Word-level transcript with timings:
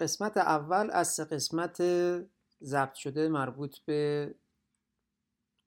قسمت 0.00 0.36
اول 0.36 0.90
از 0.92 1.08
سه 1.08 1.24
قسمت 1.24 1.82
ضبط 2.62 2.94
شده 2.94 3.28
مربوط 3.28 3.78
به 3.78 4.34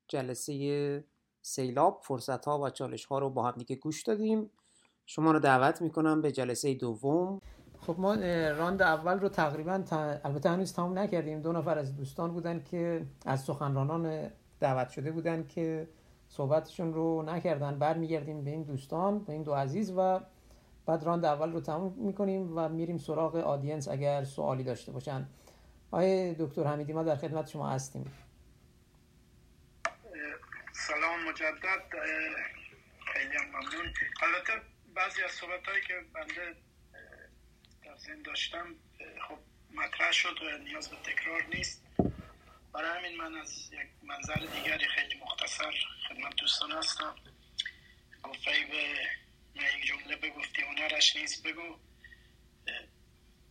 جلسه 0.07 1.03
سیلاب 1.41 2.01
فرصت 2.03 2.45
ها 2.45 2.59
و 2.59 2.69
چالش 2.69 3.05
ها 3.05 3.19
رو 3.19 3.29
با 3.29 3.43
هم 3.43 3.51
دیگه 3.57 3.75
گوش 3.75 4.03
دادیم. 4.03 4.49
شما 5.05 5.31
رو 5.31 5.39
دعوت 5.39 5.81
می‌کنم 5.81 6.21
به 6.21 6.31
جلسه 6.31 6.73
دوم. 6.73 7.41
خب 7.79 7.95
ما 7.99 8.15
راند 8.57 8.81
اول 8.81 9.19
رو 9.19 9.29
تقریبا 9.29 9.83
البته 10.23 10.49
هنوز 10.49 10.73
تمام 10.73 10.99
نکردیم. 10.99 11.41
دو 11.41 11.51
نفر 11.51 11.77
از 11.77 11.95
دوستان 11.95 12.33
بودن 12.33 12.63
که 12.63 13.05
از 13.25 13.43
سخنرانان 13.43 14.31
دعوت 14.59 14.89
شده 14.89 15.11
بودن 15.11 15.47
که 15.47 15.89
صحبتشون 16.27 16.93
رو 16.93 17.21
نکردن. 17.21 17.79
برمیگردیم 17.79 18.43
به 18.43 18.51
این 18.51 18.63
دوستان 18.63 19.19
به 19.19 19.33
این 19.33 19.43
دو 19.43 19.53
عزیز 19.53 19.93
و 19.97 20.19
بعد 20.85 21.03
راند 21.03 21.25
اول 21.25 21.51
رو 21.51 21.61
تموم 21.61 21.93
می‌کنیم 22.05 22.57
و 22.57 22.69
میریم 22.69 22.97
سراغ 22.97 23.35
آدینس 23.35 23.87
اگر 23.87 24.23
سوالی 24.23 24.63
داشته 24.63 24.91
باشن. 24.91 25.27
آقای 25.91 26.35
دکتر 26.39 26.63
حمیدی 26.63 26.93
ما 26.93 27.03
در 27.03 27.15
خدمت 27.15 27.49
شما 27.49 27.69
هستیم. 27.69 28.13
سلام 30.73 31.29
مجدد 31.29 31.83
خیلی 33.13 33.37
ممنون. 33.37 33.93
البته 34.21 34.53
بعضی 34.95 35.21
از 35.23 35.31
صحبت 35.31 35.67
هایی 35.67 35.81
که 35.81 35.93
بنده 36.13 36.55
در 37.85 37.97
ذهن 37.97 38.21
داشتم 38.21 38.65
خب 39.27 39.37
مطرح 39.75 40.11
شد 40.11 40.41
و 40.41 40.63
نیاز 40.63 40.89
به 40.89 40.95
تکرار 40.95 41.43
نیست. 41.55 41.83
برای 42.73 42.97
همین 42.97 43.17
من 43.17 43.35
از 43.41 43.73
یک 43.73 43.87
منظر 44.03 44.33
دیگری 44.33 44.85
خیلی 44.85 45.21
مختصر 45.23 45.73
خدمت 46.09 46.35
دوستان 46.35 46.71
هستم. 46.71 47.15
گفته 48.23 48.51
به 48.71 48.95
یک 49.55 49.85
جمله 49.85 50.15
بگفتی 50.15 50.61
هنرش 50.61 51.15
نیست 51.15 51.43
بگو. 51.43 51.79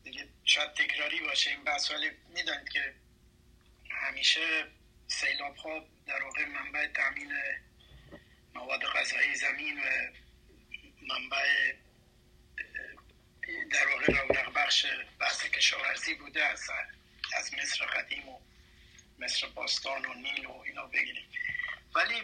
دیگه 0.04 0.28
شاید 0.44 0.74
تکراری 0.74 1.20
باشه 1.20 1.50
این 1.50 1.64
بحث. 1.64 1.90
ولی 1.90 2.10
می‌دانید 2.28 2.68
که 2.68 2.94
همیشه 3.90 4.66
سیلاب 5.06 5.56
ها 5.56 5.86
در 6.06 6.22
واقع 6.22 6.44
منبع 6.44 6.86
تامین 6.86 7.32
مواد 8.54 8.84
غذایی 8.84 9.34
زمین 9.34 9.78
و 9.78 9.82
منبع 11.08 11.72
در 13.72 13.86
واقع 13.88 14.06
رونق 14.06 14.52
بخش 14.52 14.86
بحث 15.20 15.46
کشاورزی 15.46 16.14
بوده 16.14 16.44
از 16.44 16.70
از 17.36 17.54
مصر 17.54 17.86
قدیم 17.86 18.28
و 18.28 18.40
مصر 19.18 19.46
باستان 19.46 20.06
و 20.06 20.14
نیل 20.14 20.46
و 20.46 20.52
اینا 20.52 20.86
بگیریم. 20.86 21.28
ولی 21.94 22.22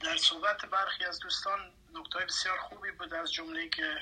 در 0.00 0.16
صحبت 0.16 0.66
برخی 0.66 1.04
از 1.04 1.18
دوستان 1.18 1.72
نکته 1.94 2.18
بسیار 2.18 2.58
خوبی 2.58 2.90
بود 2.90 3.14
از 3.14 3.32
جمله 3.32 3.68
که 3.68 3.96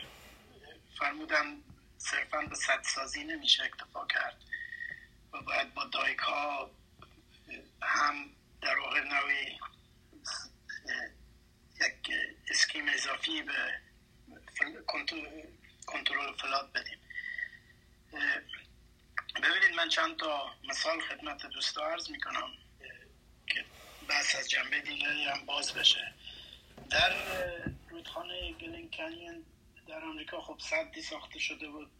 فرمودن 0.98 1.62
صرفا 1.98 2.42
به 2.42 2.55
سازی 2.83 3.25
نمیشه 3.25 3.64
اکتفا 3.64 4.06
کرد 4.06 4.36
و 5.33 5.42
باید 5.42 5.75
با 5.75 5.84
دایک 5.84 6.19
ها 6.19 6.70
هم 7.83 8.31
در 8.62 8.78
واقع 8.78 9.01
نوعی 9.01 9.59
یک 11.81 12.11
اسکیم 12.48 12.89
اضافی 12.89 13.42
به 13.42 13.81
کنترل 15.86 16.36
فلات 16.36 16.73
بدیم. 16.73 16.98
ببینید 19.42 19.77
من 19.77 19.89
چند 19.89 20.17
تا 20.17 20.55
مثال 20.64 21.01
خدمت 21.01 21.47
دوستا 21.47 21.86
عرض 21.86 22.11
می‌کنم. 22.11 22.64
بس 24.15 24.37
از 24.37 24.48
جنبه 24.48 24.81
دیگری 24.81 25.25
هم 25.25 25.47
باز 25.47 25.73
بشه. 25.75 26.15
در 26.91 27.12
رودخانه 27.91 28.53
گلین 28.53 28.91
کنین 28.91 29.45
در 29.87 30.05
آمریکا 30.05 30.41
خب 30.41 30.59
صدی 30.59 31.03
ساخته 31.03 31.39
شده 31.39 31.69
بود 31.69 31.91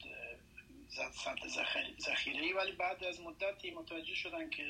صد 1.13 1.39
ذخیره 1.99 2.43
ای 2.43 2.53
ولی 2.53 2.73
بعد 2.73 3.05
از 3.05 3.21
مدتی 3.21 3.71
متوجه 3.71 4.15
شدن 4.15 4.51
که 4.51 4.65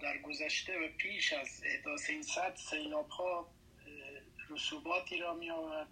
در 0.00 0.18
گذشته 0.18 0.78
و 0.78 0.88
پیش 0.98 1.32
از 1.32 1.62
احداث 1.64 2.10
این 2.10 2.22
صد 2.22 2.56
سیلاب 2.56 3.08
ها 3.08 3.50
رسوباتی 4.50 5.16
را 5.16 5.34
می 5.34 5.50
آورد 5.50 5.88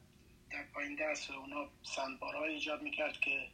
در 0.50 0.64
پایین 0.64 0.96
دست 0.96 1.30
و 1.30 1.34
اونا 1.34 1.68
سندبارهای 1.82 2.54
ایجاد 2.54 2.82
می 2.82 2.90
کرد 2.90 3.20
که 3.20 3.48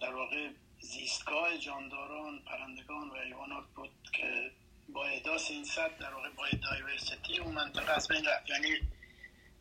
در 0.00 0.14
واقع 0.14 0.48
زیستگاه 0.80 1.58
جانداران 1.58 2.38
پرندگان 2.38 3.10
و 3.10 3.16
حیوانات 3.16 3.64
بود 3.74 3.90
که 4.12 4.50
با 4.88 5.06
احداث 5.06 5.50
این 5.50 5.66
در 6.00 6.14
واقع 6.14 6.28
با 6.30 6.46
دایورسیتی 6.62 7.38
اون 7.38 7.54
منطقه 7.54 7.92
از 7.92 8.08
بین 8.08 8.24
رفت. 8.24 8.50
یعنی 8.50 8.80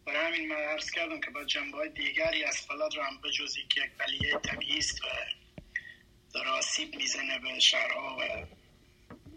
برای 0.06 0.26
همین 0.28 0.50
من 0.50 0.56
عرض 0.56 0.92
کردم 0.92 1.20
که 1.20 1.32
با 1.32 1.44
جنبه 1.44 1.78
های 1.78 1.90
دیگری 1.90 2.44
از 2.44 2.58
فلاد 2.58 2.96
رو 2.96 3.04
هم 3.04 3.22
بجز 3.22 3.56
که 3.70 3.82
یک 3.82 3.92
بلیه 3.98 4.36
و 4.36 5.08
در 6.34 6.48
آسیب 6.48 6.96
می‌زنه 6.96 7.40
به 7.40 7.60
شهرها 7.60 8.18
و 8.20 8.46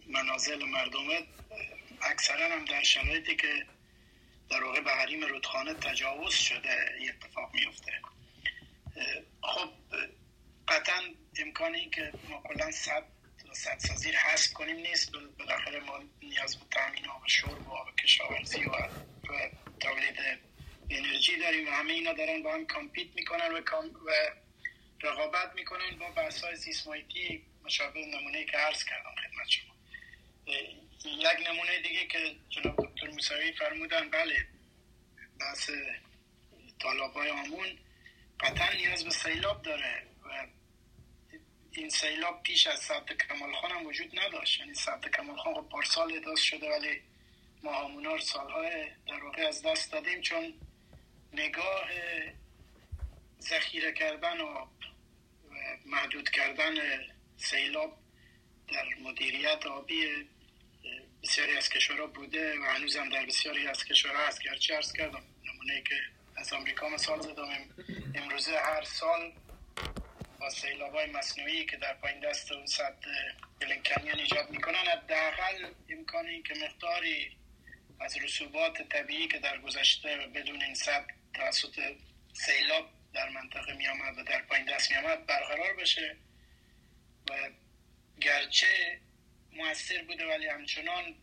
منازل 0.07 0.65
مردم 0.65 1.07
اکثرا 2.03 2.55
هم 2.55 2.65
در 2.65 2.83
شرایطی 2.83 3.37
که 3.37 3.67
در 4.51 4.65
واقع 4.65 4.81
به 4.81 4.91
حریم 4.91 5.25
رودخانه 5.25 5.75
تجاوز 5.75 6.35
شده 6.35 6.99
اتفاق 7.09 7.55
میفته 7.55 7.93
خب 9.43 9.71
قطعا 10.69 11.03
امکانی 11.39 11.91
که 11.91 12.13
ما 12.29 12.43
کلا 12.49 12.71
صد 12.71 13.05
صد 13.53 13.79
سازی 13.79 14.13
حذف 14.13 14.53
کنیم 14.53 14.77
نیست. 14.77 15.13
بالاخره 15.39 15.81
ما 15.81 16.01
نیاز 16.23 16.57
به 16.57 16.65
تامین 16.71 17.07
آب 17.07 17.23
شرب 17.27 17.69
و 17.69 17.73
آب 17.73 17.97
کشاورزی 17.97 18.65
و, 18.65 18.71
تولید 19.81 20.17
انرژی 20.91 21.39
داریم 21.39 21.69
و 21.69 21.71
همه 21.71 21.93
اینا 21.93 22.13
دارن 22.13 22.43
با 22.43 22.55
هم 22.55 22.67
کامپیت 22.67 23.15
می‌کنن 23.15 23.53
و, 23.53 23.59
و 24.07 24.11
رقابت 25.03 25.55
می‌کنن 25.55 25.99
با 25.99 26.11
بحث 26.11 26.45
های 26.45 26.57
زیسمایتی 26.57 27.47
مشابه 27.65 28.07
نمونه 28.07 28.45
که 28.45 28.57
عرض 28.57 28.85
کردم 28.85 29.15
خدمت 29.15 29.49
شما. 29.49 29.75
یک 31.05 31.49
نمونه 31.49 31.83
دیگه 31.83 32.07
که 32.07 32.37
جناب 32.49 32.87
دکتر 32.87 33.11
موسوی 33.11 33.53
فرمودن 33.53 34.11
بله 34.11 34.47
بحث 35.41 35.71
طالاب 36.83 37.15
های 37.15 37.31
آمون 37.31 37.79
قطعا 38.41 38.73
نیاز 38.73 39.05
به 39.05 39.11
سیلاب 39.11 39.63
داره. 39.63 40.10
این 41.73 41.89
سیلاب 41.89 42.43
پیش 42.43 42.67
از 42.67 42.79
سبت 42.79 43.13
کمال 43.13 43.53
خان 43.53 43.71
هم 43.71 43.87
وجود 43.87 44.19
نداشت. 44.19 44.61
یعنی 44.61 44.75
سبت 44.75 45.17
کمال 45.17 45.37
خان 45.37 45.55
خب 45.55 45.69
پارسال 45.69 46.17
اداز 46.17 46.41
شده 46.41 46.71
ولی 46.71 47.01
ما 47.63 47.85
همونار 47.85 48.19
سالهای 48.19 48.87
در 49.09 49.25
واقع 49.25 49.47
از 49.47 49.63
دست 49.63 49.93
دادیم 49.93 50.21
چون 50.21 50.55
نگاه 51.33 51.91
ذخیره 53.41 53.93
کردن 53.93 54.41
و 54.41 54.67
محدود 55.87 56.31
کردن 56.31 56.75
سیلاب 57.37 57.99
در 58.69 58.85
مدیریت 59.03 59.67
آبی 59.67 60.07
بسیاری 61.23 61.57
از 61.57 61.69
کشورها 61.69 62.07
بوده 62.07 62.61
و 62.61 62.63
هنوز 62.63 62.97
هم 62.97 63.09
در 63.09 63.27
بسیاری 63.27 63.67
از 63.67 63.85
کشورها 63.85 64.27
هست. 64.27 64.43
گرچه 64.43 64.75
ارز 64.75 64.93
کردم 64.93 65.23
نمونه 65.45 65.83
که 65.89 65.95
از 66.37 66.53
آمریکا 66.53 66.89
مثال 66.89 67.21
زدم 67.21 67.49
امروزه 68.15 68.59
هر 68.59 68.83
سال 68.83 69.33
با 70.41 70.51
سیلاب 70.51 70.95
های 70.95 71.07
مصنوعی 71.07 71.67
که 71.67 71.77
در 71.77 71.95
پایین 71.95 72.21
دست 72.21 72.53
اون 72.53 72.67
صد 72.67 72.97
گلنکنیان 73.63 74.19
ایجاد 74.19 74.51
می‌کنن 74.51 74.87
حداقل 74.87 75.73
امکانی 75.89 76.43
که 76.43 76.55
مقداری 76.55 77.37
از 78.01 78.17
رسوبات 78.17 78.83
طبیعی 78.83 79.29
که 79.29 79.39
در 79.39 79.59
گذشته 79.59 80.17
بدون 80.17 80.63
این 80.63 80.75
صد 80.75 81.07
توسط 81.35 81.81
سیلاب 82.33 82.91
در 83.15 83.29
منطقه 83.29 83.75
می 83.75 83.89
آمد 83.89 84.19
و 84.19 84.23
در 84.23 84.43
پایین 84.43 84.67
دست 84.67 84.91
می 84.91 84.97
آمد 84.97 85.27
برقرار 85.27 85.75
بشه 85.75 86.17
و 87.31 87.51
گرچه 88.21 89.01
موثر 89.53 90.03
بوده 90.03 90.27
ولی 90.27 90.47
همچنان 90.47 91.15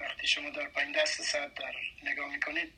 وقتی 0.00 0.26
شما 0.26 0.50
در 0.50 0.68
پایین 0.68 0.92
دست 0.92 1.22
صد 1.22 1.54
در 1.54 1.74
نگاه 2.02 2.32
می‌کنید 2.32 2.72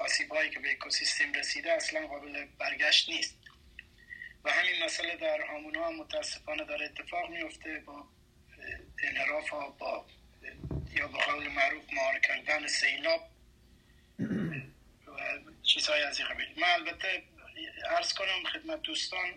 آسیب 0.00 0.32
هایی 0.32 0.50
که 0.50 0.58
به 0.58 0.72
اکوسیستم 0.72 1.32
رسیده 1.32 1.72
اصلا 1.72 2.06
قابل 2.06 2.44
برگشت 2.44 3.08
نیست. 3.08 3.41
و 4.44 4.52
همین 4.52 4.84
مسئله 4.84 5.16
در 5.16 5.50
آمونا 5.50 5.90
متاسفانه 5.90 6.64
داره 6.64 6.84
اتفاق 6.84 7.30
میفته 7.30 7.82
با 7.86 8.04
انحراف 9.02 9.48
ها 9.48 9.70
با 9.70 10.06
یا 10.94 11.08
به 11.08 11.18
قول 11.18 11.48
معروف 11.48 11.92
مهار 11.92 12.18
کردن 12.18 12.66
سیلاب 12.66 13.28
و 15.06 15.12
چیزهای 15.62 16.02
از 16.02 16.18
این 16.18 16.28
قبیل. 16.28 16.48
من 16.56 16.68
البته 16.68 17.22
عرض 17.90 18.12
کنم 18.12 18.44
خدمت 18.52 18.82
دوستان 18.82 19.34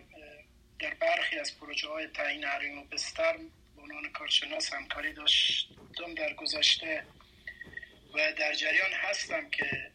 در 0.78 0.94
برخی 0.94 1.38
از 1.38 1.58
پروژه 1.58 1.88
های 1.88 2.06
تعیین 2.06 2.44
حریم 2.44 2.78
و 2.78 2.84
بستر 2.84 3.36
به 3.76 3.82
عنوان 3.82 4.12
کارشناس 4.12 4.72
همکاری 4.72 5.12
داشتم 5.12 6.14
در 6.16 6.34
گذشته 6.34 7.06
و 8.14 8.32
در 8.32 8.54
جریان 8.54 8.92
هستم 8.92 9.50
که 9.50 9.90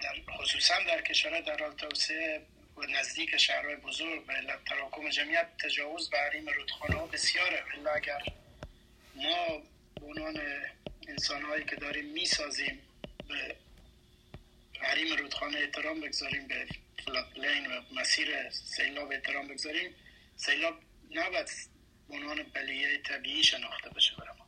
در 0.00 0.14
خصوصا 0.38 0.74
در 0.86 1.02
کشورهای 1.02 1.42
در 1.42 1.58
حال 1.58 1.72
توسعه 1.72 2.46
نزدیک 2.82 3.36
شهرهای 3.36 3.76
بزرگ 3.76 4.24
و 4.28 4.32
تراکم 4.66 5.10
جمعیت 5.10 5.48
تجاوز 5.56 6.10
به 6.10 6.18
حریم 6.18 6.48
رودخانه 6.48 6.94
ها 6.94 7.06
بسیاره. 7.06 7.64
الا 7.74 7.90
اگر 7.90 8.22
ما 9.14 9.62
به 10.00 10.06
عنوان 10.06 10.40
انسان 11.08 11.42
هایی 11.42 11.64
که 11.64 11.76
داریم 11.76 12.04
می‌سازیم 12.04 12.82
به 13.28 13.56
حریم 14.80 15.16
رودخانه 15.16 15.58
احترام 15.58 16.00
بگذاریم 16.00 16.48
به 16.48 16.66
فلاتلین 17.04 17.66
و 17.66 17.82
مسیر 17.92 18.50
سیلاب 18.50 19.12
احترام 19.12 19.48
بگذاریم 19.48 19.94
سیلاب 20.36 20.80
نباید 21.10 21.50
عنوان 22.10 22.42
بلیه 22.42 22.98
طبیعی 22.98 23.44
شناخته 23.44 23.90
بشه 23.90 24.16
برای 24.16 24.36
ما. 24.38 24.46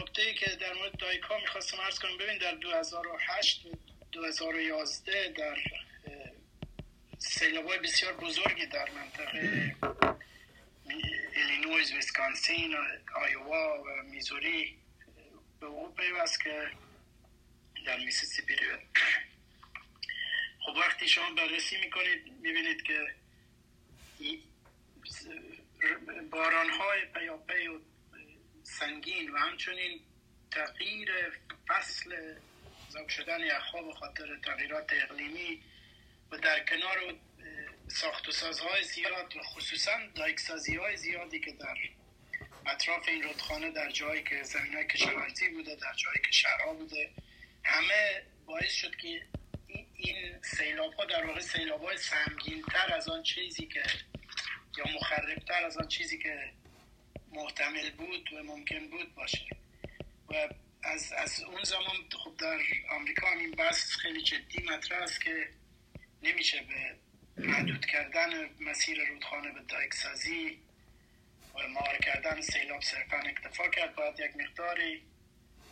نکته 0.00 0.22
ای 0.22 0.34
که 0.34 0.46
در 0.46 0.72
مورد 0.72 0.96
دایکا 0.96 1.38
می‌خواستم 1.38 1.80
ارز 1.80 1.98
کنم. 1.98 2.18
ببین 2.18 2.38
در 2.38 2.54
2008 2.54 3.66
2011 4.12 5.28
در 5.28 5.56
سیلاب 7.18 7.66
های 7.66 7.78
بسیار 7.78 8.12
بزرگی 8.12 8.66
در 8.66 8.90
منطقه 8.90 9.76
ایلینویز، 11.36 11.92
ویسکانسین، 11.92 12.76
آیوا 13.14 13.82
و 13.82 14.02
میزوری 14.02 14.78
به 15.60 15.66
او 15.66 15.94
پیوست 15.94 16.40
که 16.40 16.70
در 17.86 17.98
میسیسیپی 17.98 18.54
خب 20.64 20.76
وقتی 20.76 21.08
شما 21.08 21.34
بررسی 21.34 21.76
می‌کنید 21.76 22.32
می‌بینید 22.42 22.82
که 22.82 23.14
باران 26.30 26.70
های 26.70 27.00
پیاپی 27.14 27.66
و 27.66 27.80
سنگین 28.62 29.30
و 29.30 29.38
همچنین 29.38 30.00
تغییر 30.50 31.10
فصل 31.68 32.34
ذوب 32.92 33.08
شدن 33.08 33.40
یخها 33.40 33.82
به 33.82 33.92
خاطر 33.92 34.36
تغییرات 34.44 34.92
اقلیمی 34.92 35.62
و 36.30 36.38
در 36.38 36.64
کنار 36.64 37.14
ساخت 37.88 38.28
و 38.28 38.32
سازهای 38.32 38.84
زیاد 38.84 39.36
و 39.36 39.42
خصوصا 39.42 39.92
دایکسازی 40.14 40.76
های 40.76 40.96
زیادی 40.96 41.40
که 41.40 41.52
در 41.52 41.76
اطراف 42.66 43.08
این 43.08 43.22
رودخانه 43.22 43.70
در 43.70 43.90
جایی 43.90 44.22
که 44.22 44.42
زمین 44.42 44.82
کشاورزی 44.82 45.48
بوده 45.48 45.74
در 45.74 45.94
جایی 45.94 46.18
که 46.26 46.32
شهرها 46.32 46.74
بوده 46.74 47.10
همه 47.64 48.22
باعث 48.46 48.72
شد 48.72 48.96
که 48.96 49.22
این 49.96 50.42
سیلاب 50.42 50.92
ها 50.94 51.04
در 51.04 51.26
واقع 51.26 51.40
سیلاب 51.40 51.84
های 51.84 51.96
سمگین 51.96 52.62
تر 52.62 52.94
از 52.94 53.08
آن 53.08 53.22
چیزی 53.22 53.66
که 53.66 53.82
یا 54.78 54.84
مخربتر 54.94 55.64
از 55.64 55.76
آن 55.76 55.88
چیزی 55.88 56.18
که 56.18 56.52
محتمل 57.32 57.90
بود 57.90 58.32
و 58.32 58.42
ممکن 58.42 58.88
بود 58.88 59.14
باشه. 59.14 59.46
و 60.28 60.48
از, 60.82 61.12
از 61.12 61.42
اون 61.42 61.62
زمان 61.64 61.96
خب 62.24 62.36
در 62.38 62.58
آمریکا 62.90 63.26
هم 63.26 63.38
این 63.38 63.50
بحث 63.50 63.96
خیلی 63.96 64.22
جدی 64.22 64.62
مطرح 64.62 65.02
است 65.02 65.20
که 65.20 65.48
نمیشه 66.22 66.62
به 66.62 66.96
محدود 67.36 67.86
کردن 67.86 68.50
مسیر 68.60 69.08
رودخانه 69.08 69.52
به 69.52 69.60
دایکسازی 69.60 70.58
و 71.54 71.68
مار 71.68 71.98
کردن 72.02 72.40
سیلاب 72.40 72.80
صرفا 72.82 73.16
اکتفا 73.16 73.68
کرد. 73.68 73.94
باید 73.94 74.20
یک 74.20 74.36
مقداری 74.36 75.02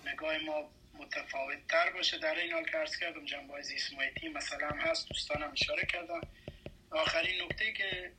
نگاه 0.07 0.39
ما 0.39 0.71
متفاوت 0.95 1.69
تر 1.69 1.91
باشه. 1.91 2.19
در 2.19 2.35
این 2.35 2.53
حال 2.53 2.65
که 2.65 2.79
ارز 2.79 2.97
کردم 2.97 3.25
جنبه 3.25 3.53
های 3.53 4.29
مثلا 4.35 4.69
هم 4.69 4.79
هست. 4.79 5.09
دوستانم 5.09 5.53
اشاره 5.53 5.87
کردم 5.87 6.21
آخرین 6.91 7.43
نکته 7.43 7.73
که 7.73 8.13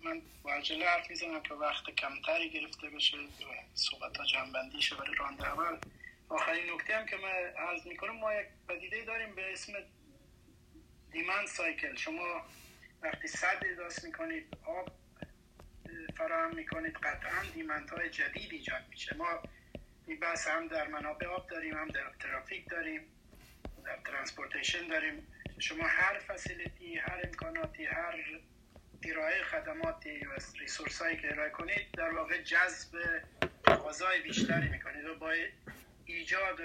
من 0.00 0.22
با 0.42 0.52
عجله 0.52 0.86
حرف 0.86 1.10
می‌زنم 1.10 1.42
که 1.42 1.54
وقت 1.54 1.90
کمتری 1.90 2.50
گرفته 2.50 2.90
بشه 2.90 3.16
و 3.16 3.28
صحبت 3.74 4.16
ها 4.16 4.24
جمع‌بندی 4.24 4.82
شه 4.82 4.94
برای 4.94 5.14
راند 5.14 5.42
اول. 5.42 5.78
آخرین 6.28 6.72
نکته 6.72 6.96
هم 6.96 7.06
که 7.06 7.16
من 7.16 7.64
عرض 7.68 7.86
می‌کنم 7.86 8.16
ما 8.16 8.34
یک 8.34 8.46
پدیده 8.68 9.04
داریم 9.04 9.34
به 9.34 9.52
اسم 9.52 9.72
demand 11.12 11.46
cycle 11.46 11.96
شما 11.96 12.46
وقتی 13.02 13.28
سد 13.28 13.62
احداث 13.64 14.04
می‌کنید 14.04 14.56
آب 14.66 14.90
فراهم 16.16 16.54
می‌کنید 16.54 16.96
قطعا 16.96 17.44
demand 17.54 17.90
های 17.90 18.10
جدید 18.10 18.52
ایجاد 18.52 18.82
میشه. 18.90 19.16
ما 19.16 19.42
این 20.06 20.20
بحث 20.20 20.48
هم 20.48 20.68
در 20.68 20.88
منابع 20.88 21.26
آب 21.26 21.50
داریم 21.50 21.74
هم 21.74 21.88
در 21.88 22.10
ترافیک 22.20 22.70
داریم 22.70 23.00
در 23.84 23.96
transportation 23.96 24.88
داریم. 24.88 25.26
شما 25.58 25.84
هر 25.86 26.18
facility 26.18 26.87
ای 26.87 26.96
هر 26.96 27.20
امکاناتی 27.24 27.84
هر 27.84 28.24
ارائه 29.04 29.42
خدماتی 29.42 30.18
و 30.26 30.30
ریسورس 30.58 31.02
هایی 31.02 31.16
که 31.16 31.32
ارائه 31.32 31.50
کنید 31.50 31.90
در 31.96 32.10
واقع 32.10 32.42
جذب 32.42 33.22
تقاضای 33.64 34.20
بیشتری 34.22 34.68
می‌کنید 34.68 35.04
و 35.04 35.14
با 35.14 35.32
ایجاد 36.06 36.60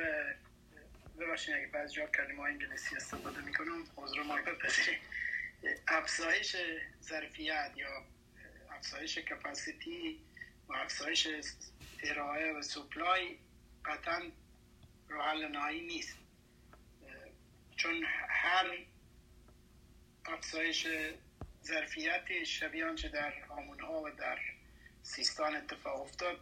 ببخشید 1.20 1.56
اگه 1.56 1.68
بعض 1.68 1.94
جا 1.94 2.08
کلمه 2.08 2.40
انگلیسی 2.40 2.96
استفاده 2.96 3.42
می‌کنم 3.42 3.84
عذر 3.98 4.24
ما 4.24 4.40
افزایش 5.88 6.56
ظرفیت 7.04 7.72
یا 7.76 8.06
افزایش 8.72 9.18
کپاسیتی 9.18 10.20
و 10.68 10.74
افزایش 10.74 11.28
ارائه 12.04 12.54
و 12.54 12.62
سپلای 12.62 13.38
قطعا 13.86 14.22
راه 15.10 15.34
نهایی 15.34 15.82
نیست. 15.82 16.18
چون 17.76 18.04
هر 18.28 18.86
افزایش 20.26 20.88
ظرفیت 21.64 22.44
شبیه 22.44 22.86
آنچه 22.86 23.10
در 23.10 23.34
ها 23.82 24.02
و 24.02 24.10
در 24.10 24.40
سیستان 25.04 25.56
اتفاق 25.56 26.02
افتاد 26.02 26.40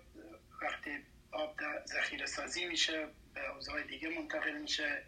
وقتی 0.61 1.05
آب 1.31 1.59
ذخیره 1.85 2.25
سازی 2.25 2.65
میشه 2.65 3.07
به 3.33 3.41
حوزه 3.41 3.83
دیگه 3.83 4.09
منتقل 4.09 4.57
میشه. 4.57 5.03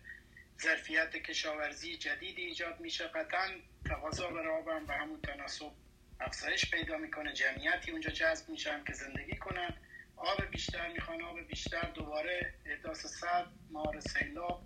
ظرفیت 0.62 1.18
کشاورزی 1.18 1.98
جدیدی 1.98 2.42
ایجاد 2.42 2.80
میشه. 2.80 3.08
قطعا 3.08 3.48
تقاضا 3.86 4.28
برای 4.28 4.60
آب 4.62 4.68
هم 4.68 4.86
به 4.86 4.94
همون 4.94 5.22
تناسب 5.22 5.72
افزایش 6.20 6.72
پیدا 6.72 6.98
می‌کنه. 6.98 7.34
جمعیتی 7.34 7.92
اونجا 7.92 8.10
جذب 8.10 8.50
میشن 8.50 8.84
که 8.84 8.94
زندگی 8.94 9.36
کنن. 9.38 9.74
آب 10.16 10.46
بیشتر 10.46 10.92
می‌خوان 10.92 11.22
آب 11.22 11.42
بیشتر 11.48 11.82
دوباره 11.82 12.54
احداث 12.66 13.06
سد 13.06 13.48
مار 13.72 14.00
سیلاب 14.00 14.66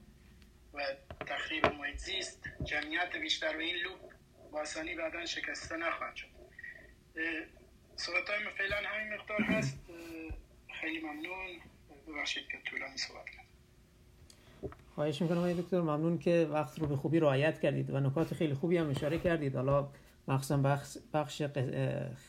و 0.73 0.85
تخریب 1.27 1.65
محیط 1.65 1.97
زیست. 1.97 2.43
جمعیت 2.63 3.15
بیشتر 3.15 3.57
و 3.57 3.59
این 3.59 3.75
لوپ 3.75 4.13
باسانی 4.51 4.95
بعدا 4.95 5.25
شکسته 5.25 5.75
نخواهد 5.77 6.15
شد. 6.15 6.27
صحبت 7.95 8.29
های 8.29 8.49
فعلا 8.57 8.77
همین 8.77 9.13
مقدار 9.13 9.41
هست. 9.41 9.79
خیلی 10.85 10.99
ممنون. 10.99 11.49
ببخشید 12.07 12.43
که 12.47 12.57
طولانی 12.65 12.97
صحبت 12.97 13.25
خواهش 14.95 15.21
می‌کنم 15.21 15.37
آقای 15.37 15.53
دکتر 15.53 15.81
ممنون 15.81 16.17
که 16.17 16.47
وقت 16.51 16.79
رو 16.79 16.87
به 16.87 16.95
خوبی 16.95 17.19
رعایت 17.19 17.59
کردید 17.59 17.89
و 17.89 17.99
نکات 17.99 18.33
خیلی 18.33 18.53
خوبی 18.53 18.77
هم 18.77 18.89
اشاره 18.89 19.19
کردید. 19.19 19.55
حالا 19.55 19.87
مخصوصا 20.27 20.57
بخش, 20.57 20.97
بخش 21.13 21.41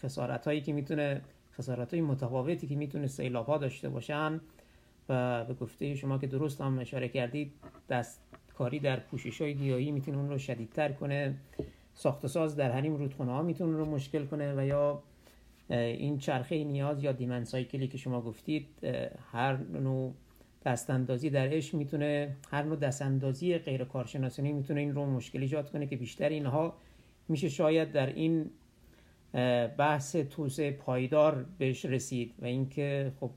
خسارت 0.02 0.44
هایی 0.44 0.60
که 0.60 0.72
می‌تونه 0.72 1.20
خسارت 1.52 1.94
های 1.94 2.00
متفاوتی 2.00 2.66
که 2.66 2.76
می‌تونه 2.76 3.06
سیلاب 3.06 3.46
ها 3.46 3.58
داشته 3.58 3.88
باشن 3.88 4.40
و 5.08 5.44
به 5.44 5.54
گفته 5.54 5.94
شما 5.94 6.18
که 6.18 6.26
درست 6.26 6.60
هم 6.60 6.78
اشاره 6.78 7.08
کردید 7.08 7.52
دستکاری 7.88 8.78
در 8.78 9.00
پوشش 9.00 9.40
های 9.40 9.54
گیاهی 9.54 9.90
می‌تونه 9.90 10.18
اون 10.18 10.28
رو 10.28 10.38
شدیدتر 10.38 10.92
کنه 10.92 11.34
ساخت 11.94 12.26
ساز 12.26 12.56
در 12.56 12.72
حریم 12.72 12.96
رودخونه 12.96 13.32
ها 13.32 13.42
می‌تونه 13.42 13.76
رو 13.76 13.84
مشکل 13.84 14.26
کنه 14.26 14.54
و 14.54 14.66
یا 14.66 15.02
این 15.70 16.18
چرخه 16.18 16.64
نیاز 16.64 17.04
یا 17.04 17.12
دیمن 17.12 17.44
سایکلی 17.44 17.88
که 17.88 17.98
شما 17.98 18.20
گفتید 18.20 18.66
هر 19.32 19.56
نوع 19.56 20.14
دستاندازی 20.64 21.30
درش 21.30 21.74
می‌تونه 21.74 22.36
هر 22.50 22.62
نوع 22.62 22.76
دستاندازی 22.76 23.58
غیر 23.58 23.84
کارشناسانی 23.84 24.52
می‌تونه 24.52 24.80
این 24.80 24.94
رو 24.94 25.06
مشکل 25.06 25.40
ایجاد 25.40 25.70
کنه 25.70 25.86
که 25.86 25.96
بیشتر 25.96 26.28
اینها 26.28 26.76
میشه 27.28 27.48
شاید 27.48 27.92
در 27.92 28.06
این 28.06 28.50
بحث 29.78 30.16
توسعه 30.16 30.70
پایدار 30.70 31.46
بهش 31.58 31.84
رسید 31.84 32.34
و 32.38 32.44
اینکه 32.44 33.12
خب 33.20 33.30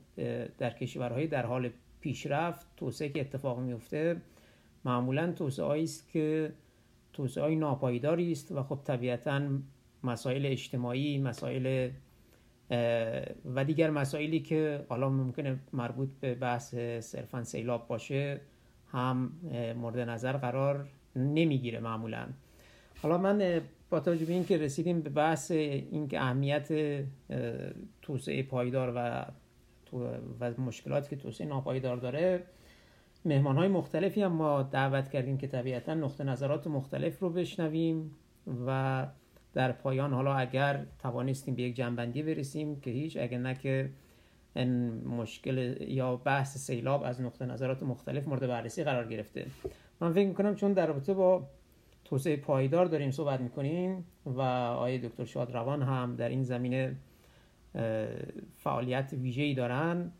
در 0.58 0.70
کشورهای 0.70 1.26
در 1.26 1.46
حال 1.46 1.70
پیشرفت 2.00 2.66
توسعه 2.76 3.08
که 3.08 3.20
اتفاق 3.20 3.60
میفته 3.60 4.16
معمولا 4.84 5.32
توسعه 5.32 5.82
است 5.82 6.10
که 6.10 6.52
توسعه 7.12 7.44
های 7.44 7.56
ناپایداری 7.56 8.32
است 8.32 8.52
و 8.52 8.62
خب 8.62 8.78
طبیعتا 8.84 9.42
مسائل 10.04 10.46
اجتماعی 10.46 11.18
مسائل 11.18 11.90
و 13.54 13.64
دیگر 13.66 13.90
مسائلی 13.90 14.40
که 14.40 14.84
حالا 14.88 15.08
ممکنه 15.08 15.58
مربوط 15.72 16.08
به 16.20 16.34
بحث 16.34 16.74
صرفا 17.00 17.44
سیلاب 17.44 17.88
باشه 17.88 18.40
هم 18.92 19.32
مورد 19.76 19.98
نظر 19.98 20.32
قرار 20.32 20.86
نمی‌گیره 21.16 21.80
معمولا. 21.80 22.26
حالا 23.02 23.18
من 23.18 23.60
با 23.90 24.00
توجه 24.00 24.24
به 24.24 24.32
اینکه 24.32 24.58
رسیدیم 24.58 25.00
به 25.00 25.10
بحث 25.10 25.50
اینکه 25.50 26.20
اهمیت 26.20 26.68
توسعه 28.02 28.42
پایدار 28.42 28.92
و 28.96 29.26
و 30.40 30.60
مشکلاتی 30.60 31.10
که 31.10 31.16
توسعه 31.16 31.46
ناپایدار 31.46 31.96
داره 31.96 32.42
مهمان 33.24 33.56
های 33.56 33.68
مختلفی 33.68 34.22
هم 34.22 34.32
ما 34.32 34.62
دعوت 34.62 35.10
کردیم 35.10 35.38
که 35.38 35.46
طبیعتا 35.46 35.94
نقطه 35.94 36.24
نظرات 36.24 36.66
مختلف 36.66 37.18
رو 37.18 37.30
بشنویم 37.30 38.16
و 38.66 39.06
در 39.54 39.72
پایان 39.72 40.12
حالا 40.12 40.34
اگر 40.34 40.86
توانستیم 40.98 41.54
به 41.54 41.62
یک 41.62 41.76
جنبندی 41.76 42.22
برسیم 42.22 42.80
که 42.80 42.90
هیچ 42.90 43.16
اگر 43.16 43.38
نه 43.38 43.54
که 43.54 43.90
مشکل 45.06 45.76
یا 45.80 46.16
بحث 46.16 46.56
سیلاب 46.56 47.02
از 47.02 47.20
نقطه 47.20 47.46
نظرات 47.46 47.82
مختلف 47.82 48.28
مورد 48.28 48.46
بررسی 48.46 48.84
قرار 48.84 49.08
گرفته. 49.08 49.46
من 50.00 50.12
فکر 50.12 50.28
می‌کنم 50.28 50.54
چون 50.54 50.72
در 50.72 50.86
رابطه 50.86 51.14
با 51.14 51.46
توسعه 52.04 52.36
پایدار 52.36 52.86
داریم 52.86 53.10
صحبت 53.10 53.40
می‌کنیم 53.40 54.04
و 54.26 54.40
آقای 54.40 54.98
دکتر 54.98 55.24
شادروان 55.24 55.82
هم 55.82 56.16
در 56.16 56.28
این 56.28 56.42
زمینه 56.42 56.96
فعالیت 58.56 59.12
ویژه‌ای 59.12 59.54
دارن 59.54 60.12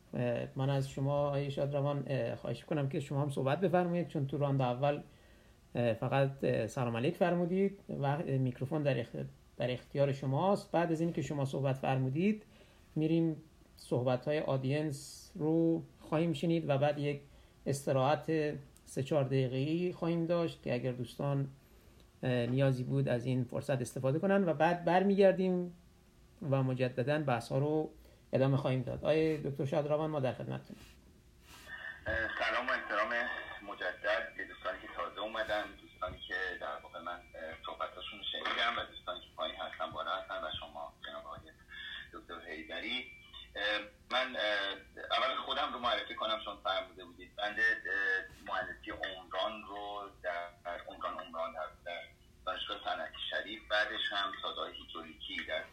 من 0.56 0.70
از 0.70 0.90
شما 0.90 1.26
آقای 1.26 1.50
شادروان 1.50 2.04
خواهش 2.34 2.64
کنم 2.64 2.88
که 2.88 3.00
شما 3.00 3.22
هم 3.22 3.30
صحبت 3.30 3.60
بفرمایید 3.60 4.08
چون 4.08 4.26
تو 4.26 4.38
راند 4.38 4.62
اول 4.62 5.00
فقط 5.74 6.44
سلام 6.66 6.96
علیک 6.96 7.16
فرمودید. 7.16 7.80
و 8.00 8.16
میکروفون 8.16 8.82
در, 8.82 9.06
در 9.56 9.70
اختیار 9.70 10.12
شماست. 10.12 10.72
بعد 10.72 10.92
از 10.92 11.00
اینکه 11.00 11.22
شما 11.22 11.44
صحبت 11.44 11.76
فرمودید 11.76 12.42
میریم 12.96 13.36
صحبت 13.76 14.24
های 14.24 14.40
آدینس 14.40 15.30
رو 15.34 15.82
خواهیم 16.00 16.32
شنید 16.32 16.68
و 16.68 16.78
بعد 16.78 16.98
یک 16.98 17.20
استراحت 17.66 18.54
سه 18.84 19.02
چهار 19.02 19.24
دقیقی 19.24 19.92
خواهیم 19.92 20.26
داشت 20.26 20.62
که 20.62 20.74
اگر 20.74 20.92
دوستان 20.92 21.48
نیازی 22.22 22.84
بود 22.84 23.08
از 23.08 23.26
این 23.26 23.44
فرصت 23.44 23.80
استفاده 23.80 24.18
کنن. 24.18 24.44
و 24.44 24.54
بعد 24.54 24.84
برمیگردیم 24.84 25.72
و 26.50 26.62
مجددا 26.62 27.18
بحث 27.18 27.48
ها 27.48 27.58
رو 27.58 27.90
ادامه 28.32 28.56
خواهیم 28.56 28.82
داد. 28.82 29.04
آیه 29.04 29.40
دکتر 29.44 29.64
شادروان 29.64 30.10
ما 30.10 30.20
در 30.20 30.32
خدمتتون 30.32 30.76
سلام 32.38 32.66
و 32.66 32.70
احترام 32.70 33.39
اومدم 35.40 35.68
دوستانی 35.82 36.18
که 36.28 36.34
در 36.60 36.76
واقع 36.82 37.00
من 37.00 37.20
صحبتاشون 37.66 38.20
شنیدم 38.32 38.78
و 38.78 38.84
دوستانی 38.84 39.20
که 39.20 39.26
پایین 39.36 39.56
هستن 39.56 39.90
بالا 39.90 40.10
هستن 40.10 40.44
و 40.44 40.50
شما 40.60 40.92
جناب 41.06 41.26
آقای 41.26 41.50
دکتر 42.12 42.50
هیدری 42.50 43.10
من 44.10 44.36
اول 45.10 45.36
خودم 45.36 45.72
رو 45.72 45.78
معرفی 45.78 46.14
کنم 46.14 46.40
چون 46.44 46.56
فرموده 46.64 47.04
بودید. 47.04 47.36
بنده 47.36 47.62
مهندسی 48.46 48.90
عمران 48.90 49.62
رو 49.62 50.10
در 50.22 50.48
عمران 50.88 51.18
عمران 51.18 51.52
در 51.84 52.02
دانشگاه 52.46 52.84
صنعتی 52.84 53.18
شریف 53.30 53.68
بعدش 53.68 54.12
هم 54.12 54.32
سازهای 54.42 54.72
هیدرولیکی 54.72 55.44
در 55.48 55.64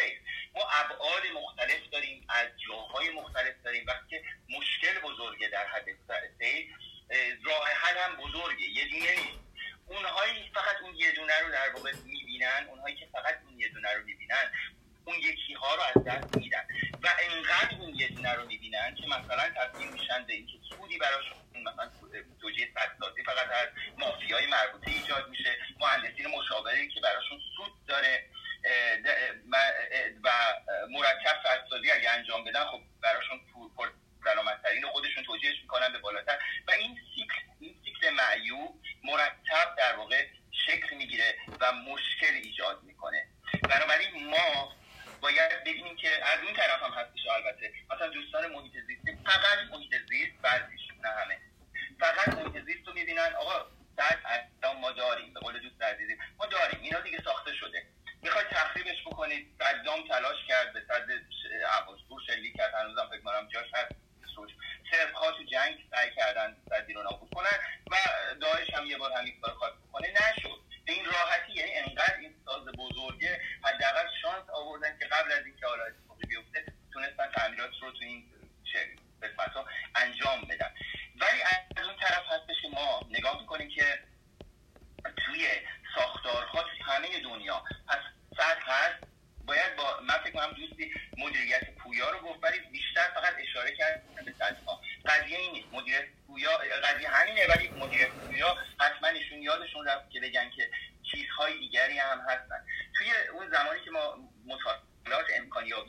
خیر. 0.00 0.20
ما 0.54 0.68
ابعاد 0.70 1.22
مختلف 1.34 1.88
داریم 1.92 2.26
از 2.28 2.48
جاهای 2.68 3.10
مختلف 3.10 3.54
داریم. 3.64 3.84
وقتی 3.86 4.20
مشکل 4.58 5.00
بزرگه 5.00 5.48
در 5.48 5.66
حد 5.66 5.84
سیل 6.38 6.74
راه 7.44 7.68
حل 7.68 7.98
هم 7.98 8.16
بزرگه. 8.16 8.68
یه 8.68 8.84
دونه 8.84 9.10
نیست. 9.10 9.50
اونهایی 9.86 10.50
فقط 10.54 10.76
اون 10.82 10.94
یه 10.94 11.12
دونه 11.12 11.40
رو 11.40 11.50
در 11.52 11.70
واقع 11.74 11.92
می‌بینن 12.04 12.66
اونهایی 12.68 12.96
که 12.96 13.06
فقط 13.12 13.38
اون 13.44 13.60
یه 13.60 13.68
دونه 13.68 13.94
رو 13.94 14.04
می‌بینن 14.04 14.52
اون 15.04 15.16
یکی 15.16 15.52
ها 15.54 15.74
رو 15.74 15.82
از 15.82 16.04
دست 16.04 16.36
میدن. 16.36 16.66
و 17.02 17.08
انقدر 17.20 17.76
اون 17.80 17.94
یه 17.94 18.08
دونه 18.08 18.32
رو 18.32 18.46
می‌بینن 18.46 18.94
که 18.94 19.06
مثلا 19.06 19.50
تصمیم 19.56 19.92
میشن 19.92 20.24
به 20.26 20.32
اینکه 20.32 20.58
سودی 20.68 20.98
براشون 20.98 21.38
مثلا 21.54 21.90
توجیه 22.40 22.68
صدسازی 22.74 23.22
فقط 23.22 23.50
از 23.50 23.68
مافیای 23.98 24.46
مربوطه 24.46 24.90
ایجاد 24.90 25.28
میشه. 25.28 25.56
مهندسین 25.80 26.26
مشاوره 26.26 26.88
که 26.88 27.00
براشون 27.00 27.19
انجام 32.16 32.44
بدن 32.44 32.64
خب 32.64 32.80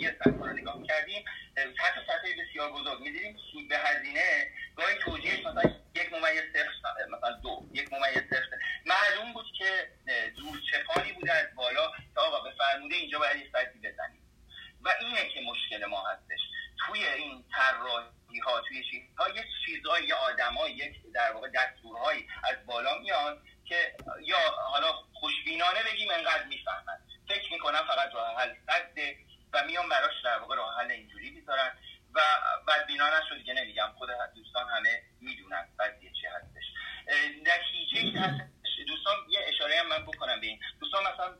امکانیابی 0.07 0.17
سطح 0.23 0.37
رو 0.37 0.53
نگاه 0.53 0.83
کردیم 0.83 1.25
سطح 1.55 2.05
سطح 2.07 2.27
بسیار 2.41 2.71
بزرگ. 2.71 3.01
می‌دیدیم 3.01 3.37
سود 3.51 3.69
به 3.69 3.77
هزینه 3.77 4.47
گاهی 4.75 4.95
توجیهش 4.95 5.39
مثلا 5.39 5.71
یک 5.95 6.13
ممیز 6.13 6.41
صفر 6.53 7.05
مثلا 7.09 7.31
دو 7.31 7.69
یک 7.73 7.93
ممیز 7.93 8.23
صفر 8.29 8.57
معلوم 8.85 9.33
بود 9.33 9.45
که 9.57 9.91
دور 10.37 10.57
چپانی 10.71 11.11
بوده 11.11 11.33
از 11.33 11.55
بالا 11.55 11.91
تا 12.15 12.21
آقا 12.21 12.39
به 12.39 12.51
فرموده 12.57 12.95
اینجا 12.95 13.19
باید 13.19 13.37
یک 13.37 13.47
سطحی 13.51 13.79
بزنیم. 13.79 14.21
و 14.81 14.89
اینه 14.99 15.29
که 15.33 15.41
مشکل 15.41 15.85
ما 15.85 16.03
هستش. 16.07 16.39
توی 16.87 17.05
این 17.05 17.45
طراحی 17.55 18.39
ها 18.45 18.61
توی 18.61 18.83
چیزها 18.83 19.29
یه 19.29 19.45
چیزهایی 19.65 20.07
یه 20.07 20.15
آدمایی 20.15 20.75
یک 20.75 21.11
در 21.13 21.31
واقع 21.31 21.49
دستورهایی 21.55 22.27
از 22.43 22.65
بالا 22.65 22.97
میان 22.99 23.43
که 23.65 23.95
یا 24.21 24.37
حالا 24.71 24.93
خوشبینانه 25.13 25.83
بگیم 25.83 26.09
انقدر 26.11 26.45
می‌فهمن. 26.45 26.97
فکر 27.27 27.53
می‌کنن 27.53 27.81
فقط 27.83 28.13
راه 28.13 28.37
حل 28.37 28.55
و 29.53 29.63
میان 29.65 29.89
براش 29.89 30.23
در 30.23 30.37
واقع 30.37 30.55
راه 30.55 30.79
حل 30.79 30.91
اینجوری 30.91 31.29
می‌ذارن 31.29 31.77
و 32.13 32.21
بدبینانه 32.67 33.25
شد 33.29 33.37
دیگه 33.37 33.53
نمیگم. 33.53 33.91
خود 33.97 34.09
دوستان 34.35 34.69
همه 34.69 35.03
می‌دونن 35.21 35.69
قضیه 35.79 36.11
چی 36.21 36.27
هستش. 36.27 36.63
نتیجه 37.39 37.99
این 37.99 38.17
هستش. 38.17 38.79
دوستان 38.87 39.15
یه 39.29 39.39
اشاره 39.47 39.79
هم 39.79 39.87
من 39.87 40.05
بکنم 40.05 40.41
به 40.41 40.47
این. 40.47 40.59
دوستان 40.79 41.03
مثلا 41.03 41.37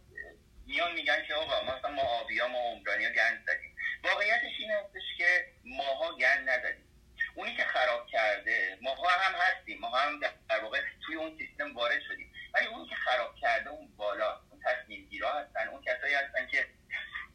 میان 0.66 0.92
میگن 0.94 1.26
که 1.28 1.34
آقا 1.34 1.64
مثلا 1.64 1.92
ما 1.92 2.02
آبی 2.02 2.40
ها 2.40 2.48
ما 2.48 2.60
عمرانی 2.60 3.10
گند 3.10 3.44
زدیم. 3.48 3.76
واقعیتش 4.04 4.60
این 4.60 4.72
هستش 4.72 5.18
که 5.18 5.46
ماها 5.66 6.16
گند 6.16 6.50
نزدیم. 6.50 6.88
اونی 7.36 7.56
که 7.56 7.64
خراب 7.64 8.08
کرده 8.08 8.78
ماها 8.82 9.10
هم 9.10 9.34
هستیم. 9.36 9.80
ما 9.80 9.90
هم 9.90 10.20
در 10.50 10.60
واقع 10.64 10.82
توی 11.06 11.16
اون 11.16 11.38
سیستم 11.38 11.76
وارد 11.76 12.02
شدیم. 12.02 12.34
ولی 12.54 12.66
اونی 12.66 12.90
که 12.90 12.96
خراب 12.96 13.36
کرده 13.36 13.70
اون 13.70 13.96
بالا 13.98 14.42
اون 14.50 14.62
تصمیم 14.66 15.06
گیرا 15.10 15.34
هستن. 15.34 15.68
اون 15.68 15.82
کسایی 15.82 16.14
هستن 16.14 16.48
که 16.48 16.68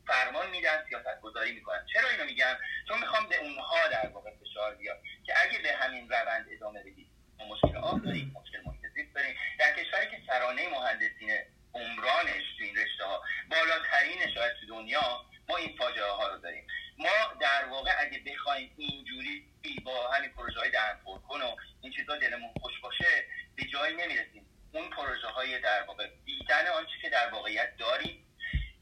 فرمان 0.07 0.51
میدن 0.51 0.85
سیاست 0.88 1.21
گذاری 1.23 1.53
می‌کنن. 1.53 1.87
چرا 1.92 2.09
اینو 2.09 2.25
میگم؟ 2.25 2.57
چون 2.88 2.99
می‌خوام 3.01 3.29
به 3.29 3.37
اونها 3.37 3.88
در 3.88 4.09
واقع 4.09 4.31
فشار 4.31 4.75
بیاد 4.75 5.03
که 5.27 5.33
اگه 5.42 5.59
به 5.59 5.73
همین 5.73 6.09
روند 6.09 6.47
ادامه 6.51 6.81
بدید 6.81 7.11
ما 7.38 7.47
مشکل 7.47 7.77
آب 7.77 8.05
داریم 8.05 8.33
مشکل 8.35 8.59
محیط 8.66 8.83
زیست 8.95 9.14
داریم. 9.14 9.37
در 9.59 9.73
کشوری 9.73 10.11
که 10.11 10.23
سرانه 10.27 10.69
مهندسین 10.69 11.31
عمرانش 11.75 12.45
تو 12.59 12.64
این 12.64 12.77
رشته 12.77 13.05
ها 13.05 13.23
بالاترین 13.51 14.35
شاید 14.35 14.53
تو 14.61 14.66
دنیا 14.66 15.25
ما 15.49 15.57
این 15.57 15.77
فاجعه 15.79 16.11
ها 16.11 16.29
رو 16.29 16.38
داریم. 16.38 16.66
ما 16.99 17.38
در 17.40 17.64
واقع 17.64 17.90
اگه 17.99 18.23
بخوایم 18.27 18.75
اینجوری 18.77 19.49
با 19.85 20.11
همین 20.11 20.31
پروژه 20.31 20.61
های 20.61 20.71
دهن 20.71 21.01
و 21.05 21.57
این 21.83 21.92
چیزا 21.92 22.16
دلمون 22.16 22.51
خوش 22.61 22.81
باشه 22.83 23.25
به 23.57 23.64
جایی 23.64 23.97
نمی‌رسیم. 23.97 24.47
اون 24.73 24.90
پروژه 24.90 25.27
های 25.27 25.61
در 25.61 25.83
واقع 25.83 26.09
دیدن 26.25 26.66
آنچه 26.66 26.92
که 27.03 27.11
در 27.11 27.31
واقعیت 27.31 27.77
داریم 27.77 28.25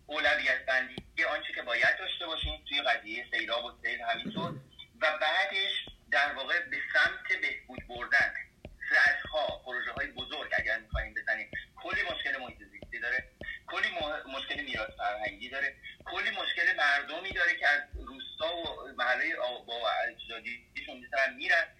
اولویت 0.06 0.66
بندی 0.66 1.24
آنچه 1.30 1.52
که 1.52 1.62
باید 1.62 1.98
داشته 1.98 2.26
باشیم 2.26 2.64
توی 2.68 2.82
قضیه 2.82 3.26
سیلاب 3.30 3.64
و 3.64 3.72
سیل 3.82 4.00
همینطور. 4.00 4.54
و 5.00 5.18
بعدش 5.18 5.88
در 6.10 6.32
واقع 6.32 6.60
به 6.60 6.76
سمت 6.92 7.40
بهبود 7.40 7.86
بردن. 7.88 8.34
ها 9.32 9.62
پروژه 9.64 9.92
های 9.92 10.06
بزرگ 10.06 10.50
اگر 10.52 10.78
می‌خوایم 10.78 11.14
بزنیم. 11.14 11.50
کلی 11.82 12.02
مشکل 12.02 12.36
محیط 12.40 12.58
زیستی 12.58 12.98
داره. 12.98 13.24
کلی 13.66 13.88
مشکل 14.36 14.62
میراث 14.62 14.90
فرهنگی 14.96 15.48
داره. 15.48 15.74
کلی 16.04 16.30
مشکل 16.30 16.76
مردمی 16.76 17.32
داره 17.32 17.56
که 17.56 17.68
از 17.68 17.80
روستا 17.94 18.56
و 18.56 18.92
محله 18.96 19.36
با 19.66 19.90
اجدادیشون 20.08 21.04
میرن. 21.36 21.73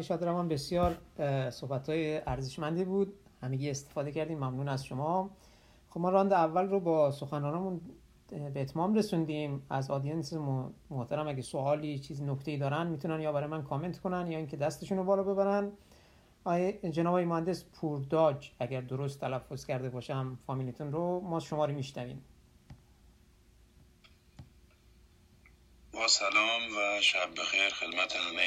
ایشاد 0.00 0.24
رمان 0.24 0.48
بسیار 0.48 0.96
صحبت 1.50 1.88
های 1.88 2.18
ارزشمندی 2.26 2.84
بود. 2.84 3.14
همگی 3.42 3.70
استفاده 3.70 4.12
کردیم. 4.12 4.38
ممنون 4.38 4.68
از 4.68 4.84
شما. 4.84 5.30
خب 5.88 6.00
ما 6.00 6.10
راند 6.10 6.32
اول 6.32 6.68
رو 6.68 6.80
با 6.80 7.10
سخنانمون 7.10 7.80
به 8.28 8.60
اتمام 8.60 8.94
رسوندیم. 8.94 9.66
از 9.70 9.90
آدینس 9.90 10.32
محترم 10.90 11.28
اگه 11.28 11.42
سوالی 11.42 11.98
چیز 11.98 12.22
نکته 12.22 12.50
ای 12.50 12.56
دارن 12.56 12.86
می‌تونن 12.86 13.20
یا 13.20 13.32
برای 13.32 13.48
من 13.48 13.62
کامنت 13.62 13.98
کنن 13.98 14.26
یا 14.30 14.38
اینکه 14.38 14.56
دستشون 14.56 14.98
رو 14.98 15.04
بالا 15.04 15.22
ببرن. 15.22 15.72
آیه 16.44 16.72
جناب 16.72 17.06
آقای 17.06 17.24
مهندس 17.24 17.64
پورداج 17.64 18.50
اگر 18.60 18.80
درست 18.80 19.20
تلفظ 19.20 19.66
کرده 19.66 19.90
باشم 19.90 20.38
فامیلیتون 20.46 20.92
رو 20.92 21.20
ما 21.20 21.40
شما 21.40 21.64
رو 21.64 21.74
میشنویم. 21.74 22.24
با 25.92 26.08
سلام 26.08 26.62
و 26.76 27.00
شب 27.00 27.30
بخیر 27.30 27.68
خدمت 27.70 28.16
همه 28.16 28.42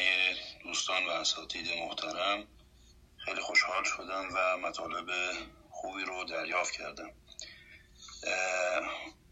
دوستان 0.94 1.10
و 1.10 1.12
اساتید 1.12 1.68
محترم 1.80 2.48
خیلی 3.18 3.42
خوشحال 3.42 3.84
شدم 3.84 4.28
و 4.36 4.58
مطالب 4.58 5.10
خوبی 5.72 6.04
رو 6.04 6.24
دریافت 6.24 6.72
کردم. 6.72 7.12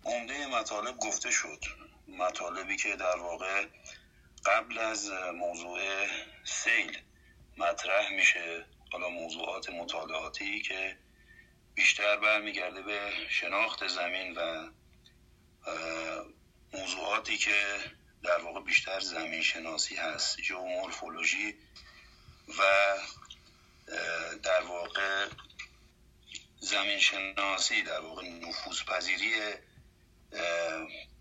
عمده 0.06 0.48
مطالب 0.48 0.98
گفته 0.98 1.32
شد. 1.32 1.66
مطالبی 2.08 2.78
که 2.78 2.96
در 2.96 3.18
واقع 3.18 3.66
قبل 4.46 4.78
از 4.78 5.10
موضوع 5.34 5.80
سیل 6.44 6.98
مطرح 7.58 8.14
میشه 8.14 8.66
حالا 8.92 9.10
موضوعات 9.10 9.70
مطالعاتی 9.70 10.62
که 10.62 10.98
بیشتر 11.76 12.18
برمیگرده 12.18 12.82
به 12.82 13.12
شناخت 13.30 13.88
زمین 13.88 14.34
و 14.34 14.70
موضوعاتی 16.74 17.38
که 17.38 17.56
در 18.24 18.42
واقع 18.42 18.62
بیشتر 18.62 19.00
زمین 19.00 19.42
شناسی 19.42 19.96
هست 19.96 20.42
ژئومورفولوژی 20.42 21.56
و 22.58 22.64
در 24.44 24.62
واقع 24.62 25.28
زمین 26.60 27.00
شناسی 27.00 27.84
در 27.84 28.00
واقع 28.00 28.28
نفوذ 28.30 28.84
پذیری 28.84 29.34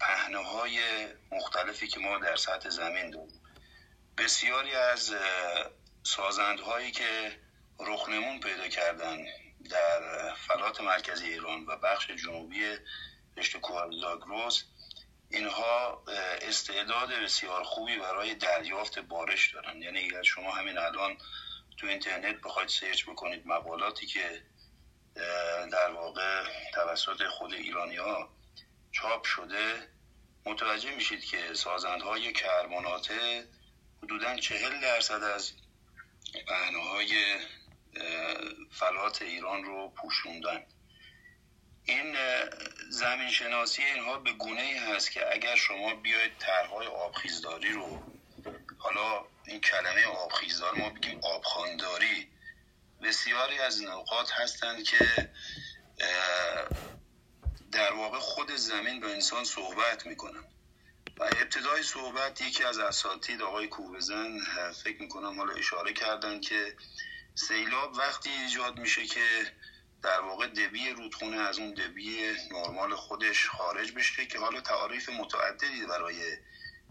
پهنه 0.00 0.38
های 0.38 0.80
مختلفی 1.32 1.88
که 1.88 2.00
ما 2.00 2.18
در 2.18 2.36
سطح 2.36 2.68
زمین 2.68 3.10
داریم. 3.10 3.40
بسیاری 4.18 4.74
از 4.74 5.14
سازندهایی 6.02 6.90
که 6.90 7.38
رخنمون 7.80 8.40
پیدا 8.40 8.68
کردن 8.68 9.26
در 9.70 10.34
فلات 10.34 10.80
مرکزی 10.80 11.26
ایران 11.26 11.66
و 11.66 11.76
بخش 11.76 12.10
جنوبی 12.10 12.76
رشته 13.36 13.58
کوه 13.58 13.90
زاگرس 14.00 14.64
اینها 15.30 16.02
استعداد 16.42 17.12
بسیار 17.12 17.62
خوبی 17.62 17.98
برای 17.98 18.34
دریافت 18.34 18.98
بارش 18.98 19.54
دارن. 19.54 19.82
یعنی 19.82 19.98
اگر 19.98 20.22
شما 20.22 20.50
همین 20.50 20.78
الان 20.78 21.16
تو 21.76 21.86
اینترنت 21.86 22.40
بخواید 22.40 22.68
سرچ 22.68 23.04
بکنید 23.04 23.46
مقالاتی 23.46 24.06
که 24.06 24.42
در 25.72 25.90
واقع 25.90 26.44
توسط 26.74 27.22
خود 27.26 27.54
ایرانی 27.54 27.96
ها 27.96 28.28
چاپ 28.92 29.24
شده 29.24 29.88
متوجه 30.46 30.94
میشید 30.94 31.24
که 31.24 31.54
سازندهای 31.54 32.32
کرمانات 32.32 33.12
حدودا 34.02 34.36
چهل 34.36 34.80
درصد 34.80 35.22
از 35.22 35.52
های 36.90 37.38
فلات 38.70 39.22
ایران 39.22 39.64
رو 39.64 39.88
پوشوندن. 39.88 40.66
این 41.90 42.16
زمین 42.88 43.31
شناسی 43.31 43.83
اینها 43.83 44.18
به 44.18 44.33
گونه 44.33 44.62
ای 44.62 44.79
هست 44.79 45.11
که 45.11 45.33
اگر 45.33 45.57
شما 45.57 45.94
بیاید 45.94 46.38
طرحهای 46.38 46.87
آبخیزداری 46.87 47.72
رو 47.72 48.03
حالا 48.79 49.24
این 49.46 49.61
کلمه 49.61 50.05
آبخیزدار 50.05 50.74
ما 50.74 50.90
بگیم 50.90 51.20
آبخانداری 51.22 52.29
بسیاری 53.03 53.59
از 53.59 53.83
نقاط 53.83 54.31
هستند 54.31 54.85
که 54.85 55.31
در 57.72 57.92
واقع 57.92 58.18
خود 58.18 58.50
زمین 58.57 59.00
به 59.00 59.11
انسان 59.12 59.44
صحبت 59.44 60.07
می‌کنن. 60.07 60.44
و 61.18 61.22
ابتدای 61.24 61.83
صحبت 61.83 62.40
یکی 62.40 62.64
از 62.64 62.79
اساتید 62.79 63.42
آقای 63.42 63.68
کوبزن 63.68 64.38
فکر 64.85 65.03
می‌کنم 65.03 65.38
حالا 65.38 65.53
اشاره 65.53 65.92
کردن 65.92 66.40
که 66.40 66.76
سیلاب 67.35 67.94
وقتی 67.94 68.31
ایجاد 68.31 68.79
میشه 68.79 69.07
که 69.07 69.53
در 70.02 70.20
واقع 70.20 70.46
دبی 70.46 70.90
رودخونه 70.90 71.36
از 71.36 71.58
اون 71.58 71.74
دبی 71.74 72.18
نرمال 72.50 72.94
خودش 72.94 73.48
خارج 73.48 73.92
بشه 73.92 74.26
که 74.26 74.38
حالا 74.38 74.60
تعاریف 74.60 75.08
متعددی 75.08 75.86
برای 75.86 76.36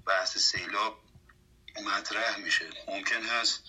بحث 0.06 0.38
سیلاب 0.38 1.04
مطرح 1.86 2.38
میشه. 2.38 2.70
ممکن 2.88 3.22
هست 3.22 3.64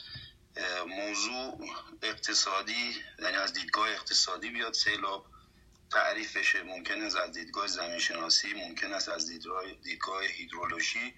موضوع 0.87 1.69
اقتصادی 2.03 2.97
یعنی 3.19 3.37
از 3.37 3.53
دیدگاه 3.53 3.91
اقتصادی 3.91 4.51
بیاد 4.51 4.75
سیلاب 4.75 5.27
تعریف 5.91 6.37
بشه. 6.37 6.63
ممکن 6.63 7.03
است 7.03 7.17
از 7.17 7.33
دیدگاه 7.33 7.67
زمین 7.67 7.99
شناسی 7.99 8.55
ممکن 8.55 8.93
است 8.93 9.09
از 9.09 9.29
دیدگاه, 9.29 9.73
دیدگاه 9.73 10.25
هیدرولوژی 10.25 11.15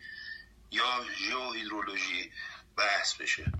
یا 0.70 1.04
ژئو 1.18 1.52
هیدرولوژی 1.52 2.32
بحث 2.76 3.14
بشه. 3.14 3.52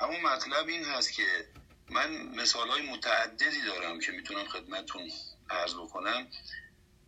اما 0.00 0.18
مطلب 0.18 0.68
این 0.68 0.84
هست 0.84 1.12
که 1.12 1.48
من 1.92 2.10
مثال 2.22 2.68
های 2.68 2.82
متعددی 2.82 3.62
دارم 3.62 4.00
که 4.00 4.12
می‌تونم 4.12 4.48
خدمتون 4.48 5.12
عرض 5.50 5.74
بکنم. 5.74 6.26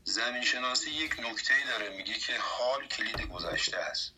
زمین 0.04 0.42
شناسی 0.42 0.90
یک 0.90 1.20
نکته 1.20 1.54
داره 1.66 1.96
میگه 1.96 2.14
که 2.14 2.38
حال 2.38 2.86
کلید 2.86 3.20
گذشته 3.20 3.76
است. 3.76 4.12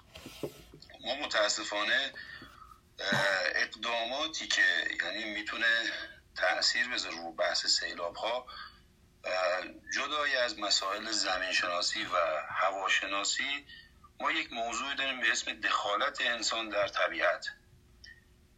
ما 1.00 1.14
متاسفانه 1.14 2.12
اقداماتی 3.54 4.48
که 4.48 4.62
یعنی 5.04 5.24
می‌تونه 5.24 5.92
تاثیر 6.36 6.88
بذاره 6.88 7.16
رو 7.16 7.32
بحث 7.32 7.66
سیلاب 7.66 8.16
ها 8.16 8.46
جدای 9.94 10.36
از 10.36 10.58
مسائل 10.58 11.10
زمین 11.10 11.52
شناسی 11.52 12.04
و 12.04 12.16
هواشناسی 12.48 13.66
ما 14.20 14.32
یک 14.32 14.52
موضوع 14.52 14.94
داریم 14.94 15.20
به 15.20 15.30
اسم 15.30 15.52
دخالت 15.52 16.20
انسان 16.20 16.68
در 16.68 16.88
طبیعت. 16.88 17.46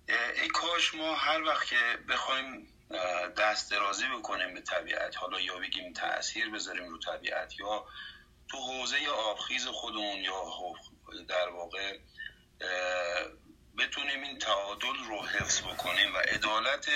ای 0.08 0.48
کاش 0.48 0.94
ما 0.94 1.14
هر 1.14 1.42
وقت 1.42 1.66
که 1.66 1.98
بخوایم 2.08 2.68
دست 3.38 3.70
درازی 3.70 4.04
بکنیم 4.18 4.54
به 4.54 4.60
طبیعت 4.60 5.16
حالا 5.16 5.40
یا 5.40 5.58
بگیم 5.58 5.92
تاثیر 5.92 6.50
بذاریم 6.50 6.88
رو 6.88 6.98
طبیعت 6.98 7.60
یا 7.60 7.86
تو 8.48 8.58
حوزه 8.58 9.08
آبخیز 9.08 9.66
خودمون 9.66 10.18
یا 10.18 10.44
در 11.28 11.48
واقع 11.48 11.98
بتونیم 13.78 14.22
این 14.22 14.38
تعادل 14.38 14.98
رو 15.08 15.22
حفظ 15.22 15.62
بکنیم 15.62 16.14
و 16.14 16.18
عدالت 16.18 16.88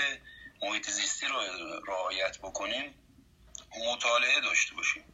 محیط 0.62 0.90
زیستی 0.90 1.27
رو 1.27 1.37
رعایت 1.87 2.38
بکنیم 2.38 2.94
مطالعه 3.88 4.40
داشته 4.40 4.75
باشیم. 4.75 5.05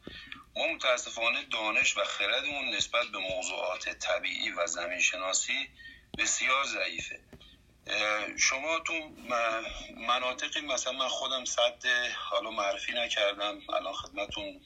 ما 0.55 0.67
متاسفانه 0.67 1.43
دانش 1.43 1.97
و 1.97 2.03
خردمون 2.03 2.75
نسبت 2.75 3.07
به 3.07 3.17
موضوعات 3.17 3.89
طبیعی 3.89 4.51
و 4.51 4.67
زمین 4.67 4.99
شناسی 4.99 5.69
بسیار 6.17 6.65
ضعیفه. 6.65 7.19
شما 8.37 8.79
تو 8.79 8.93
مناطقی 9.97 10.61
مثلا 10.61 10.93
من 10.93 11.07
خودم 11.07 11.45
صد 11.45 11.83
حالا 12.15 12.51
معرفی 12.51 12.93
نکردم 12.93 13.59
الان 13.73 13.93
خدمتون 13.93 14.61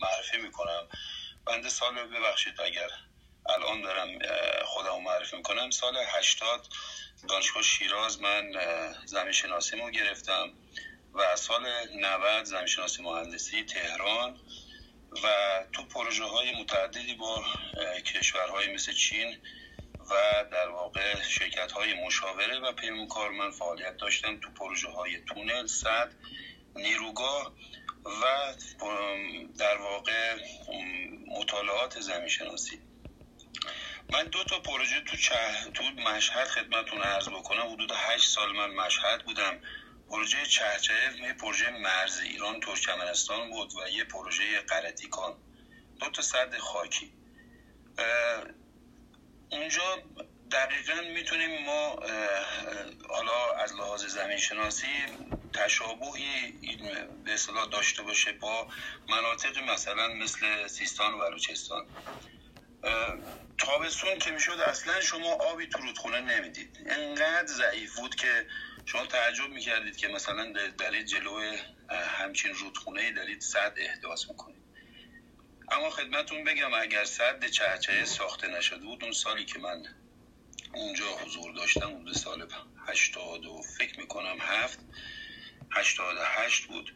معرفی 0.00 0.36
می‌کنم. 0.36 0.88
بنده 1.46 1.68
سال 1.68 1.94
ببخشید 1.94 2.60
اگر 2.60 2.90
الان 3.46 3.82
دارم 3.82 4.18
خودم 4.64 5.02
معرفی 5.02 5.36
می‌کنم. 5.36 5.70
سال 5.70 5.96
هشتاد 6.06 6.66
دانشگاه 7.28 7.62
شیراز 7.62 8.20
من 8.20 8.52
زمین 9.06 9.32
شناسی 9.32 9.76
ما 9.76 9.90
گرفتم 9.90 10.52
و 11.14 11.36
سال 11.36 11.66
90 11.96 12.44
زمینشناسی 12.44 13.02
مهندسی 13.02 13.64
تهران 13.64 14.40
و 15.24 15.28
تو 15.72 15.84
پروژه 15.84 16.24
های 16.24 16.54
متعددی 16.62 17.14
با 17.14 17.44
کشورهای 18.06 18.74
مثل 18.74 18.92
چین 18.92 19.38
و 20.10 20.44
در 20.52 20.68
واقع 20.68 21.22
شرکت 21.22 21.72
های 21.72 21.94
مشاوره 21.94 22.58
و 22.58 22.72
پیمونکار 22.72 23.30
من 23.30 23.50
فعالیت 23.50 23.96
داشتم 23.96 24.40
تو 24.40 24.50
پروژه 24.50 24.88
های 24.88 25.20
تونل، 25.20 25.66
صد، 25.66 26.12
نیروگاه 26.76 27.52
و 28.04 28.54
در 29.58 29.76
واقع 29.76 30.36
مطالعات 31.26 32.00
زمین 32.00 32.28
شناسی 32.28 32.80
من 34.12 34.24
دو 34.24 34.44
تا 34.44 34.60
پروژه 34.60 35.00
تو, 35.00 35.16
چه... 35.16 35.34
تو 35.74 35.84
مشهد 35.84 36.48
خدمتون 36.48 37.00
عرض 37.00 37.28
بکنم. 37.28 37.72
حدود 37.72 37.92
هشت 37.94 38.28
سال 38.28 38.52
من 38.52 38.70
مشهد 38.70 39.24
بودم. 39.24 39.60
پروژه 40.10 40.46
چهچه 40.46 40.94
یه 41.22 41.32
پروژه 41.32 41.70
مرز 41.70 42.20
ایران 42.20 42.60
ترکمنستان 42.60 43.50
بود 43.50 43.72
و 43.74 43.88
یه 43.88 44.04
پروژه 44.04 44.60
قرتیکان 44.60 45.36
دو 46.00 46.10
تا 46.10 46.22
صد 46.22 46.58
خاکی. 46.58 47.12
اونجا 49.52 49.82
دقیقا 50.52 51.00
می‌تونیم 51.14 51.64
ما 51.64 51.96
حالا 53.10 53.54
از 53.64 53.74
لحاظ 53.74 54.04
زمین 54.06 54.36
شناسی 54.38 54.88
تشابهی 55.54 56.52
به 57.24 57.34
اصطلاح 57.34 57.68
داشته 57.70 58.02
باشه 58.02 58.32
با 58.32 58.68
مناطق 59.08 59.58
مثلا 59.58 60.08
مثل 60.08 60.66
سیستان 60.66 61.14
و 61.14 61.18
بلوچستان. 61.18 61.86
تابستون 63.58 64.18
که 64.18 64.30
می‌شد 64.30 64.60
اصلا 64.60 65.00
شما 65.00 65.32
آبی 65.34 65.66
تو 65.68 65.78
رودخونه 65.78 66.20
نمی‌دید. 66.20 66.78
انقدر 66.86 67.46
ضعیف 67.46 67.96
بود 67.96 68.14
که 68.14 68.46
شما 68.86 69.06
تعجب 69.06 69.48
می‌کردید 69.50 69.96
که 69.96 70.08
مثلا 70.08 70.52
دارید 70.78 71.06
جلو 71.06 71.56
همچین 71.90 72.54
رودخونه 72.54 73.12
دارید 73.12 73.40
صد 73.40 73.74
احداث 73.76 74.30
می‌کنید. 74.30 74.57
اما 75.70 75.90
خدمتون 75.90 76.44
بگم 76.44 76.74
اگر 76.74 77.04
صد 77.04 77.44
چهچه 77.46 78.04
ساخته 78.04 78.48
نشده 78.48 78.84
بود 78.84 79.04
اون 79.04 79.12
سالی 79.12 79.44
که 79.44 79.58
من 79.58 79.82
اونجا 80.74 81.06
حضور 81.16 81.52
داشتم 81.52 81.86
اون 81.90 82.12
سال 82.12 82.48
هشتاد 82.86 83.46
و 83.46 83.62
فکر 83.78 84.00
می‌کنم 84.00 84.36
هفت 84.40 84.78
هشتاد 85.72 86.16
هشت 86.20 86.66
بود. 86.66 86.94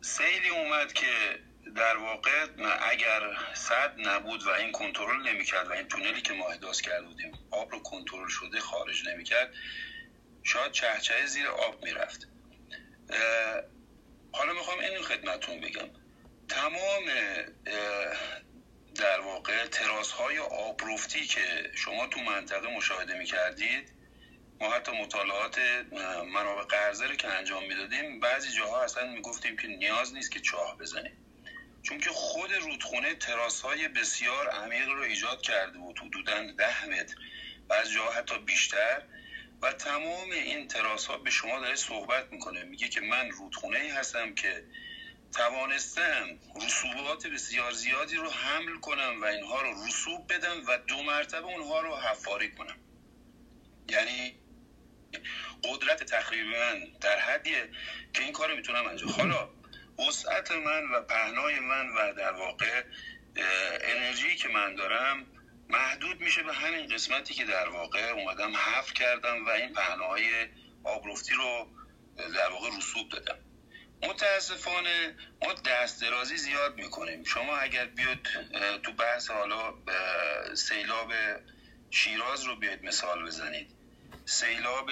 سیلی 0.00 0.48
اومد 0.48 0.92
که 0.92 1.38
در 1.76 1.96
واقع 1.96 2.46
اگر 2.80 3.36
صد 3.54 3.94
نبود 3.98 4.42
و 4.42 4.50
این 4.50 4.72
کنترل 4.72 5.28
نمی‌کرد 5.28 5.68
و 5.68 5.72
این 5.72 5.88
تونلی 5.88 6.22
که 6.22 6.32
ما 6.32 6.48
احداث 6.48 6.80
کرده 6.80 7.06
بودیم 7.06 7.32
آب 7.50 7.70
رو 7.72 7.78
کنترل 7.82 8.28
شده 8.28 8.60
خارج 8.60 9.08
نمی‌کرد 9.08 9.54
شاید 10.42 10.72
چهچه 10.72 11.26
زیر 11.26 11.48
آب 11.48 11.84
می‌رفت. 11.84 12.28
حالا 14.32 14.52
می‌خوام 14.52 14.78
این 14.78 15.02
خدمتون 15.02 15.60
بگم. 15.60 16.01
تمام 16.52 17.04
در 18.94 19.20
واقع 19.20 19.66
تراس 19.66 20.12
های 20.12 20.38
آبرفتی 20.38 21.26
که 21.26 21.70
شما 21.74 22.06
تو 22.06 22.20
منطقه 22.20 22.68
مشاهده 22.68 23.18
می‌کردید 23.18 23.92
ما 24.60 24.74
حتی 24.74 24.92
مطالعات 24.92 25.58
منابع 26.32 26.62
قرضه 26.62 27.06
رو 27.06 27.14
که 27.14 27.28
انجام 27.28 27.64
می‌دادیم 27.64 28.20
بعضی 28.20 28.52
جاها 28.52 28.82
اصلا 28.84 29.06
می‌گفتیم 29.06 29.56
که 29.56 29.68
نیاز 29.68 30.14
نیست 30.14 30.32
که 30.32 30.40
چاه 30.40 30.78
بزنیم. 30.78 31.16
چون 31.82 31.98
که 31.98 32.10
خود 32.10 32.52
رودخونه 32.52 33.14
تراس 33.14 33.60
های 33.60 33.88
بسیار 33.88 34.48
عمیق 34.48 34.88
رو 34.88 35.02
ایجاد 35.02 35.42
کرده 35.42 35.78
بود 35.78 35.98
حدودا 35.98 36.52
ده 36.58 36.86
متر. 36.86 37.14
بعضی 37.68 37.94
جاها 37.94 38.12
حتی 38.12 38.38
بیشتر. 38.38 39.02
و 39.62 39.72
تمام 39.72 40.30
این 40.30 40.68
تراس 40.68 41.06
ها 41.06 41.16
به 41.16 41.30
شما 41.30 41.60
داره 41.60 41.76
صحبت 41.76 42.32
می‌کنه. 42.32 42.62
میگه 42.62 42.88
که 42.88 43.00
من 43.00 43.30
رودخونه 43.30 43.78
ای 43.78 43.88
هستم 43.88 44.34
که 44.34 44.64
توانستم 45.34 46.38
رسوبات 46.66 47.26
بسیار 47.26 47.72
زیادی 47.72 48.16
رو 48.16 48.30
حمل 48.30 48.80
کنم 48.80 49.22
و 49.22 49.24
اینها 49.24 49.62
رو 49.62 49.86
رسوب 49.86 50.32
بدم 50.32 50.66
و 50.66 50.78
دو 50.78 51.02
مرتبه 51.02 51.46
اونها 51.46 51.80
رو 51.80 51.96
حفاری 51.96 52.50
کنم. 52.50 52.76
یعنی 53.88 54.34
قدرت 55.64 56.04
تخریب 56.04 56.46
من 56.46 56.84
در 57.00 57.18
حدیه 57.18 57.68
که 58.12 58.22
این 58.22 58.32
کار 58.32 58.50
رو 58.50 58.56
می‌تونم 58.56 58.86
انجام. 58.86 59.10
حالا 59.10 59.48
وسعت 60.08 60.52
من 60.52 60.90
و 60.90 61.02
پهنای 61.02 61.60
من 61.60 61.88
و 61.88 62.12
در 62.12 62.32
واقع 62.32 62.84
انرژی 63.80 64.36
که 64.36 64.48
من 64.48 64.74
دارم 64.74 65.26
محدود 65.68 66.20
میشه 66.20 66.42
به 66.42 66.54
همین 66.54 66.86
قسمتی 66.86 67.34
که 67.34 67.44
در 67.44 67.68
واقع 67.68 68.10
اومدم 68.10 68.56
حفر 68.56 68.92
کردم 68.92 69.46
و 69.46 69.48
این 69.48 69.72
پهنای 69.72 70.48
آبرفتی 70.84 71.34
رو 71.34 71.68
در 72.16 72.50
واقع 72.50 72.76
رسوب 72.78 73.08
دادم. 73.08 73.38
متاسفانه 74.02 75.16
ما 75.42 75.52
دست 75.52 76.02
درازی 76.02 76.36
زیاد 76.36 76.76
می‌کنیم. 76.76 77.24
شما 77.24 77.56
اگر 77.56 77.84
بیاد 77.84 78.18
تو 78.82 78.92
بحث 78.92 79.30
حالا 79.30 79.74
سیلاب 80.54 81.12
شیراز 81.90 82.44
رو 82.44 82.56
بیاید 82.56 82.84
مثال 82.84 83.26
بزنید. 83.26 83.70
سیلاب 84.24 84.90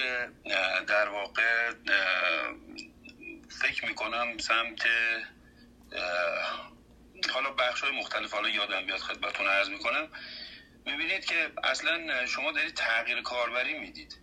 در 0.87 1.09
واقع 1.09 1.73
فکر 3.63 3.87
می‌کنم 3.87 4.39
سمت 4.39 4.87
حالا 7.33 7.51
بخش 7.51 7.81
های 7.81 7.93
مختلف 7.93 8.35
حالا 8.35 8.49
یادم 8.49 8.87
بیاد 8.87 8.99
خدمتون 8.99 9.47
عرض 9.47 9.69
می‌کنم. 9.69 10.11
می‌بینید 10.87 11.25
که 11.25 11.53
اصلا 11.65 12.27
شما 12.27 12.53
دارید 12.53 12.75
تغییر 12.75 13.23
کاربری 13.23 13.79
می‌دید. 13.79 14.17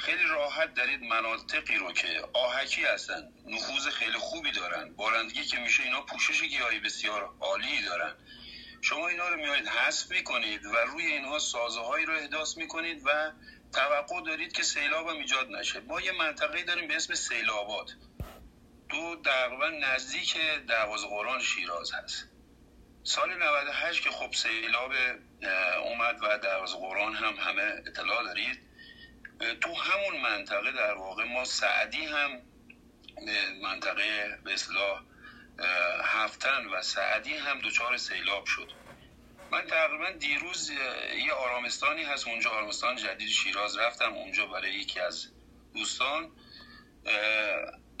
خیلی 0.00 0.24
راحت 0.24 0.74
دارید 0.74 1.02
مناطقی 1.02 1.76
رو 1.76 1.92
که 1.92 2.28
آهکی 2.32 2.84
هستن 2.84 3.32
نفوذ 3.46 3.88
خیلی 3.88 4.18
خوبی 4.18 4.52
دارن 4.52 4.94
بارندگی 4.94 5.44
که 5.44 5.58
میشه 5.58 5.82
اینا 5.82 6.00
پوشش 6.00 6.42
گیاهی 6.42 6.80
بسیار 6.80 7.34
عالی 7.40 7.82
دارن. 7.82 8.14
شما 8.80 9.08
اینا 9.08 9.28
رو 9.28 9.36
میایید 9.36 9.68
حذف 9.68 10.10
می‌کنید 10.10 10.66
و 10.66 10.76
روی 10.76 11.06
اینها 11.06 11.38
سازه 11.38 11.80
هایی 11.80 12.06
رو 12.06 12.14
احداث 12.14 12.56
می‌کنید 12.56 13.02
و 13.04 13.32
توقع 13.72 14.22
دارید 14.26 14.52
که 14.52 14.62
سیلاب 14.62 15.08
هم 15.08 15.16
ایجاد 15.16 15.50
نشه. 15.50 15.80
ما 15.80 16.00
یه 16.00 16.12
منطقه 16.12 16.62
داریم 16.62 16.88
به 16.88 16.96
اسم 16.96 17.14
سیلابات 17.14 17.90
دو 18.88 19.22
تقریبا 19.24 19.68
نزدیک 19.68 20.36
دروازه 20.68 21.06
قرآن 21.06 21.40
شیراز 21.40 21.92
هست. 21.92 22.28
سال 23.02 23.42
98 23.42 24.02
که 24.02 24.10
خب 24.10 24.32
سیلاب 24.32 24.92
اومد 25.84 26.18
و 26.22 26.38
دروازه 26.38 26.76
قرآن 26.76 27.14
هم 27.14 27.34
همه 27.34 27.82
اطلاع 27.86 28.24
دارید. 28.24 28.69
تو 29.40 29.74
همون 29.74 30.20
منطقه 30.20 30.72
در 30.72 30.94
واقع 30.94 31.24
ما 31.24 31.44
سعدی 31.44 32.04
هم 32.04 32.42
منطقه 33.62 34.38
به 34.44 34.54
هفتن 36.04 36.66
و 36.66 36.82
سعدی 36.82 37.36
هم 37.36 37.60
دچار 37.60 37.96
سیلاب 37.96 38.46
شد. 38.46 38.72
من 39.50 39.66
تقریبا 39.66 40.10
دیروز 40.10 40.70
یه 41.24 41.32
آرامستانی 41.32 42.02
هست 42.02 42.28
اونجا 42.28 42.50
آرامستان 42.50 42.96
جدید 42.96 43.28
شیراز 43.28 43.78
رفتم 43.78 44.12
اونجا 44.12 44.46
برای 44.46 44.72
یکی 44.72 45.00
از 45.00 45.28
دوستان. 45.74 46.30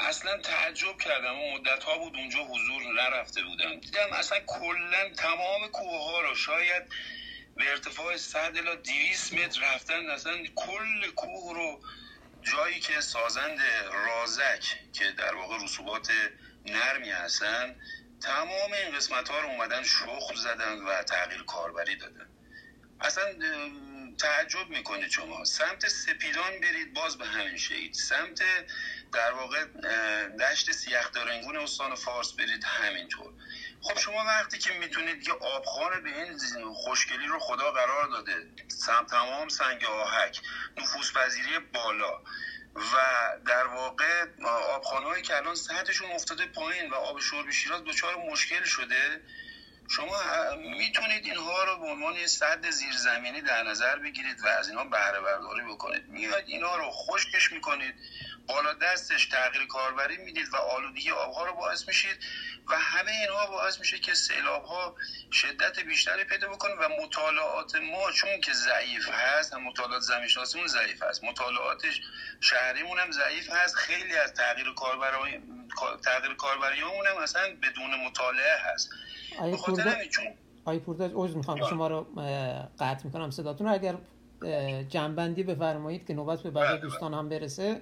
اصلا 0.00 0.38
تعجب 0.38 0.98
کردم 0.98 1.38
و 1.38 1.52
مدت 1.54 1.84
ها 1.84 1.98
بود 1.98 2.16
اونجا 2.16 2.38
حضور 2.38 2.82
نرفته 2.92 3.42
بودم. 3.42 3.80
دیدم 3.80 4.12
اصلا 4.12 4.40
کلا 4.46 5.08
تمام 5.16 5.68
کوه 5.68 6.04
ها 6.04 6.20
رو 6.20 6.34
شاید 6.34 6.82
به 7.60 7.70
ارتفاع 7.70 8.16
100 8.16 8.38
الی 8.38 8.76
200 8.76 9.32
متر 9.32 9.74
رفتن 9.74 10.10
اصلا 10.10 10.44
کل 10.54 11.10
کوه 11.10 11.54
رو 11.54 11.82
جایی 12.42 12.80
که 12.80 13.00
سازند 13.00 13.60
رازک 13.92 14.64
که 14.92 15.12
در 15.12 15.34
واقع 15.34 15.64
رسوبات 15.64 16.12
نرمی 16.66 17.10
هستن 17.10 17.76
تمام 18.22 18.72
این 18.72 18.96
قسمت 18.96 19.28
ها 19.28 19.40
رو 19.40 19.48
اومدن 19.48 19.82
شخم 19.82 20.34
زدن 20.34 20.78
و 20.78 21.02
تغییر 21.02 21.42
کاربری 21.42 21.96
دادن. 21.96 22.30
اصلا 23.00 23.24
تعجب 24.18 24.68
می‌کنه 24.68 25.08
شما. 25.08 25.44
سمت 25.44 25.88
سپیدان 25.88 26.60
برید 26.60 26.94
باز 26.94 27.18
به 27.18 27.26
همین 27.26 27.56
شید 27.56 27.94
سمت 27.94 28.42
در 29.12 29.32
واقع 29.32 29.64
دشت 30.40 30.72
سیخدارنگون 30.72 31.56
استان 31.56 31.94
فارس 31.94 32.32
برید 32.32 32.64
همینطور. 32.64 33.32
خب 33.82 33.98
شما 33.98 34.24
وقتی 34.24 34.58
که 34.58 34.72
می‌تونید 34.72 35.28
یه 35.28 35.34
آبخانه 35.34 36.00
به 36.00 36.22
این 36.22 36.38
خوشگلی 36.74 37.26
رو 37.26 37.38
خدا 37.38 37.70
قرار 37.72 38.08
داده 38.08 38.48
تمام 39.10 39.48
سنگ 39.48 39.84
آهک 39.84 40.40
نفوذ 40.76 41.12
پذیری 41.12 41.58
بالا 41.58 42.22
و 42.74 42.96
در 43.46 43.66
واقع 43.66 44.24
آبخانه 44.46 45.22
که 45.22 45.36
الان 45.36 45.54
سطحشون 45.54 46.10
افتاده 46.12 46.46
پایین 46.46 46.90
و 46.90 46.94
آب 46.94 47.20
شرب 47.20 47.50
شیراز 47.50 47.84
دچار 47.84 48.16
مشکل 48.16 48.64
شده 48.64 49.20
شما 49.88 50.16
می‌تونید 50.56 51.24
اینها 51.24 51.64
رو 51.64 51.78
به 51.78 51.86
عنوان 51.86 52.14
یه 52.14 52.26
صد 52.26 52.70
زیرزمینی 52.70 53.40
در 53.40 53.62
نظر 53.62 53.96
بگیرید 53.98 54.44
و 54.44 54.46
از 54.46 54.68
اینها 54.68 54.84
بهره 54.84 55.20
برداری 55.20 55.62
بکنید. 55.62 56.08
میاد 56.08 56.44
اینها 56.46 56.76
رو 56.76 56.90
خشکش 56.90 57.52
می‌کنید. 57.52 57.94
بالا 58.52 58.72
دستش 58.72 59.26
تغییر 59.26 59.66
کاربری 59.66 60.16
می‌دید 60.16 60.48
و 60.52 60.56
آلودگی 60.56 61.10
آبها 61.10 61.44
رو 61.46 61.52
باعث 61.54 61.88
میشید 61.88 62.16
و 62.70 62.74
همه 62.78 63.10
اینها 63.10 63.46
باعث 63.46 63.78
میشه 63.78 63.98
که 63.98 64.14
سیلاب 64.14 64.64
ها 64.64 64.94
شدت 65.32 65.80
بیشتری 65.80 66.24
پیدا 66.24 66.48
بکنه 66.48 66.72
و 66.72 66.88
مطالعات 67.04 67.76
ما 67.76 68.10
چون 68.10 68.40
که 68.40 68.52
ضعیف 68.52 69.08
هست 69.12 69.54
هم 69.54 69.62
مطالعات 69.62 70.02
زمین 70.02 70.28
شناسیمون 70.28 70.66
ضعیف 70.66 71.02
هست 71.02 71.24
مطالعاتش 71.24 72.00
شهریمون 72.40 72.98
هم 72.98 73.10
ضعیف 73.12 73.50
هست 73.50 73.74
خیلی 73.74 74.16
از 74.16 74.34
تغییر 74.34 74.66
کاربری 74.76 75.40
تغییر 76.04 76.34
کاربریامون 76.34 77.06
هم 77.06 77.16
اصلا 77.22 77.42
بدون 77.62 78.06
مطالعه 78.06 78.56
هست. 78.58 78.90
آیه 80.64 80.78
پورداز 80.80 81.12
عوض 81.12 81.36
می‌خوام 81.36 81.68
شما 81.70 81.88
رو 81.88 82.06
قطع 82.80 83.04
می‌کنم 83.04 83.30
صداتون 83.30 83.66
رو. 83.66 83.72
اگر 83.72 83.94
جنبندی 84.88 85.42
بفرمایید 85.42 86.06
که 86.06 86.14
نوبت 86.14 86.42
به 86.42 86.50
بقیه 86.50 86.68
بله، 86.68 86.80
دوستان 86.80 87.14
هم 87.14 87.28
برسه 87.28 87.80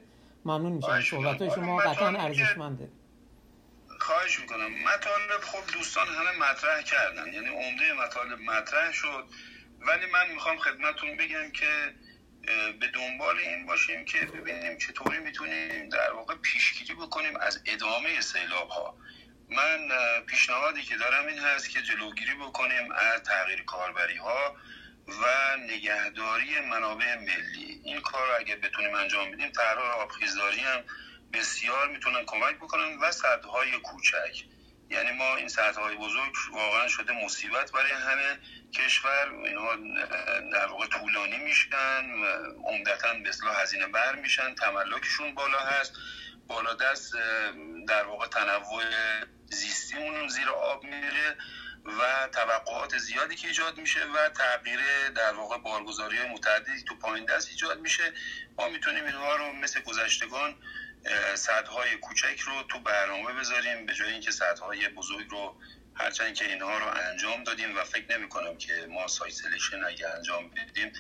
ممنون 0.49 0.73
میشم. 0.73 1.01
صحبت 1.01 1.43
های 1.43 1.51
شما 1.51 1.77
قطعا 1.77 2.09
ارزشمنده. 2.09 2.89
خواهش 4.01 4.41
می‌کنم. 4.41 4.73
مطالب 4.73 5.41
خب 5.43 5.73
دوستان 5.73 6.07
همه 6.07 6.51
مطرح 6.51 6.83
کردن. 6.83 7.33
یعنی 7.33 7.49
عمده 7.49 7.93
مطالب 7.93 8.41
مطرح 8.41 8.93
شد. 8.93 9.25
ولی 9.81 10.07
من 10.07 10.31
می‌خوام 10.35 10.59
خدمتون 10.59 11.17
بگم 11.17 11.51
که 11.51 11.95
به 12.81 12.87
دنبال 12.95 13.39
این 13.39 13.67
باشیم 13.67 14.05
که 14.05 14.19
ببینیم 14.19 14.79
چطوری 14.79 15.19
می‌تونیم 15.19 15.89
در 15.89 16.13
واقع 16.13 16.35
پیشگیری 16.35 16.95
بکنیم 16.95 17.37
از 17.37 17.61
ادامه 17.67 18.21
سیلاب 18.21 18.69
ها 18.69 18.97
من 19.49 19.89
پیشنهادی 20.27 20.83
که 20.83 20.97
دارم 20.97 21.27
این 21.27 21.39
هست 21.39 21.71
که 21.71 21.83
جلوگیری 21.83 22.35
بکنیم 22.35 22.93
از 22.93 23.23
تغییر 23.23 23.63
کاربری 23.65 24.17
ها 24.17 24.57
و 25.09 25.57
نگهداری 25.57 26.61
منابع 26.61 27.15
ملی. 27.15 27.81
این 27.85 28.01
کار 28.01 28.29
رو 28.29 28.35
اگه 28.41 28.57
بتونیم 28.57 28.95
انجام 28.95 29.31
بدیم 29.31 29.49
طرح 29.49 29.79
آبخیزداری 29.79 30.61
هم 30.61 30.85
بسیار 31.33 31.89
می‌تونن 31.89 32.25
کمک 32.27 32.57
بکنن 32.57 32.99
و 32.99 33.13
سدهای 33.13 33.71
کوچک. 33.71 34.45
یعنی 34.91 35.11
ما 35.13 35.37
این 35.37 35.49
سدهای 35.49 35.97
بزرگ 35.97 36.33
واقعا 36.53 36.89
شده 36.89 37.25
مصیبت 37.25 37.73
برای 37.73 37.93
همه 37.93 38.39
کشور. 38.75 39.35
اینها 39.45 39.77
در 40.53 40.67
واقع 40.67 40.87
طولانی 40.87 41.39
میشن 41.39 42.11
عمدتا 42.65 43.15
به 43.15 43.29
اصلاح 43.29 43.63
هزینه 43.63 43.87
بر 43.87 44.15
میشن. 44.15 44.55
تملکشون 44.55 45.35
بالا 45.35 45.59
هست. 45.59 45.93
بالا 46.47 46.75
دست 46.75 47.13
در 47.89 48.05
واقع 48.05 48.27
تنوع 48.27 48.85
زیستی 49.51 49.97
اون 49.97 50.29
زیر 50.29 50.49
آب 50.49 50.85
میره. 50.85 51.37
و 51.89 52.29
توقعات 52.33 52.99
زیادی 52.99 53.37
که 53.37 53.49
ایجاد 53.49 53.79
میشه 53.79 54.01
و 54.05 54.29
تغییر 54.29 54.81
در 55.17 55.35
واقع 55.35 55.59
بارگذاری 55.59 56.19
های 56.19 56.29
متعددی 56.29 56.83
تو 56.89 56.95
پایین 56.95 57.25
دست 57.25 57.49
ایجاد 57.49 57.81
میشه. 57.81 58.13
ما 58.59 58.69
می‌تونیم 58.69 59.05
اینها 59.05 59.37
رو 59.37 59.53
مثل 59.53 59.81
گذشتگان 59.81 60.57
سدهای 61.35 61.97
کوچک 61.97 62.41
رو 62.41 62.63
تو 62.63 62.81
برنامه 62.81 63.33
بذاریم 63.33 63.87
به 63.87 63.95
جای 63.95 64.13
اینکه 64.13 64.31
سدهای 64.31 64.89
بزرگ 64.89 65.31
رو 65.31 65.57
هرچند 65.95 66.35
که 66.35 66.45
اینها 66.45 66.79
رو 66.79 66.87
انجام 67.11 67.45
دادیم 67.45 67.77
و 67.77 67.85
فکر 67.85 68.19
نمی 68.19 68.29
کنم 68.29 68.57
که 68.57 68.87
ما 68.91 69.07
site 69.07 69.35
selection 69.35 69.85
اگه 69.85 70.09
انجام 70.09 70.51
بدیم 70.51 70.93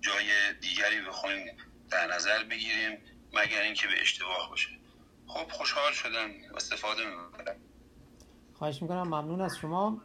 جای 0.00 0.52
دیگری 0.60 1.00
بخوایم 1.00 1.56
در 1.90 2.06
نظر 2.06 2.44
بگیریم 2.44 2.98
مگر 3.32 3.62
اینکه 3.62 3.88
به 3.88 4.00
اشتباه 4.00 4.50
باشه. 4.50 4.68
خب 5.26 5.48
خوشحال 5.52 5.92
شدم. 5.92 6.30
استفاده 6.56 7.04
می‌برم 7.04 7.56
خواهش 8.54 8.82
می‌کنم. 8.82 9.02
ممنون 9.02 9.40
از 9.40 9.58
شما. 9.60 10.02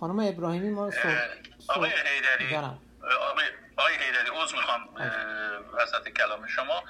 خانم 0.00 0.20
ابراهیمی 0.20 0.70
ما 0.70 0.90
صبح 0.90 1.18
آقای 1.68 1.90
حیدری. 1.90 2.56
آقای 3.76 3.94
حیدری 3.94 4.28
عوض 4.36 4.54
می‌خوام 4.54 4.88
وسط 5.72 6.08
کلام 6.08 6.46
شما. 6.46 6.84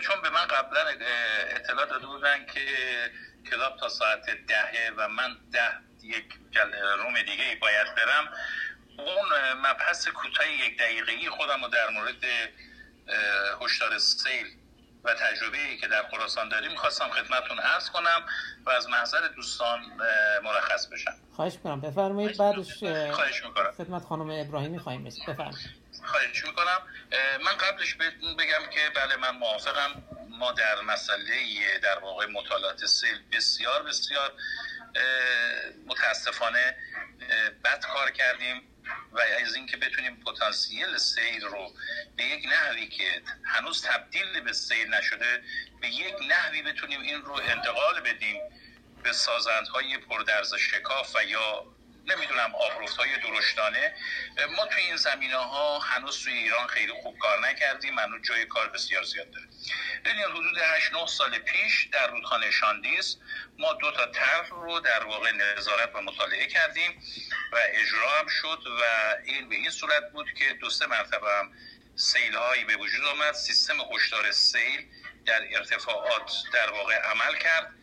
چون 0.00 0.22
به 0.22 0.30
من 0.30 0.44
قبلا 0.46 0.80
اطلاع 1.48 1.86
داده 1.86 2.06
بودن 2.06 2.46
که 2.46 2.60
کلاب 3.50 3.76
تا 3.76 3.88
ساعت 3.88 4.26
دهه 4.46 4.92
و 4.96 5.08
من 5.08 5.36
ده 5.52 5.72
یک 6.02 6.24
روم 6.98 7.22
دیگه 7.22 7.44
ای 7.44 7.54
باید 7.54 7.94
برم 7.94 8.28
اون 8.98 9.52
مبحث 9.56 10.08
کوتاه 10.08 10.48
یک 10.48 10.78
دقیقه 10.78 11.12
ای 11.12 11.30
خودم 11.30 11.64
رو 11.64 11.68
در 11.68 11.88
مورد 11.90 12.24
هشدار 13.62 13.98
سیل 13.98 14.46
و 15.04 15.14
تجربه 15.14 15.58
ای 15.58 15.76
که 15.76 15.86
در 15.88 16.02
خراسان 16.10 16.48
داریم 16.48 16.70
می‌خواستم 16.70 17.08
خدمتون 17.08 17.58
عرض 17.58 17.90
کنم 17.90 18.26
و 18.66 18.70
از 18.70 18.88
محضر 18.88 19.28
دوستان 19.36 19.80
مرخص 20.44 20.86
بشم. 20.86 21.14
خواهش 21.36 21.54
می‌کنم. 21.54 21.80
بفرمایید 21.80 22.38
بعدش 22.38 22.78
خواهش 23.12 23.44
می‌کنم. 23.44 23.72
خدمت 23.78 24.02
خانم 24.02 24.30
ابراهیمی 24.30 24.78
خواهیم 24.78 25.06
رسید. 25.06 25.26
بفرمایید. 25.26 25.70
خواهش 26.04 26.44
می‌کنم. 26.44 26.82
من 27.44 27.52
قبلش 27.52 27.94
بگم 28.38 28.70
که 28.70 28.90
بله 28.94 29.16
من 29.16 29.30
موافقم. 29.30 30.02
ما 30.28 30.52
در 30.52 30.80
مسئله 30.80 31.78
در 31.82 31.98
واقع 31.98 32.26
مطالعات 32.26 32.86
سیل 32.86 33.18
بسیار 33.32 33.82
بسیار 33.82 34.32
متاسفانه 35.86 36.76
بد 37.64 37.84
کار 37.86 38.10
کردیم. 38.10 38.62
و 39.12 39.20
از 39.46 39.54
اینکه 39.54 39.76
بتونیم 39.76 40.16
پتانسیل 40.16 40.96
سیل 40.96 41.44
رو 41.44 41.72
به 42.16 42.24
یک 42.24 42.46
نحوی 42.46 42.88
که 42.88 43.22
هنوز 43.44 43.82
تبدیل 43.82 44.40
به 44.40 44.52
سیل 44.52 44.94
نشده 44.94 45.42
به 45.80 45.88
یک 45.88 46.14
نحوی 46.28 46.62
بتونیم 46.62 47.00
این 47.00 47.22
رو 47.22 47.32
انتقال 47.32 48.00
بدیم 48.00 48.40
به 49.02 49.12
سازندهای 49.12 49.98
پردرز 49.98 50.54
شکاف 50.54 51.16
و 51.16 51.24
یا 51.24 51.66
نمی‌دونم 52.06 52.54
آبروفت 52.54 52.96
های 52.96 53.16
درشتانه. 53.18 53.94
ما 54.56 54.66
توی 54.66 54.82
این 54.82 54.96
زمینه 54.96 55.36
ها 55.36 55.78
هنوز 55.78 56.24
توی 56.24 56.32
ایران 56.32 56.66
خیلی 56.66 56.92
خوب 56.92 57.18
کار 57.18 57.48
نکردیم. 57.48 57.98
هنوز 57.98 58.22
جای 58.22 58.46
کار 58.46 58.68
بسیار 58.68 59.02
زیاد 59.02 59.30
داره 59.30 59.46
ببینید 60.04 60.24
حدود 60.24 60.58
8 60.58 60.92
9 60.92 61.06
سال 61.06 61.38
پیش 61.38 61.88
در 61.92 62.06
رودخانه 62.10 62.50
شاندیز 62.50 63.18
ما 63.58 63.72
دو 63.72 63.90
تا 63.90 64.06
طرح 64.06 64.48
رو 64.48 64.80
در 64.80 65.04
واقع 65.04 65.32
نظارت 65.32 65.90
و 65.94 66.00
مطالعه 66.00 66.46
کردیم 66.46 67.02
و 67.52 67.56
اجرا 67.68 68.10
هم 68.18 68.26
شد 68.28 68.62
و 68.66 68.82
این 69.24 69.48
به 69.48 69.54
این 69.54 69.70
صورت 69.70 70.12
بود 70.12 70.26
که 70.34 70.52
دو 70.52 70.70
سه 70.70 70.86
مرتبه 70.86 71.30
هم 71.38 71.52
سیل 71.96 72.34
هایی 72.34 72.64
به 72.64 72.76
وجود 72.76 73.04
آمد. 73.04 73.34
سیستم 73.34 73.74
هشدار 73.94 74.32
سیل 74.32 74.86
در 75.26 75.42
ارتفاعات 75.50 76.32
در 76.52 76.70
واقع 76.70 76.94
عمل 76.94 77.38
کرد. 77.38 77.74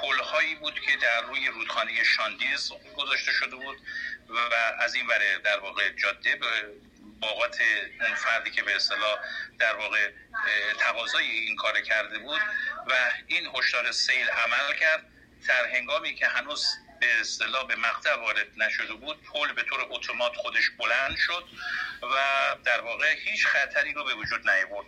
پل 0.00 0.18
هایی 0.18 0.54
بود 0.54 0.80
که 0.80 0.96
در 0.96 1.20
روی 1.20 1.48
رودخانه 1.48 2.04
شاندیز 2.04 2.72
گذاشته 2.96 3.32
شده 3.32 3.56
بود 3.56 3.78
و 4.28 4.54
از 4.78 4.94
این 4.94 5.06
وره 5.06 5.38
در 5.38 5.58
واقع 5.58 5.90
جاده 5.90 6.36
به 6.36 6.46
باقات 7.20 7.60
اون 8.00 8.14
فردی 8.14 8.50
که 8.50 8.62
به 8.62 8.76
اصطلاح 8.76 9.18
در 9.58 9.76
واقع 9.76 10.10
تقاضای 10.78 11.30
این 11.30 11.56
کار 11.56 11.80
کرده 11.80 12.18
بود 12.18 12.40
و 12.86 12.92
این 13.26 13.46
هشدار 13.54 13.92
سیل 13.92 14.28
عمل 14.30 14.74
کرد 14.80 15.06
در 15.48 15.66
هنگامی 15.66 16.14
که 16.14 16.26
هنوز 16.26 16.66
به 17.00 17.20
اصطلاح 17.20 17.66
به 17.66 17.76
مقطع 17.76 18.14
وارد 18.14 18.46
نشده 18.56 18.94
بود 18.94 19.22
پل 19.22 19.52
به 19.52 19.62
طور 19.62 19.86
اتومات 19.90 20.32
خودش 20.36 20.70
بلند 20.70 21.16
شد 21.16 21.44
و 22.02 22.16
در 22.64 22.80
واقع 22.80 23.14
هیچ 23.14 23.46
خطری 23.46 23.92
رو 23.92 24.04
به 24.04 24.14
وجود 24.14 24.50
نیاورد. 24.50 24.86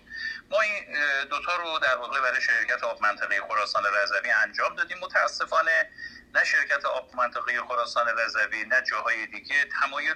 ما 0.51 0.61
این 0.61 0.85
دوتا 1.31 1.57
رو 1.57 1.79
در 1.79 1.97
واقع 1.97 2.21
برای 2.21 2.41
شرکت 2.41 2.85
آب 2.85 3.03
منطقه 3.03 3.41
خراسان 3.49 3.83
رضوی 4.03 4.31
انجام 4.31 4.75
دادیم. 4.75 4.99
متاسفانه 4.99 5.91
نه 6.35 6.45
شرکت 6.45 6.85
آب 6.85 7.11
منطقه 7.17 7.61
خراسان 7.69 8.07
رضوی 8.19 8.65
نه 8.65 8.83
جاهای 8.91 9.27
دیگه 9.27 9.55
تمایل 9.83 10.15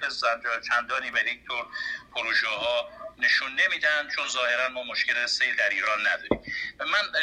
چندانی 0.68 1.11
به 1.11 1.20
یک 1.20 1.46
طور 1.46 1.66
پروژه 2.14 2.48
ها 2.48 2.88
نشون 3.18 3.48
نمیدن 3.48 4.09
چون 4.09 4.29
ظاهرا 4.29 4.68
ما 4.68 4.83
مشکل 4.83 5.27
سیل 5.27 5.57
در 5.57 5.68
ایران 5.70 5.98
نداریم. 6.07 6.40
من 6.81 7.20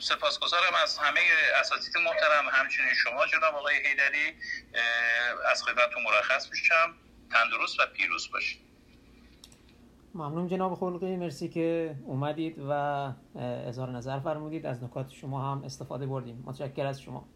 سپاسگزارم 0.00 0.74
از 0.82 0.98
همه 0.98 1.20
اساتید 1.60 1.96
محترم 1.96 2.48
همچنین 2.52 2.94
شما 2.94 3.26
جناب 3.26 3.54
آقای 3.54 3.74
حیدری 3.74 4.36
از 5.50 5.62
خدمتتون 5.62 6.02
مرخص 6.02 6.50
میشم. 6.50 6.94
تندرست 7.32 7.80
و 7.80 7.82
پیروز 7.96 8.30
باشید. 8.32 8.62
ممنون 10.14 10.48
جناب 10.48 10.74
خلقی. 10.74 11.16
مرسی 11.16 11.48
که 11.48 11.96
اومدید 12.04 12.58
و 12.58 12.72
اظهار 13.68 13.90
نظر 13.90 14.20
فرمودید. 14.20 14.66
از 14.66 14.82
نکات 14.84 15.10
شما 15.10 15.52
هم 15.52 15.64
استفاده 15.64 16.06
بردیم. 16.06 16.42
متشکر 16.46 16.86
از 16.86 17.00
شما. 17.00 17.28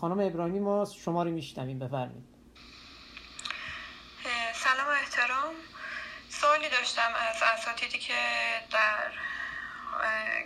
خانم 0.00 0.20
ابراهیمی 0.20 0.60
ما 0.60 0.86
شما 1.04 1.22
رو 1.22 1.30
میشنویم 1.30 1.78
بفرمایید. 1.78 2.24
سلام 4.54 4.86
و 4.86 4.90
احترام. 4.90 5.54
سوالی 6.28 6.68
داشتم 6.68 7.14
از 7.14 7.42
اساتیدی 7.42 7.98
که 7.98 8.14
در 8.70 9.12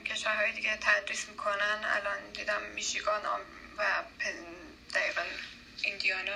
کشورهای 0.06 0.52
دیگه 0.52 0.78
تدریس 0.80 1.28
می‌کنن. 1.28 1.78
الان 1.84 2.18
دیدم 2.34 2.62
میشیگان 2.74 3.20
و 3.78 3.82
دقیقا 4.94 5.22
ایندیانا. 5.84 6.32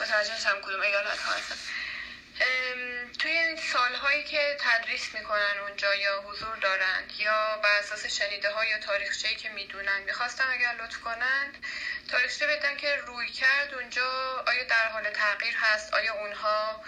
متوجه 0.00 0.34
نشم 0.34 0.60
کدوم 0.62 0.80
ایالت 0.80 1.18
ها 1.18 1.32
هستن. 1.32 1.54
توی 3.18 3.30
این 3.30 3.56
سالهایی 3.56 4.24
که 4.24 4.56
تدریس 4.60 5.14
می‌کنن 5.14 5.58
اونجا 5.62 5.94
یا 5.94 6.22
حضور 6.22 6.56
دارند 6.56 7.12
یا 7.18 7.60
بر 7.62 7.78
اساس 7.78 8.06
شنیده 8.06 8.50
ها 8.50 8.64
یا 8.64 8.78
تاریخچه‌ای 8.78 9.34
که 9.34 9.48
می‌دونن 9.48 10.02
می‌خواستم 10.02 10.44
اگر 10.50 10.74
لطف 10.74 10.96
کنند 10.96 11.64
تاریخچه 12.08 12.46
بدن 12.46 12.76
که 12.76 12.96
روی 12.96 13.28
کرد 13.28 13.74
اونجا 13.74 14.08
آیا 14.46 14.64
در 14.64 14.88
حال 14.88 15.10
تغییر 15.10 15.54
هست؟ 15.56 15.94
آیا 15.94 16.14
اونها 16.14 16.84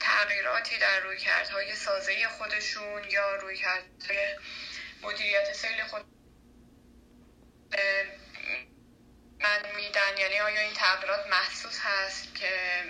تغییراتی 0.00 0.78
در 0.78 1.00
روی 1.00 1.18
کردهای 1.18 1.74
سازه 1.74 2.28
خودشون 2.28 3.04
یا 3.10 3.36
روی 3.36 3.56
کردهای 3.56 4.36
مدیریت 5.02 5.52
سیل 5.52 5.82
خود 5.82 6.04
من 9.40 9.76
میدن؟ 9.76 10.18
یعنی 10.18 10.40
آیا 10.40 10.60
این 10.60 10.74
تغییرات 10.74 11.26
محسوس 11.26 11.78
هست 11.80 12.34
که 12.34 12.82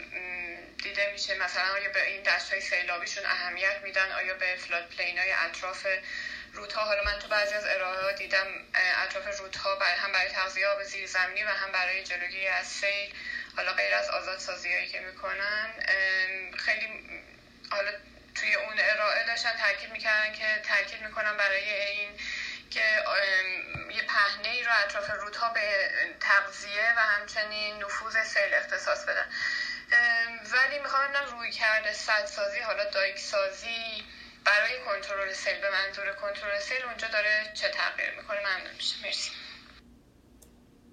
دیده 0.82 1.12
میشه. 1.12 1.34
مثلا 1.34 1.72
آیا 1.72 1.90
به 1.90 2.06
این 2.06 2.22
دشت 2.22 2.52
های 2.52 2.60
سیلابیشون 2.60 3.26
اهمیت 3.26 3.76
میدن؟ 3.82 4.12
آیا 4.12 4.34
به 4.34 4.56
فلاد 4.56 4.88
پلین 4.88 5.18
های 5.18 5.32
اطراف 5.32 5.86
رودها؟ 6.52 6.84
حالا 6.84 7.02
من 7.02 7.18
تو 7.18 7.28
بعضی 7.28 7.54
از 7.54 7.64
ارائه 7.66 8.16
دیدم 8.16 8.46
اطراف 9.04 9.40
رودها 9.40 9.74
برای 9.74 9.98
هم 9.98 10.12
برای 10.12 10.28
تغذیه 10.28 10.66
آب 10.66 10.82
زیر 10.82 11.06
زمینی 11.06 11.44
و 11.44 11.48
هم 11.48 11.72
برای 11.72 12.04
جلوگیری 12.04 12.48
از 12.48 12.66
سیل 12.66 13.14
حالا 13.56 13.72
غیر 13.72 13.94
از 13.94 14.10
آزاد 14.10 14.38
سازی 14.38 14.72
هایی 14.72 14.88
که 14.88 15.00
می‌کنن. 15.00 15.72
خیلی 16.58 16.88
حالا 17.70 17.90
توی 18.34 18.54
اون 18.54 18.76
ارائه 18.78 19.26
داشتن 19.26 19.52
تاکید 19.56 19.92
می‌کردن 19.92 20.32
که 20.32 20.62
تاکید 20.68 21.02
می‌کنن 21.02 21.36
برای 21.36 21.70
این 21.70 22.10
که 22.70 23.04
یه 23.90 24.02
پهنه 24.02 24.48
ای 24.48 24.62
رو 24.62 24.70
اطراف 24.84 25.10
رودها 25.10 25.48
به 25.48 25.90
تغذیه 26.20 26.92
و 26.96 27.00
همچنین 27.00 27.82
نفوذ 27.82 28.22
سیل 28.22 28.54
اختصاص 28.54 29.04
بدن. 29.04 29.26
ولی 30.52 30.78
می‌خوام 30.82 31.02
ببینم 31.02 31.38
روی 31.38 31.50
کرده 31.50 31.92
سازی 32.26 32.60
حالا 32.66 32.84
دایک 32.94 33.18
سازی 33.18 34.02
برای 34.46 34.74
کنترل 34.86 35.32
سیل 35.32 35.54
به 35.60 35.70
منظور 35.76 36.04
کنترل 36.22 36.58
سیل 36.60 36.82
اونجا 36.88 37.08
داره 37.12 37.54
چه 37.54 37.66
تغییر 37.68 38.10
می‌کنه؟ 38.20 38.38
ممنون 38.38 38.74
میشه 38.76 39.06
مرسی. 39.06 39.30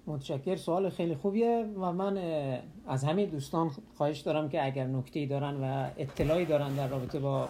متشکر 0.06 0.56
سوال 0.56 0.90
خیلی 0.90 1.14
خوبیه 1.14 1.66
و 1.76 1.92
من 1.92 2.16
از 2.88 3.04
همه 3.04 3.26
دوستان 3.26 3.70
خواهش 3.96 4.18
دارم 4.18 4.48
که 4.48 4.64
اگر 4.64 4.84
نکته 4.84 5.26
دارن 5.26 5.54
و 5.54 5.90
اطلاعی 5.96 6.44
دارن 6.44 6.74
در 6.74 6.88
رابطه 6.88 7.18
با 7.18 7.48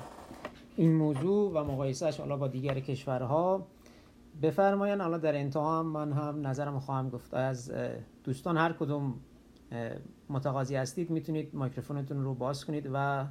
این 0.76 0.92
موضوع 0.95 1.53
و 1.53 1.64
مقایسهش 1.64 2.20
حالا 2.20 2.36
با 2.36 2.49
دیگر 2.49 2.80
کشورها 2.80 3.66
بفرمایین. 4.42 5.01
حالا 5.01 5.18
در 5.18 5.34
انتها 5.34 5.82
من 5.82 6.12
هم 6.12 6.47
نظرم 6.47 6.80
خواهم 6.80 7.11
گفت. 7.11 7.34
از 7.34 7.72
دوستان 8.24 8.57
هر 8.57 8.72
کدوم 8.72 9.20
متقاضی 10.28 10.76
هستید 10.76 11.10
می‌تونید 11.10 11.54
مایکروفونتون 11.54 12.24
رو 12.24 12.34
باز 12.34 12.64
کنید 12.64 12.90
و 12.92 13.26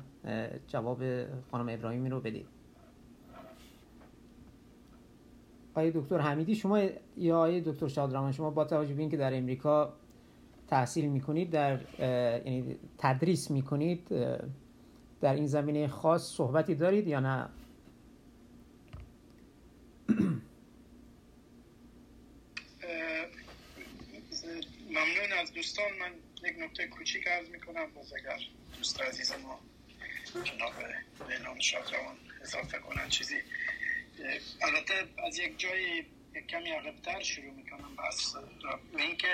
جواب 0.67 1.03
خانم 1.51 1.69
ابراهیمی 1.69 2.09
رو 2.09 2.21
بدید. 2.21 2.47
آقای 5.71 5.91
دکتر 5.91 6.19
حمیدی 6.19 6.55
شما 6.55 6.81
یا 7.17 7.37
آقای 7.37 7.61
دکتر 7.61 7.87
شادرامان 7.87 8.31
شما 8.31 8.49
با 8.49 8.65
توجه 8.65 8.93
به 8.93 8.99
اینکه 8.99 9.17
در 9.17 9.37
امریکا 9.37 9.93
تحصیل 10.67 11.09
می‌کنید 11.09 11.49
در 11.49 11.79
یعنی 12.45 12.75
تدریس 12.97 13.51
می‌کنید 13.51 14.07
در 15.21 15.33
این 15.33 15.47
زمینه 15.47 15.87
خاص 15.87 16.35
صحبتی 16.35 16.75
دارید 16.75 17.07
یا 17.07 17.19
نه؟ 17.19 17.49
ممنون 24.89 25.39
از 25.41 25.53
دوستان. 25.53 25.85
من 25.99 26.11
یک 26.45 26.59
نکته 26.59 26.87
کوچیک 26.87 27.27
عرض 27.27 27.49
می‌کنم 27.49 27.91
باز 27.93 28.13
اگر 28.13 28.39
دوست 28.77 29.01
عزیز 29.01 29.31
ما 29.31 29.59
جناب 30.43 30.73
بینام 31.29 31.59
شادروان 31.59 32.17
اضافه 32.41 32.79
کنن 32.79 33.09
چیزی. 33.09 33.35
البته 34.61 34.93
از 35.27 35.39
یک 35.39 35.59
جای 35.59 36.05
کمی 36.49 36.69
عقبتر 36.69 37.21
شروع 37.21 37.53
می‌کنم 37.53 37.95
بس 37.95 38.35
اینکه 38.97 39.27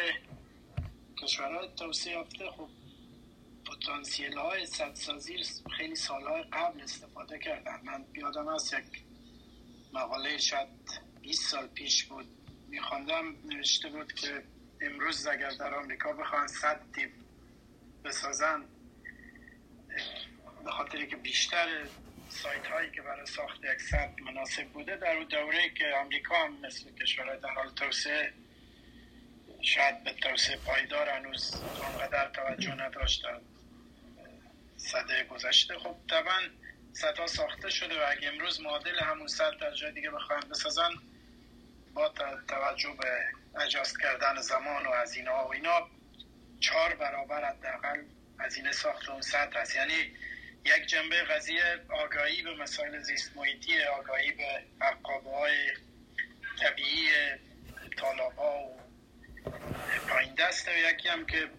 کشورهای 1.23 1.69
توسعه 1.77 2.13
یافته 2.13 2.49
خب 2.49 2.69
پتانسیل 3.65 4.37
های 4.37 4.65
سازی 4.93 5.43
خیلی 5.77 5.95
سالهای 5.95 6.43
قبل 6.43 6.81
استفاده 6.81 7.39
کردن. 7.39 7.81
من 7.83 8.05
یادم 8.15 8.55
هست 8.55 8.73
یک 8.73 9.03
مقاله 9.93 10.37
شاید 10.37 10.69
20 11.21 11.51
سال 11.51 11.67
پیش 11.67 12.05
بود. 12.05 12.25
میخواندم 12.69 13.35
نوشته 13.45 13.89
بود 13.89 14.13
که 14.13 14.43
امروز 14.81 15.27
اگر 15.27 15.49
در 15.49 15.73
آمریکا 15.73 16.13
بخوان 16.13 16.47
صد 16.47 16.81
تیپ 16.95 17.11
بسازن 18.05 18.65
به 20.63 20.71
خاطری 20.71 21.07
که 21.07 21.15
بیشتر 21.15 21.67
سایت 22.29 22.67
هایی 22.67 22.91
که 22.91 23.01
برای 23.01 23.25
ساخت 23.25 23.63
یک 23.63 23.81
صد 23.81 24.13
مناسب 24.25 24.63
بوده 24.63 24.95
در 24.95 25.15
اون 25.15 25.25
دوره 25.25 25.69
که 25.69 25.85
آمریکا 26.01 26.35
هم 26.35 26.61
مثل 26.61 26.91
کشورهای 26.91 27.39
در 27.39 27.49
حال 27.49 27.69
توسعه 27.69 28.33
شاید 29.61 30.03
به 30.03 30.13
توسعه 30.13 30.57
پایدار 30.57 31.09
هنوز 31.09 31.61
آنقدر 31.83 32.29
توجه 32.29 32.75
نداشتن 32.75 33.41
صده 34.77 35.23
گذشته. 35.23 35.79
خب 35.79 35.95
طبعا 36.09 36.39
صدها 36.93 37.27
ساخته 37.27 37.69
شده 37.69 37.99
و 37.99 38.05
اگه 38.11 38.27
امروز 38.27 38.61
معادل 38.61 38.99
همون 38.99 39.27
صد 39.27 39.57
در 39.61 39.73
جای 39.73 39.91
دیگه 39.91 40.11
بخواهند 40.11 40.49
بسازن 40.49 40.89
با 41.93 42.09
توجه 42.47 42.95
به 42.99 43.38
اجاست 43.59 44.01
کردن 44.01 44.41
زمان 44.41 44.85
و 44.85 44.89
از 44.89 45.15
اینا 45.15 45.47
و 45.47 45.53
اینا 45.53 45.89
چهار 46.59 46.95
برابر 46.95 47.49
حداقل 47.49 48.03
هزینه 48.39 48.71
ساخت 48.71 49.09
اون 49.09 49.21
صد 49.21 49.55
هست 49.55 49.75
یعنی 49.75 50.15
یک 50.65 50.85
جنبه 50.87 51.23
قضیه 51.23 51.79
آگاهی 51.89 52.41
به 52.41 52.55
مسائل 52.55 52.99
زیست 52.99 53.37
محیطی 53.37 53.83
آگاهی 53.83 54.31
به 54.31 54.63
عقابه 54.81 55.29
های 55.29 55.71
طبیعی 56.61 57.07
طالاب 57.97 58.33
ها 58.33 58.61
و 58.61 58.79
پایین 60.09 60.35
دسته 60.35 60.71
و 60.71 60.93
یکی 60.93 61.09
هم 61.09 61.25
که 61.25 61.49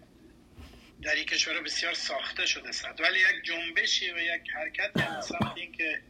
در 1.01 1.15
این 1.15 1.25
کشور 1.25 1.61
بسیار 1.61 1.93
ساخته 1.93 2.45
شده 2.45 2.71
صد 2.71 3.01
ولی 3.01 3.19
یک 3.19 3.43
جنبشی 3.43 4.11
و 4.11 4.17
یک 4.17 4.49
حرکت 4.55 5.21
سمت 5.21 5.57
این 5.57 5.71
که 5.71 6.01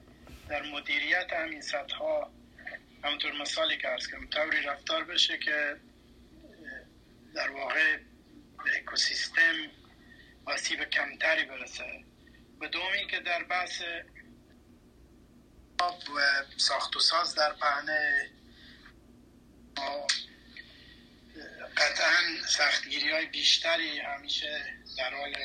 در 0.49 0.61
مدیریت 0.61 1.33
همین 1.33 1.63
ها 1.99 2.31
همونطور 3.04 3.41
مثالی 3.41 3.78
که 3.78 3.89
ارز 3.89 4.08
کنم 4.08 4.28
طوری 4.28 4.62
رفتار 4.62 5.04
بشه 5.04 5.38
که 5.38 5.78
در 7.34 7.49
واقع 7.49 7.97
به 8.64 8.78
اکوسیستم 8.78 9.56
آسیب 10.45 10.84
کمتری 10.84 11.45
برسه. 11.45 12.04
به 12.60 12.68
دوم 12.68 13.08
که 13.10 13.20
در 13.20 13.43
بحث 13.43 13.82
و 15.82 15.84
ساخت 16.58 16.95
و 16.95 16.99
ساز 16.99 17.36
در 17.36 17.54
پهنه 17.54 18.30
قطعا 21.78 22.47
سختگیری 22.47 23.12
های 23.12 23.26
بیشتری 23.26 23.99
همیشه 23.99 24.76
در 24.97 25.14
حال 25.14 25.36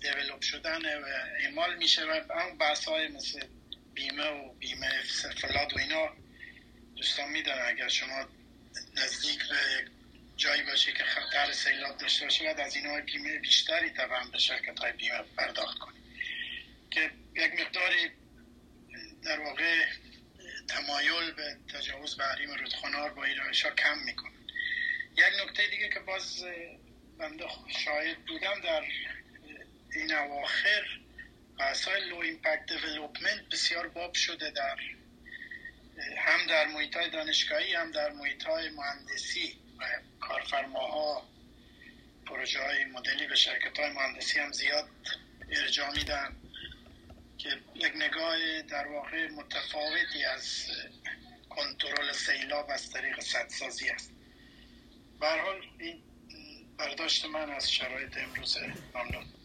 دیولوب 0.00 0.40
شدن 0.40 0.84
و 0.84 1.06
اعمال 1.40 1.76
میشه 1.76 2.04
و 2.04 2.32
هم 2.34 2.58
بحث 2.58 2.84
های 2.84 3.08
مثل 3.08 3.46
بیمه 3.94 4.26
و 4.26 4.52
بیمه 4.52 5.02
فلاد 5.40 5.72
و 5.72 5.78
اینا 5.78 6.08
دوستان 7.00 7.28
می‌دونن 7.30 7.64
اگر 7.66 7.88
شما 7.88 8.28
نزدیک 8.94 9.48
به 9.48 9.90
جایی 10.36 10.62
باشه 10.62 10.92
که 10.92 11.04
خطر 11.04 11.52
سیلاب 11.52 11.98
داشته 11.98 12.24
باشه 12.24 12.48
از 12.48 12.76
اینها 12.76 13.00
بیمه 13.00 13.38
بیشتری 13.38 13.90
طبعا 13.90 14.24
به 14.24 14.38
شرکت 14.38 14.78
های 14.78 14.92
بیمه 14.92 15.22
پرداخت 15.36 15.78
کنید 15.78 16.02
که 16.90 17.10
یک 17.36 17.60
مقداری 17.60 18.10
در 19.22 19.40
واقع 19.40 19.84
تمایل 20.68 21.30
به 21.32 21.56
تجاوز 21.74 22.16
به 22.16 22.24
حریم 22.24 22.50
رودخانه 22.50 22.98
رو 22.98 23.12
با 23.12 23.24
ایرانش 23.24 23.66
کم 23.66 23.98
می‌کنه. 23.98 24.34
یک 25.12 25.42
نکته 25.44 25.66
دیگه 25.66 25.88
که 25.88 26.00
باز 26.00 26.44
بنده 27.18 27.44
شاهد 27.84 28.24
بودم 28.26 28.60
در 28.60 28.84
این 29.94 30.14
اواخر 30.14 31.00
بحثای 31.58 32.08
low 32.08 32.16
impact 32.16 32.66
development 32.66 33.48
بسیار 33.50 33.88
باب 33.88 34.14
شده 34.14 34.50
در 34.50 34.76
هم 36.16 36.46
در 36.46 36.66
محیط 36.66 36.96
های 36.96 37.10
دانشگاهی 37.10 37.74
هم 37.74 37.90
در 37.90 38.10
محیط 38.10 38.42
های 38.42 38.70
مهندسی 38.70 39.58
و 39.78 39.84
کارفرماها 40.20 41.28
پروژه 42.26 42.62
های 42.62 42.84
مدلی 42.84 43.26
به 43.26 43.34
شرکت 43.34 43.78
های 43.78 43.90
مهندسی 43.90 44.38
هم 44.38 44.52
زیاد 44.52 44.88
ارجاع 45.50 45.90
میدن 45.90 46.36
که 47.38 47.48
یک 47.74 47.92
نگاه 47.96 48.62
در 48.62 48.86
واقع 48.86 49.28
متفاوتی 49.28 50.24
از 50.24 50.66
کنترل 51.48 52.12
سیلاب 52.12 52.70
از 52.70 52.90
طریق 52.90 53.20
سدسازی 53.20 53.90
است. 53.90 54.12
به 55.20 55.28
حال 55.28 55.66
این 55.78 56.02
برداشت 56.78 57.24
من 57.24 57.50
از 57.50 57.72
شرایط 57.72 58.16
امروز 58.16 58.58
ممنون 58.94 59.39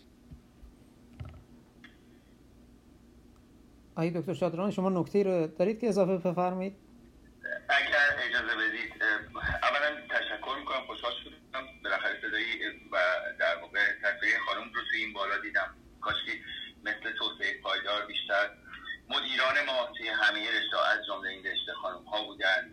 آقای 3.95 4.11
دکتر 4.11 4.33
شادران 4.33 4.71
شما 4.71 4.89
نکته 4.89 5.23
رو 5.23 5.47
دارید 5.47 5.79
که 5.79 5.87
اضافه 5.87 6.17
بفرمایید؟ 6.17 6.75
اگر 7.69 8.07
اجازه 8.29 8.55
بدید 8.55 8.91
اولا 9.63 9.89
تشکر 10.09 10.55
می‌کنم 10.59 10.85
خوشحال 10.87 11.13
شدم. 11.23 11.65
بالاخره 11.83 12.21
صدایی 12.21 12.51
و 12.91 12.97
در 13.39 13.55
واقع 13.61 13.79
تصویر 14.03 14.33
خانم 14.47 14.73
رو 14.73 14.81
توی 14.91 14.99
این 15.03 15.13
بالا 15.13 15.37
دیدم. 15.37 15.75
کاش 16.01 16.15
که 16.25 16.31
مثل 16.83 17.17
توسعه 17.17 17.61
پایدار 17.63 18.05
بیشتر 18.05 18.49
مدیران 19.09 19.65
ما 19.67 19.89
توی 19.97 20.07
همه 20.07 20.39
رشته 20.39 20.77
از 20.91 21.05
جمله 21.07 21.29
این 21.29 21.45
رشته 21.45 21.73
خانم 21.81 22.03
ها 22.03 22.23
بودن. 22.23 22.71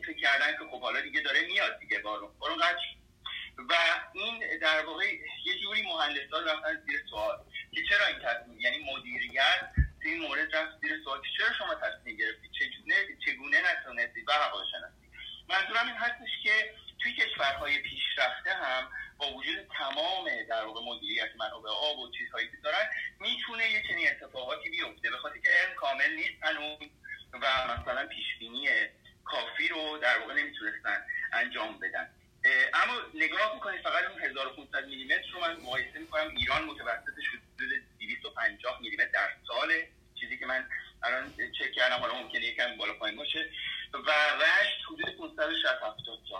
که 0.00 0.12
فکر 0.12 0.20
کردن 0.20 0.52
که 0.52 0.64
خب 0.70 0.80
حالا 0.80 1.00
دیگه 1.00 1.20
داره 1.20 1.40
میاد 1.46 1.78
دیگه 1.78 1.98
بارون 1.98 2.30
بارون 2.38 2.58
و 3.68 3.74
این 4.12 4.58
در 4.58 4.86
واقع 4.86 5.04
یه 5.44 5.58
جوری 5.62 5.82
مهندسان 5.82 6.44
رفتن 6.44 6.82
زیر 6.86 7.02
سوال 7.10 7.38
که 7.74 7.80
چرا 7.88 8.06
این 8.06 8.18
تصمیم 8.18 8.60
یعنی 8.60 8.92
مدیریت 8.92 9.70
این 10.02 10.22
مورد 10.22 10.56
رفت 10.56 10.80
زیر 10.80 10.92
سوال 11.04 11.20
که 11.22 11.28
چرا 11.38 11.52
شما 11.58 11.74
تصمیم 11.74 12.16
گرفتید 12.16 12.50
چگونه 12.52 12.94
چگونه 13.26 13.58
نتونستید 13.72 14.28
و 14.28 14.32
هواشناسی 14.32 14.94
منظورم 15.48 15.86
این 15.86 15.96
هستش 15.96 16.42
که 16.42 16.74
توی 16.98 17.12
کشورهای 17.12 17.78
پیشرفته 17.78 18.54
هم 18.54 18.88
با 19.18 19.32
وجود 19.32 19.68
تمام 19.78 20.24
در 20.48 20.64
واقع 20.64 20.80
مدیریت 20.80 21.36
منابع 21.36 21.70
آب 21.70 21.98
و 21.98 22.10
چیزهایی 22.18 22.50
که 22.50 22.56
دارن 22.64 22.90
می‌تونه 23.20 23.70
یه 23.70 23.82
چنین 23.88 24.08
اتفاقاتی 24.08 24.70
بیفته. 24.70 25.10
به 25.10 25.16
خاطر 25.16 25.38
که 25.38 25.48
علم 25.48 25.74
کامل 25.74 26.14
نیست 26.14 26.42
و 27.32 27.76
مثلا 27.78 28.06
پیش 28.06 28.38
بینی 28.38 28.68
کافی 29.30 29.68
رو 29.68 29.98
در 29.98 30.18
واقع 30.18 30.34
نمی‌تونستن 30.34 31.06
انجام 31.32 31.78
بدن. 31.78 32.10
اما 32.74 32.94
نگاه 33.14 33.56
بکنید 33.56 33.82
فقط 33.82 34.04
اون 34.04 34.22
1500 34.22 34.86
میلیمتر 34.86 35.30
رو 35.32 35.40
من 35.40 35.56
مقایسه 35.56 35.98
می‌کنم 35.98 36.28
ایران 36.36 36.64
متوسطش 36.64 37.26
حدود 37.28 37.70
250 37.98 38.80
میلیمتر 38.80 39.10
در 39.12 39.28
سال. 39.48 39.72
چیزی 40.20 40.38
که 40.38 40.46
من 40.46 40.68
الان 41.02 41.34
چک 41.58 41.72
کردم 41.72 41.96
حالا 41.96 42.14
ممکنه 42.14 42.44
یکم 42.44 42.76
بالا 42.76 42.92
پایین 42.92 43.16
باشه. 43.16 43.50
و 43.92 44.10
رشت 44.44 44.80
حدود 44.92 45.16
560 45.18 45.66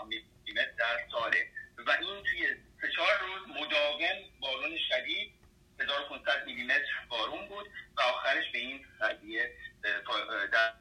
میلیمتر 0.07 0.71
در 0.77 0.99
ساله. 1.11 1.47
و 1.87 1.91
این 1.91 2.23
توی 2.23 2.55
سه 2.81 2.91
چهار 2.95 3.19
روز 3.19 3.57
مداوم 3.57 4.15
بارون 4.39 4.77
شدید 4.89 5.40
1500 5.81 6.45
میلیمتر 6.45 7.05
بارون 7.09 7.47
بود 7.47 7.67
و 7.97 8.01
آخرش 8.01 8.51
به 8.51 8.59
این 8.59 8.85
قضیه 9.01 9.51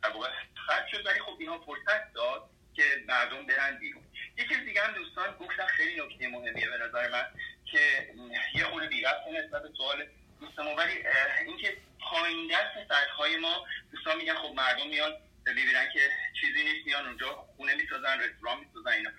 در 0.02 0.10
واقع 0.14 0.28
ختم 0.64 0.86
شد. 0.90 1.06
ولی 1.06 1.20
خب 1.20 1.36
اینها 1.40 1.58
فرصت 1.58 2.12
داد 2.12 2.50
که 2.74 2.82
مردم 3.08 3.46
برن 3.46 3.78
بیرون. 3.78 4.02
یکی 4.36 4.54
دیگه 4.54 4.82
هم 4.82 4.94
دوستان 4.94 5.36
گفتن 5.36 5.66
خیلی 5.66 6.00
نکته 6.00 6.28
مهمیه 6.28 6.68
به 6.68 6.78
نظر 6.78 7.08
من 7.08 7.26
که 7.64 8.12
یه 8.54 8.64
خورده 8.64 8.86
بیرفت 8.86 9.26
نسبت 9.28 9.62
به 9.62 9.68
سوال 9.76 10.06
دوستان 10.40 10.76
ولی 10.76 11.04
اینکه 11.46 11.76
پایین 12.00 12.50
دست 12.52 12.88
سطح 12.88 13.36
ما 13.40 13.66
دوستان 13.92 14.16
میگن 14.16 14.34
خب 14.34 14.52
مردم 14.54 14.88
میان 14.88 15.12
ببینن 15.46 15.88
که 15.92 16.10
چیزی 16.40 16.64
نیست 16.64 16.86
میان 16.86 17.06
اونجا 17.06 17.32
خونه 17.56 17.74
می‌سازن 17.74 18.20
رستوران 18.20 18.60
می‌سازن 18.60 18.90
اینا. 18.90 19.10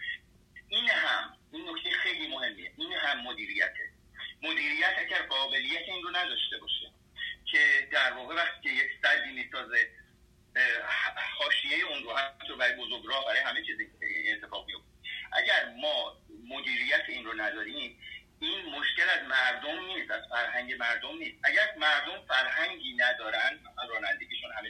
این 0.67 0.89
هم 0.89 1.37
این 1.51 1.69
نکته 1.69 1.89
خیلی 1.89 2.27
مهمیه. 2.27 2.71
این 2.77 2.93
هم 2.93 3.21
مدیریته. 3.21 3.90
مدیریت 4.41 4.93
اگر 4.97 5.21
قابلیت 5.21 5.81
این 5.87 6.03
رو 6.03 6.09
نداشته 6.09 6.57
باشه 6.57 6.91
که 7.45 7.87
در 7.91 8.13
واقع 8.13 8.35
وقتی 8.35 8.61
که 8.63 8.69
یک 8.69 8.91
سدی 9.03 9.31
می‌سازه 9.33 9.87
حاشیه 11.37 11.85
اون 11.85 12.03
رو 12.03 12.13
حتی 12.17 12.55
برای 12.55 12.75
بزرگراه 12.75 13.25
برای 13.25 13.39
همه 13.39 13.63
چیز 13.65 13.77
اتفاق 14.35 14.67
میفته 14.67 14.87
اگر 15.31 15.73
ما 15.81 16.17
مدیریت 16.49 17.03
این 17.07 17.25
رو 17.25 17.33
نداریم 17.41 17.99
این 18.39 18.65
مشکل 18.65 19.09
از 19.09 19.27
مردم 19.27 19.85
نیست 19.85 20.11
از 20.11 20.21
فرهنگ 20.29 20.73
مردم 20.73 21.17
نیست. 21.17 21.37
اگر 21.43 21.75
مردم 21.77 22.25
فرهنگی 22.27 22.93
ندارن 22.93 23.59
رانندگیشون 23.89 24.51
همه 24.57 24.69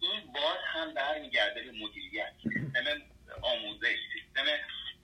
این 0.00 0.32
باز 0.32 0.58
هم 0.66 0.94
برمیگرده 0.94 1.62
به 1.62 1.72
مدیریت. 1.72 2.32
سیستم 2.42 3.02
آموزش 3.42 3.96
سیستم 4.12 4.44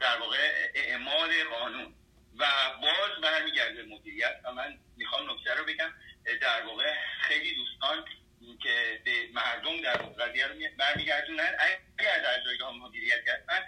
در 0.01 0.19
واقع 0.19 0.39
اعمال 0.75 1.31
قانون 1.45 1.95
و 2.39 2.47
باز 2.83 3.21
برمیگرده 3.23 3.83
به 3.83 3.95
مدیریت 3.95 4.41
و 4.45 4.53
من 4.53 4.79
می‌خوام 4.97 5.31
نکته 5.31 5.55
رو 5.55 5.65
بگم 5.65 5.93
در 6.41 6.63
واقع 6.67 6.95
خیلی 7.23 7.55
دوستان 7.55 8.05
که 8.63 9.01
به 9.05 9.13
مردم 9.35 9.83
در 9.83 9.97
قضیه 9.97 10.47
رو 10.47 10.55
برمیگردونن 10.79 11.57
اگر 11.99 12.19
در 12.19 12.45
جایگاه 12.45 12.77
مدیریت 12.77 13.29
هستن 13.29 13.67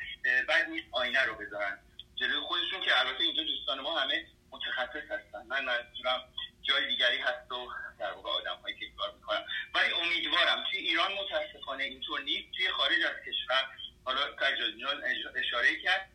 بعد 0.49 0.69
نیست 0.69 0.87
آینه 0.93 1.23
رو 1.23 1.35
بذارن 1.35 1.79
جلوی 2.17 2.41
خودشون 2.41 2.81
که 2.81 3.01
البته 3.01 3.25
اینجا 3.25 3.43
دوستان 3.43 3.81
ما 3.81 4.01
همه 4.01 4.27
متخصص 4.51 5.11
هستن 5.11 5.47
من 5.49 5.65
منظورم 5.65 6.29
جای 6.63 6.89
دیگری 6.89 7.19
هست 7.19 7.53
و 7.53 7.69
در 7.99 8.13
واقع 8.13 8.31
آدم 8.31 8.57
هایی 8.63 8.79
که 8.79 8.87
کار 8.97 9.15
می‌کنن 9.15 9.45
ولی 9.75 9.93
امیدوارم 9.93 10.65
توی 10.71 10.79
ایران 10.79 11.13
متاسفانه 11.13 11.85
اینطور 11.85 12.21
نیست 12.21 12.51
توی 12.57 12.69
خارج 12.69 13.03
از 13.03 13.17
کشور 13.27 13.69
حالا 14.05 14.21
تجاوز 14.41 15.03
اشاره 15.37 15.77
کرد 15.83 16.09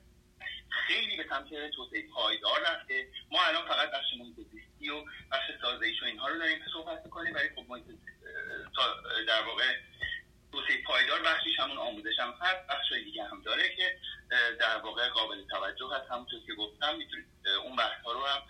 خیلی 0.69 1.17
به 1.17 1.25
سمت 1.29 1.49
توسعه 1.75 2.03
پایدار 2.13 2.59
رفته 2.61 3.07
ما 3.31 3.43
الان 3.43 3.67
فقط 3.67 3.91
بخش 3.91 4.05
محیط 4.19 4.35
زیستی 4.35 4.89
و 4.89 5.05
بخش 5.31 5.51
سازش 5.61 6.01
و 6.01 6.05
اینها 6.05 6.27
رو 6.27 6.39
داریم 6.39 6.59
که 6.59 6.65
صحبت 6.73 7.01
می‌کنیم 7.05 7.35
ولی 7.35 7.49
خب 7.55 7.65
محیط 7.69 7.85
در 9.27 9.41
واقع 9.41 9.63
توسعه 10.51 10.83
پایدار 10.83 11.21
بخشیش 11.21 11.59
همون 11.59 11.77
آموزش 11.77 12.19
هم 12.19 12.33
هست 12.41 12.67
بخش 12.69 12.91
دیگه 12.91 13.23
هم 13.23 13.41
داره 13.41 13.75
که 13.75 13.97
در 14.59 14.77
واقع 14.77 15.09
قابل 15.09 15.47
توجه 15.49 15.89
هست 15.95 16.11
همونطور 16.11 16.39
که 16.47 16.53
گفتم 16.53 16.95
می‌تونید 16.97 17.25
اون 17.63 17.75
بحث 17.75 18.01
ها 18.05 18.11
رو 18.11 18.25
هم 18.25 18.41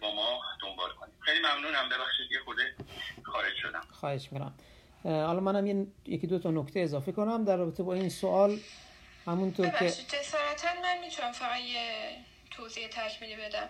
با 0.00 0.14
ما 0.14 0.42
دنبال 0.62 0.90
کنید 0.90 1.14
خیلی 1.20 1.38
ممنونم 1.38 1.88
ببخشید 1.88 2.32
یه 2.32 2.40
خورده 2.40 2.74
خارج 3.24 3.56
شدم 3.62 3.86
خواهش 3.90 4.28
میرم 4.32 4.54
حالا 5.04 5.40
منم 5.40 5.66
یه 5.66 5.86
یکی 6.06 6.26
دو 6.26 6.38
تا 6.38 6.47
نکته 6.58 6.80
اضافه 6.80 7.12
کنم 7.12 7.44
در 7.44 7.56
رابطه 7.56 7.82
با 7.82 7.94
این 7.94 8.08
سوال 8.08 8.60
همونطور 9.26 9.68
که 9.68 9.90
جسارتا 9.90 10.68
من 10.82 10.98
می‌تونم 11.00 11.32
فقط 11.32 11.60
یه 11.60 12.10
توضیح 12.50 12.88
تکمیلی 12.88 13.36
بدم. 13.36 13.68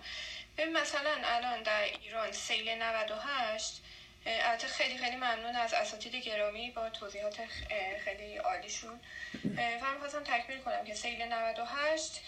ببین 0.57 0.73
مثلا 0.73 1.11
الان 1.23 1.63
در 1.63 1.83
ایران 2.01 2.31
سیل 2.31 2.69
98 2.69 3.81
البته 4.25 4.67
خیلی 4.67 4.97
خیلی 4.97 5.15
ممنون 5.15 5.55
از 5.55 5.73
اساتید 5.73 6.15
گرامی 6.15 6.71
با 6.71 6.89
توضیحات 6.89 7.37
خیلی 8.03 8.37
عالیشون. 8.37 8.99
و 9.55 9.93
می‌خواستم 9.93 10.23
تکمیل 10.23 10.59
کنم 10.59 10.85
که 10.85 10.93
سیل 10.93 11.21
98 11.21 12.21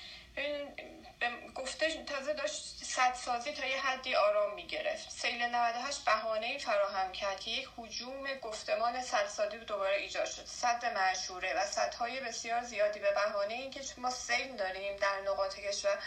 گفته 1.55 2.03
تازه 2.03 2.33
داشت 2.33 2.83
صد 2.83 3.13
سازی 3.13 3.53
تا 3.53 3.65
یه 3.65 3.81
حدی 3.81 4.15
آرام 4.15 4.53
می‌گرفت. 4.53 5.09
سیل 5.09 5.43
98 5.43 6.05
بهانه 6.05 6.57
فراهم 6.57 7.11
کرد. 7.11 7.39
که 7.39 7.51
یک 7.51 7.69
حجوم 7.77 8.33
گفتمان 8.33 9.01
صدسازی 9.01 9.57
دوباره 9.57 9.95
ایجاد 9.95 10.25
شد. 10.25 10.45
صد 10.45 10.85
معشوره 10.85 11.53
و 11.53 11.65
صدهای 11.65 12.19
بسیار 12.19 12.63
زیادی 12.63 12.99
به 12.99 13.11
بهانه 13.11 13.53
اینکه 13.53 13.81
ما 13.97 14.09
سیل 14.09 14.55
داریم 14.55 14.95
در 14.97 15.21
نقاط 15.25 15.59
کشور 15.59 15.97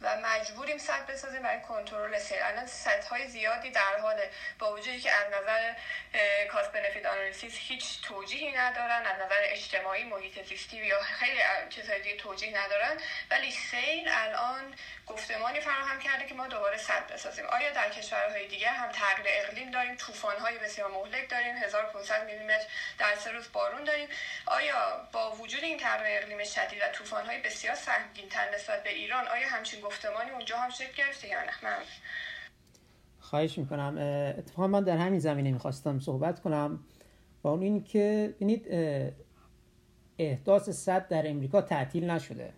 و 0.00 0.16
مجبوریم 0.16 0.78
صد 0.78 1.06
بسازیم 1.06 1.42
برای 1.42 1.60
کنترل 1.60 2.18
سیل. 2.18 2.38
الان 2.42 2.66
صدهای 2.66 3.28
زیادی 3.28 3.70
در 3.70 3.98
حال 4.02 4.20
با 4.58 4.72
وجودی 4.72 5.00
که 5.00 5.12
از 5.12 5.26
نظر 5.32 5.74
کاست 6.52 6.72
بنفیت 6.72 7.06
آنالیسیس 7.06 7.54
هیچ 7.58 8.02
توجیهی 8.02 8.52
ندارن 8.52 9.06
از 9.06 9.20
نظر 9.20 9.40
اجتماعی 9.42 10.04
محیط 10.04 10.42
زیستی 10.44 10.76
یا 10.76 11.00
خیلی 11.00 11.40
چیزهای 11.70 12.02
دیگه 12.02 12.16
توجیه 12.16 12.58
ندارن. 12.64 12.96
ولی 13.30 13.50
سیل 13.52 14.08
الان 14.08 14.57
گفتمانی 15.06 15.60
فراهم 15.60 15.98
کرده 15.98 16.26
که 16.26 16.34
ما 16.34 16.48
دوباره 16.48 16.76
صد 16.76 17.12
بسازیم. 17.12 17.44
آیا 17.44 17.72
در 17.72 17.88
کشورهای 17.90 18.48
دیگه 18.48 18.68
هم 18.68 18.92
تغییر 18.92 19.26
اقلیم 19.28 19.70
داریم؟ 19.70 19.94
طوفان‌های 19.96 20.58
بسیار 20.58 20.90
مهلک 20.90 21.30
داریم 21.30 21.56
1500 21.56 22.26
میلیمتر 22.26 22.66
در 22.98 23.14
سه 23.18 23.30
روز 23.30 23.52
بارون 23.52 23.84
داریم. 23.84 24.08
آیا 24.46 25.08
با 25.12 25.30
وجود 25.30 25.62
این 25.62 25.78
تغییر 25.78 26.22
اقلیم 26.22 26.44
شدید 26.44 26.78
و 26.82 26.92
طوفان‌های 26.92 27.42
بسیار 27.42 27.74
سنگین‌تر 27.74 28.54
نسبت 28.54 28.82
به 28.82 28.90
ایران 28.90 29.28
آیا 29.28 29.48
همچین 29.48 29.80
گفتمانی 29.80 30.30
اونجا 30.30 30.58
هم 30.58 30.70
شکل 30.70 30.92
گرفته 30.96 31.28
یا 31.28 31.40
نه؟ 31.40 31.52
من 31.62 31.78
خواهش 33.20 33.58
می‌کنم. 33.58 33.98
اتفاقا 34.38 34.66
من 34.66 34.84
در 34.84 34.96
همین 34.96 35.20
زمینه 35.20 35.52
می‌خواستم 35.52 36.00
صحبت 36.00 36.40
کنم 36.40 36.84
با 37.42 37.50
اون 37.50 37.62
این 37.62 37.84
که 37.84 38.34
ببینید 38.36 38.66
احداث 40.18 40.68
صد 40.68 41.08
در 41.08 41.28
امریکا 41.28 41.62
تعطیل 41.62 42.10
نشده. 42.10 42.52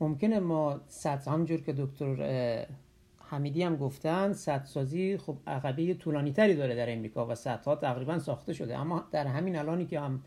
ممکنه 0.00 0.40
ما 0.40 0.80
صد 0.88 1.28
همجور 1.28 1.60
که 1.60 1.72
دکتر 1.72 2.66
حمیدی 3.30 3.62
هم 3.62 3.76
گفتن 3.76 4.32
سازی 4.64 5.16
خب 5.16 5.36
عقبه 5.46 5.94
طولانی 5.94 6.32
تری 6.32 6.54
داره 6.54 6.74
در 6.74 6.92
امریکا 6.92 7.26
و 7.26 7.34
ها 7.66 7.76
تقریبا 7.76 8.18
ساخته 8.18 8.52
شده. 8.52 8.78
اما 8.78 9.04
در 9.12 9.26
همین 9.26 9.56
الانی 9.56 9.86
که 9.86 10.00
هم 10.00 10.22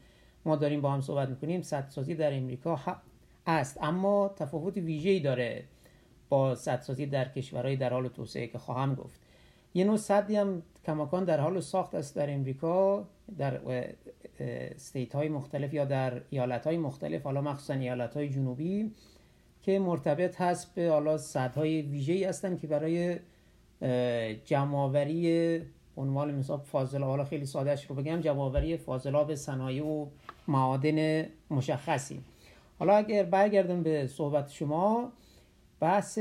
ما 0.45 0.55
داریم 0.55 0.81
با 0.81 0.91
هم 0.91 1.01
صحبت 1.01 1.29
می‌کنیم 1.29 1.61
سازی 1.61 2.15
در 2.15 2.37
امریکا 2.37 2.79
است. 3.47 3.77
اما 3.81 4.33
تفاوت 4.35 4.77
ویژه‌ای 4.77 5.19
داره 5.19 5.63
با 6.29 6.55
سازی 6.55 7.05
در 7.05 7.29
کشورهای 7.29 7.75
در 7.75 7.89
حال 7.89 8.07
توسعه 8.07 8.47
که 8.47 8.57
خواهم 8.57 8.95
گفت. 8.95 9.19
یه 9.73 9.83
نوع 9.85 9.97
صدی 9.97 10.35
هم 10.35 10.61
کماکان 10.85 11.23
در 11.23 11.39
حال 11.39 11.59
ساخت 11.59 11.95
است 11.95 12.15
در 12.15 12.33
امریکا 12.33 13.07
در 13.37 13.61
استیت 14.39 15.15
های 15.15 15.29
مختلف 15.29 15.73
یا 15.73 15.85
در 15.85 16.21
ایالت 16.29 16.67
های 16.67 16.77
مختلف 16.77 17.23
حالا 17.23 17.41
مخصوصا 17.41 17.73
ایالت 17.73 18.13
های 18.17 18.29
جنوبی. 18.29 18.91
که 19.63 19.79
مرتبط 19.79 20.41
هست 20.41 20.75
به 20.75 20.89
حالا 20.89 21.17
صدهای 21.17 21.81
ویژه‌ای 21.81 22.23
هستن 22.23 22.57
که 22.57 22.67
برای 22.67 23.17
جمعآوری 24.45 25.61
عنوان 25.97 26.35
مثال 26.35 26.59
فاضلاب 26.59 27.09
حالا 27.09 27.23
خیلی 27.25 27.45
سادهش 27.45 27.85
رو 27.85 27.95
بگم 27.95 28.21
جمعآوری 28.21 28.77
فاضلاب 28.77 29.35
صنایع 29.35 29.85
و 29.85 30.07
معادن 30.47 31.25
مشخصی. 31.49 32.21
حالا 32.79 32.95
اگر 32.95 33.23
برگردم 33.23 33.83
به 33.83 34.07
صحبت 34.07 34.51
شما 34.51 35.11
بحث 35.79 36.17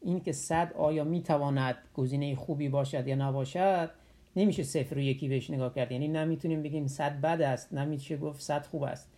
این 0.00 0.20
که 0.24 0.32
صد 0.32 0.72
آیا 0.72 1.04
می‌تواند 1.04 1.76
گزینه 1.94 2.34
خوبی 2.34 2.68
باشد 2.68 3.08
یا 3.08 3.14
نباشد 3.14 3.90
نمیشه 4.36 4.62
صفر 4.62 4.96
و 4.96 5.00
یکی 5.00 5.28
بهش 5.28 5.50
نگاه 5.50 5.74
کرد. 5.74 5.92
یعنی 5.92 6.08
نمی‌تونیم 6.08 6.62
بگیم 6.62 6.86
صد 6.86 7.20
بد 7.20 7.42
است 7.42 7.72
نمیشه 7.72 8.16
گفت 8.16 8.40
صد 8.40 8.66
خوب 8.66 8.82
است. 8.82 9.10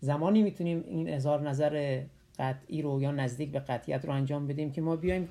زمانی 0.00 0.42
می‌تونیم 0.42 0.84
این 0.88 1.08
اظهار 1.08 1.48
نظر 1.48 2.02
قطعی 2.38 2.82
رو 2.82 3.02
یا 3.02 3.12
نزدیک 3.12 3.50
به 3.50 3.58
قطعیت 3.58 4.04
رو 4.04 4.12
انجام 4.12 4.46
بدیم 4.46 4.72
که 4.72 4.80
ما 4.80 4.96
بیایم 4.96 5.28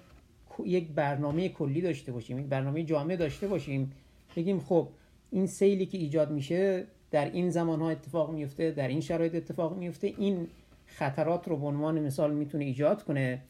یک 0.66 0.88
برنامه 0.88 1.49
کلی 1.49 1.82
داشته 1.82 2.12
باشیم 2.12 2.39
یک 2.39 2.45
برنامه 2.45 2.84
جامع 2.84 3.16
داشته 3.16 3.47
باشیم. 3.47 3.91
بگیم 4.36 4.60
خب 4.60 4.88
این 5.32 5.47
سیلی 5.47 5.86
که 5.86 5.97
ایجاد 5.97 6.32
میشه 6.32 6.84
در 7.12 7.32
این 7.32 7.49
زمان 7.49 7.82
ها 7.82 7.89
اتفاق 7.89 8.32
میفته 8.32 8.72
در 8.72 8.88
این 8.88 9.01
شرایط 9.01 9.36
اتفاق 9.36 9.78
میفته 9.78 10.14
این 10.18 10.47
خطرات 10.86 11.47
رو 11.47 11.58
به 11.58 11.66
عنوان 11.66 11.99
مثال 11.99 12.34
می‌تونه 12.34 12.64
ایجاد 12.64 13.03
کنه 13.03 13.41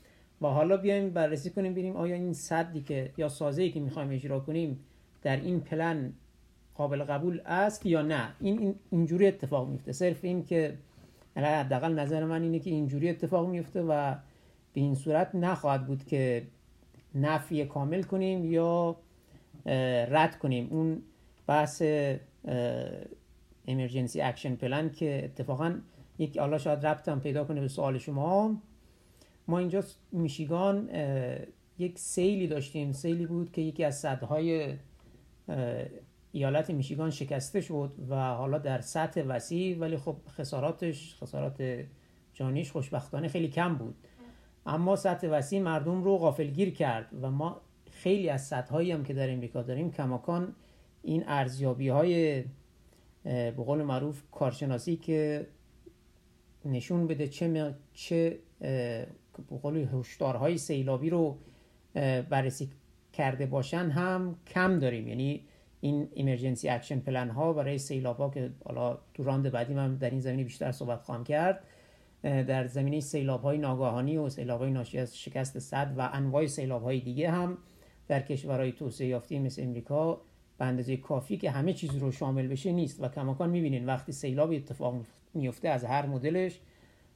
و 0.41 0.47
حالا 0.47 0.77
بیایم 0.77 1.09
بررسی 1.09 1.49
کنیم 1.49 1.71
ببینیم 1.71 1.95
آیا 1.95 2.15
این 2.15 2.33
صدی 2.33 2.81
که 2.81 3.11
یا 3.17 3.29
سازه 3.29 3.69
که 3.69 3.79
می‌خوایم 3.79 4.09
اجرا 4.11 4.39
کنیم 4.39 4.79
در 5.23 5.37
این 5.37 5.59
پلن 5.59 6.13
قابل 6.75 7.03
قبول 7.03 7.41
است 7.45 7.85
یا 7.85 8.01
نه. 8.01 8.33
این 8.39 8.75
اینجوری 8.91 9.27
اتفاق 9.27 9.69
میفته 9.69 9.91
صرف 9.91 10.25
این 10.25 10.45
که 10.45 10.73
یعنی 11.35 11.47
حداقل 11.47 11.93
نظر 11.93 12.25
من 12.25 12.41
اینه 12.41 12.59
که 12.59 12.69
اینجوری 12.69 13.09
اتفاق 13.09 13.49
میفته 13.49 13.81
و 13.81 14.15
به 14.73 14.81
این 14.81 14.95
صورت 14.95 15.35
نخواهد 15.35 15.87
بود 15.87 16.05
که 16.05 16.47
نفی 17.15 17.65
کامل 17.65 18.03
کنیم 18.03 18.45
یا 18.45 18.95
رد 20.09 20.39
کنیم. 20.39 20.67
اون 20.71 21.01
بحث 21.47 21.83
emergency 23.67 24.21
action 24.21 24.55
plan 24.55 24.89
که 24.89 25.21
اتفاقا 25.25 25.79
یک 26.19 26.37
حالا 26.37 26.57
شاید 26.57 26.85
ربط 26.85 27.09
پیدا 27.09 27.43
کنه 27.43 27.61
به 27.61 27.67
سوال 27.67 27.97
شما. 27.97 28.61
ما 29.47 29.59
اینجا 29.59 29.83
میشیگان 30.11 30.89
یک 31.77 31.99
سیلی 31.99 32.47
داشتیم. 32.47 32.91
سیلی 32.91 33.25
بود 33.25 33.51
که 33.51 33.61
یکی 33.61 33.83
از 33.83 33.99
سدهای 33.99 34.73
ایالت 36.35 36.69
میشیگان 36.69 37.09
شکسته 37.09 37.61
شد 37.61 37.91
و 38.09 38.15
حالا 38.15 38.57
در 38.57 38.81
سطح 38.81 39.21
وسیع 39.21 39.77
ولی 39.77 39.97
خب 39.97 40.15
خساراتش 40.29 41.15
خسارات 41.15 41.83
جانیش 42.33 42.71
خوشبختانه 42.71 43.27
خیلی 43.27 43.47
کم 43.47 43.75
بود. 43.75 43.95
اما 44.65 44.95
سطح 44.95 45.27
وسیع 45.27 45.61
مردم 45.61 46.03
رو 46.03 46.17
غافلگیر 46.17 46.73
کرد 46.73 47.09
و 47.21 47.31
ما 47.31 47.61
خیلی 47.91 48.29
از 48.29 48.47
سدها 48.47 48.75
هم 48.75 49.03
که 49.03 49.13
در 49.13 49.33
امریکا 49.33 49.61
داریم 49.61 49.91
کماکان 49.91 50.55
این 51.03 51.23
ارزیابی 51.27 51.89
های 51.89 52.43
به 53.23 53.51
قول 53.51 53.83
معروف 53.83 54.23
کارشناسی 54.31 54.95
که 54.95 55.47
نشون 56.65 57.07
بده 57.07 57.27
چه 57.27 57.75
چه 57.93 58.39
به 59.49 59.57
قول 59.61 59.87
هشدارهای 59.93 60.57
سیلابی 60.57 61.09
رو 61.09 61.37
بررسی 62.29 62.69
کرده 63.13 63.45
باشن 63.45 63.89
هم 63.89 64.35
کم 64.47 64.79
داریم. 64.79 65.07
یعنی 65.07 65.45
این 65.85 66.07
emergency 66.13 66.69
action 66.69 66.99
plan 66.99 67.29
ها 67.29 67.53
برای 67.53 67.77
سیلاب 67.77 68.17
ها 68.17 68.29
که 68.29 68.51
حالا 68.65 68.97
تو 69.13 69.23
راند 69.23 69.51
بعدی 69.51 69.73
من 69.73 69.95
در 69.95 70.09
این 70.09 70.19
زمینه 70.19 70.43
بیشتر 70.43 70.71
صحبت 70.71 71.01
خواهم 71.01 71.23
کرد 71.23 71.63
در 72.23 72.67
زمینه 72.67 72.99
سیلاب 72.99 73.41
های 73.41 73.57
ناگهانی 73.57 74.17
و 74.17 74.29
سیلاب 74.29 74.61
های 74.61 74.71
ناشی 74.71 74.99
از 74.99 75.17
شکست 75.17 75.59
سد 75.59 75.93
و 75.97 76.09
انواع 76.13 76.47
سیلاب 76.47 76.83
های 76.83 76.99
دیگه 76.99 77.31
هم 77.31 77.57
در 78.07 78.21
کشورهای 78.21 78.71
توسعه 78.71 79.07
یافته 79.07 79.39
مثل 79.39 79.63
امریکا 79.63 80.21
به 80.57 80.65
اندازه 80.65 80.97
کافی 80.97 81.37
که 81.37 81.51
همه 81.51 81.73
چیز 81.73 81.95
رو 81.95 82.11
شامل 82.11 82.47
بشه 82.47 82.71
نیست 82.71 83.03
و 83.03 83.07
کماکان 83.07 83.49
می‌بینین 83.49 83.85
وقتی 83.85 84.11
سیلاب 84.11 84.51
اتفاق 84.51 84.95
میفته 85.33 85.69
از 85.69 85.83
هر 85.83 86.05
مدلش 86.05 86.59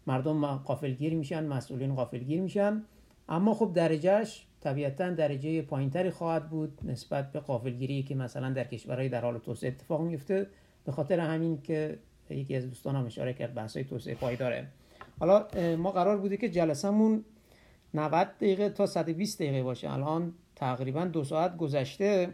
مردم 0.07 0.55
قافلگیر 0.55 1.13
میشن 1.13 1.45
مسئولین 1.45 1.95
قافلگیر 1.95 2.41
میشن. 2.41 2.83
اما 3.29 3.53
خب 3.53 3.71
درجهش 3.75 4.45
طبیعتا 4.61 5.09
درجه 5.09 5.61
پایینتری 5.61 6.09
خواهد 6.09 6.49
بود 6.49 6.79
نسبت 6.83 7.31
به 7.31 7.39
قافلگیری 7.39 8.03
که 8.03 8.15
مثلا 8.15 8.49
در 8.49 8.63
کشورهای 8.63 9.09
در 9.09 9.21
حال 9.21 9.37
توسعه 9.37 9.71
اتفاق 9.71 10.01
میفته 10.01 10.47
به 10.85 10.91
خاطر 10.91 11.19
همین 11.19 11.61
که 11.61 11.99
یکی 12.29 12.55
از 12.55 12.69
دوستان 12.69 12.95
هم 12.95 13.05
اشاره 13.05 13.33
کرد 13.33 13.53
بحثای 13.53 13.83
توسعه 13.83 14.15
پایداره 14.15 14.67
حالا 15.19 15.47
ما 15.77 15.91
قرار 15.91 16.17
بوده 16.17 16.37
که 16.37 16.49
جلسمون 16.49 17.23
90 17.93 18.27
دقیقه 18.37 18.69
تا 18.69 18.85
120 18.85 19.41
دقیقه 19.41 19.63
باشه. 19.63 19.93
الان 19.93 20.33
تقریبا 20.55 21.05
دو 21.05 21.23
ساعت 21.23 21.57
گذشته. 21.57 22.33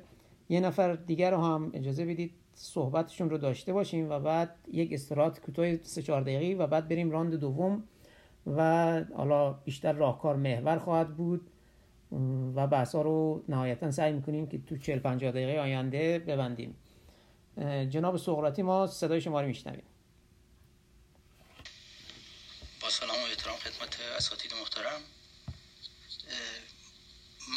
یه 0.49 0.59
نفر 0.59 0.95
دیگر 0.95 1.32
رو 1.32 1.38
هم 1.38 1.71
اجازه 1.73 2.05
بدید 2.05 2.32
صحبتشون 2.53 3.30
رو 3.30 3.38
داشته 3.38 3.73
باشیم 3.73 4.09
و 4.09 4.19
بعد 4.19 4.55
یک 4.71 4.93
استراحت 4.93 5.39
کوتاه 5.39 5.76
3 5.84 6.01
4 6.01 6.21
دقیقه 6.21 6.63
و 6.63 6.67
بعد 6.67 6.88
بریم 6.88 7.11
راند 7.11 7.36
دوم 7.36 7.84
و 8.47 9.03
حالا 9.15 9.53
بیشتر 9.53 9.93
راهکار 9.93 10.36
محور 10.36 10.78
خواهد 10.78 11.15
بود. 11.15 11.49
و 12.56 12.68
بحث 12.68 12.95
ها 12.95 13.01
رو 13.01 13.43
نهایتا 13.49 13.91
سعی 13.91 14.14
می‌کنیم 14.14 14.47
که 14.47 14.62
تو 14.68 14.78
40 14.78 14.99
50 14.99 15.32
دقیقه 15.32 15.60
آینده 15.62 16.20
ببندیم. 16.20 16.78
جناب 17.89 18.18
سقراطی 18.18 18.62
ما 18.62 18.88
صدای 18.88 19.22
شما 19.22 19.41
رو 19.41 19.47
میشنویم. 19.47 19.84
با 22.82 22.89
سلام 22.89 23.18
و 23.18 23.26
احترام 23.26 23.58
خدمت 23.58 23.99
اساتید 24.18 24.53
محترم. 24.53 25.01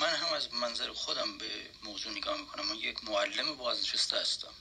من 0.00 0.08
هم 0.08 0.36
از 0.36 0.54
منظر 0.54 0.92
خودم 0.92 1.38
به 1.38 1.44
موضوع 1.84 2.12
نگاه 2.12 2.40
می‌کنم. 2.40 2.68
من 2.68 2.74
یک 2.74 3.04
معلم 3.04 3.56
بازنشسته 3.58 4.16
هستم. 4.20 4.52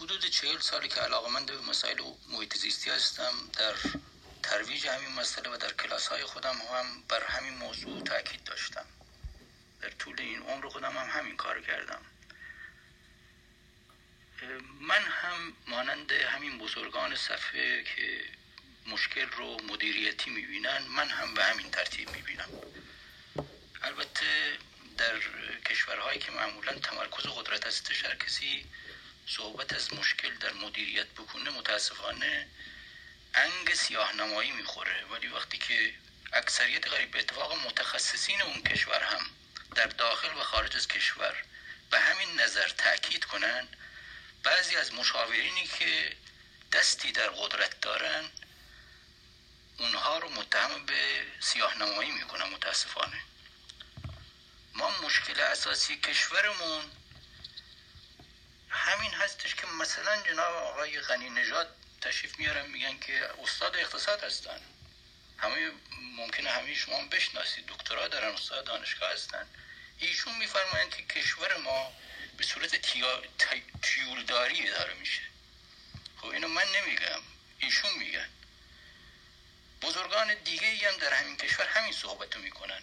حدود 0.00 0.24
چهل 0.24 0.58
سالی 0.58 0.88
که 0.88 1.00
علاقمند 1.00 1.46
به 1.46 1.60
مسائل 1.70 1.96
محیط 2.32 2.56
زیستی 2.56 2.90
هستم 2.90 3.32
در 3.58 3.74
ترویج 4.42 4.86
همین 4.86 5.12
مسئله 5.12 5.50
و 5.50 5.56
در 5.56 5.72
کلاس 5.72 6.06
های 6.06 6.24
خودم 6.24 6.56
هم 6.74 7.02
بر 7.08 7.24
همین 7.24 7.54
موضوع 7.54 8.02
تاکید 8.02 8.44
داشتم. 8.44 8.86
در 9.80 9.90
طول 9.90 10.16
این 10.18 10.42
عمر 10.42 10.68
خودم 10.68 10.96
هم 10.96 11.20
همین 11.20 11.36
کار 11.36 11.60
کردم. 11.60 12.02
من 14.80 15.02
هم 15.02 15.52
مانند 15.66 16.12
همین 16.12 16.58
بزرگان 16.58 17.16
صفحه 17.16 17.84
که 17.84 18.24
مشکل 18.86 19.26
رو 19.26 19.62
مدیریتی 19.62 20.30
می‌بینن 20.30 20.82
من 20.82 21.08
هم 21.08 21.34
به 21.34 21.44
همین 21.44 21.70
ترتیب 21.70 22.10
می‌بینم. 22.10 22.48
البته 23.82 24.58
در 24.98 25.18
کشورهایی 25.66 26.18
که 26.18 26.32
معمولا 26.32 26.72
تمرکز 26.72 27.26
قدرت 27.26 27.66
هستش 27.66 28.04
هر 28.04 28.14
کسی 28.14 28.66
صحبت 29.26 29.72
از 29.72 29.94
مشکل 29.94 30.34
در 30.34 30.52
مدیریت 30.52 31.06
بکنه 31.06 31.50
متاسفانه 31.50 32.48
انگ 33.34 33.74
سیاه 33.74 34.12
نمایی 34.12 34.50
می‌خوره. 34.50 35.04
ولی 35.04 35.26
وقتی 35.28 35.58
که 35.58 35.94
اکثریت 36.32 36.88
غریب 36.88 37.10
به 37.10 37.18
اتفاق 37.18 37.66
متخصصین 37.66 38.42
اون 38.42 38.62
کشور 38.62 39.02
هم 39.02 39.26
در 39.74 39.86
داخل 39.86 40.38
و 40.38 40.42
خارج 40.42 40.76
از 40.76 40.88
کشور 40.88 41.44
به 41.90 42.00
همین 42.00 42.40
نظر 42.40 42.68
تاکید 42.68 43.24
کنن 43.24 43.68
بعضی 44.42 44.76
از 44.76 44.94
مشاورینی 44.94 45.66
که 45.66 46.16
دستی 46.72 47.12
در 47.12 47.28
قدرت 47.28 47.80
دارن 47.80 48.30
اونها 49.78 50.18
رو 50.18 50.28
متهم 50.28 50.86
به 50.86 51.26
سیاه 51.40 51.78
نمایی 51.78 52.10
می‌کنن 52.10 52.48
متاسفانه. 52.48 53.20
ما 54.74 54.90
مشکل 54.90 55.40
اساسی 55.40 55.96
کشورمون 55.96 56.92
همین 58.68 59.14
هستش 59.14 59.54
که 59.54 59.66
مثلا 59.66 60.22
جناب 60.22 60.54
آقای 60.54 61.00
غنی 61.00 61.30
نژاد 61.30 61.76
تشریف 62.02 62.38
میارن 62.38 62.66
میگن 62.70 62.98
که 62.98 63.30
استاد 63.42 63.76
اقتصاد 63.76 64.24
هستن. 64.24 64.60
همه 65.38 65.70
ممکنه 66.16 66.50
همه 66.50 66.74
شما 66.74 67.02
بشناسید 67.02 67.66
دکترا 67.66 68.08
دارن 68.08 68.34
استاد 68.34 68.64
دانشگاه 68.64 69.12
هستن. 69.12 69.46
ایشون 69.98 70.38
میفرمایند 70.38 70.90
که 70.90 71.02
کشور 71.02 71.56
ما 71.56 71.92
به 72.36 72.44
صورت 72.44 72.76
تیولداری 73.82 74.70
داره 74.70 74.94
میشه. 74.94 75.22
خب 76.16 76.26
اینو 76.26 76.48
من 76.48 76.64
نمیگم 76.76 77.22
ایشون 77.58 77.98
میگن. 77.98 78.28
بزرگان 79.82 80.34
دیگه 80.34 80.66
ای 80.66 80.84
هم 80.84 80.96
در 80.96 81.14
همین 81.14 81.36
کشور 81.36 81.66
همین 81.66 81.92
صحبتو 81.92 82.38
می‌کنن. 82.38 82.82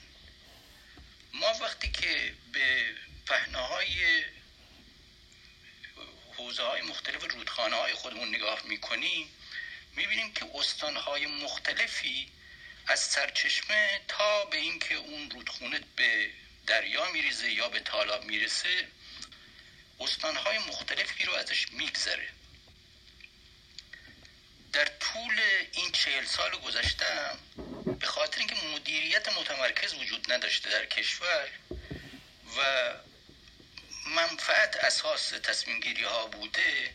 ما 1.33 1.53
وقتی 1.53 1.91
که 1.91 2.33
به 2.51 2.95
پهناهای 3.25 4.23
حوزه 6.49 6.63
های 6.63 6.81
مختلف 6.81 7.33
رودخانه 7.33 7.75
های 7.75 7.93
خودمون 7.93 8.27
نگاه 8.27 8.61
می‌کنیم 8.65 9.29
می‌بینیم 9.95 10.33
که 10.33 10.45
استانهای 10.55 11.25
مختلفی 11.25 12.31
از 12.87 12.99
سرچشمه 12.99 14.01
تا 14.07 14.45
به 14.45 14.57
اینکه 14.57 14.95
اون 14.95 15.31
رودخونه 15.31 15.79
به 15.95 16.29
دریا 16.67 17.11
میریزه 17.11 17.51
یا 17.51 17.69
به 17.69 17.79
تالاب 17.79 18.23
می‌رسه 18.25 18.87
استانهای 19.99 20.57
مختلفی 20.57 21.25
رو 21.25 21.33
ازش 21.33 21.71
میگذره. 21.71 22.29
در 24.73 24.85
طول 24.85 25.41
این 25.71 25.91
چهل 25.91 26.25
سال 26.25 26.51
گذشتم 26.51 27.39
به 27.99 28.07
خاطر 28.07 28.39
اینکه 28.39 28.55
مدیریت 28.55 29.37
متمرکز 29.37 29.93
وجود 29.93 30.31
نداشته 30.31 30.69
در 30.69 30.85
کشور 30.85 31.49
و 32.57 32.93
منفعت 34.15 34.75
اساس 34.75 35.29
تصمیم 35.29 35.79
گیری 35.79 36.03
ها 36.03 36.27
بوده 36.27 36.93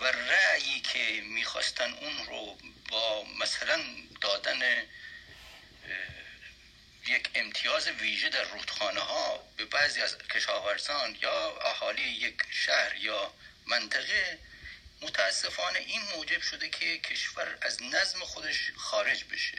و 0.00 0.04
رأیی 0.04 0.80
که 0.80 1.22
می‌خواستن 1.24 1.92
اون 1.92 2.26
رو 2.26 2.58
با 2.90 3.24
مثلا 3.24 3.80
دادن 4.20 4.62
یک 7.06 7.30
امتیاز 7.34 7.88
ویژه 7.88 8.28
در 8.28 8.42
رودخانه 8.44 9.00
ها 9.00 9.44
به 9.56 9.64
بعضی 9.64 10.00
از 10.00 10.18
کشاورزان 10.18 11.18
یا 11.22 11.58
اهالی 11.60 12.02
یک 12.02 12.42
شهر 12.50 12.96
یا 12.96 13.34
منطقه 13.66 14.38
متاسفانه 15.00 15.78
این 15.78 16.02
موجب 16.02 16.42
شده 16.42 16.68
که 16.68 16.98
کشور 16.98 17.58
از 17.62 17.82
نظم 17.82 18.18
خودش 18.18 18.72
خارج 18.76 19.24
بشه. 19.24 19.58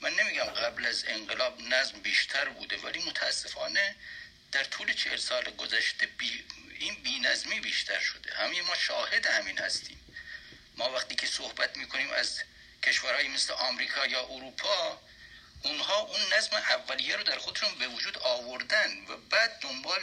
من 0.00 0.14
نمیگم 0.14 0.44
قبل 0.44 0.86
از 0.86 1.04
انقلاب 1.08 1.60
نظم 1.60 2.00
بیشتر 2.00 2.48
بوده 2.48 2.76
ولی 2.76 2.98
متاسفانه 2.98 3.94
در 4.54 4.64
طول 4.64 4.92
چهل 4.92 5.16
سال 5.16 5.44
گذشته 5.50 6.06
بی 6.06 6.44
این 6.78 6.94
بینظمی 6.94 7.60
بیشتر 7.60 8.00
شده. 8.00 8.34
همه 8.34 8.62
ما 8.62 8.76
شاهد 8.76 9.26
همین 9.26 9.58
هستیم. 9.58 10.00
ما 10.76 10.90
وقتی 10.90 11.14
که 11.14 11.26
صحبت 11.26 11.76
می‌کنیم 11.76 12.10
از 12.10 12.40
کشورهایی 12.82 13.28
مثل 13.28 13.52
آمریکا 13.52 14.06
یا 14.06 14.20
اروپا 14.20 15.00
اونها 15.62 15.98
اون 16.00 16.20
نظم 16.32 16.56
اولیه 16.56 17.16
رو 17.16 17.22
در 17.22 17.38
خودشون 17.38 17.74
به 17.78 17.88
وجود 17.88 18.18
آوردن 18.18 19.04
و 19.08 19.16
بعد 19.16 19.58
دنبال 19.60 20.02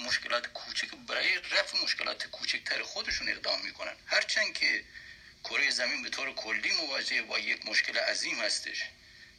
مشکلات 0.00 0.46
کوچک 0.46 0.88
برای 1.08 1.34
رفع 1.34 1.78
مشکلات 1.84 2.26
کوچکتر 2.26 2.82
خودشون 2.82 3.28
اقدام 3.28 3.60
می‌کنن. 3.64 3.96
هرچند 4.06 4.54
که 4.54 4.84
کره 5.44 5.70
زمین 5.70 6.02
به 6.02 6.10
طور 6.10 6.34
کلی 6.34 6.72
مواجه 6.72 7.22
با 7.22 7.38
یک 7.38 7.66
مشکل 7.66 7.98
عظیم 7.98 8.40
هستش 8.40 8.82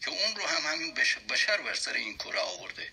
که 0.01 0.09
اون 0.09 0.35
رو 0.35 0.47
هم 0.47 0.73
همین 0.73 0.93
بشر 1.29 1.57
بر 1.57 1.75
سر 1.75 1.93
این 1.93 2.17
کره 2.17 2.39
آورده. 2.39 2.91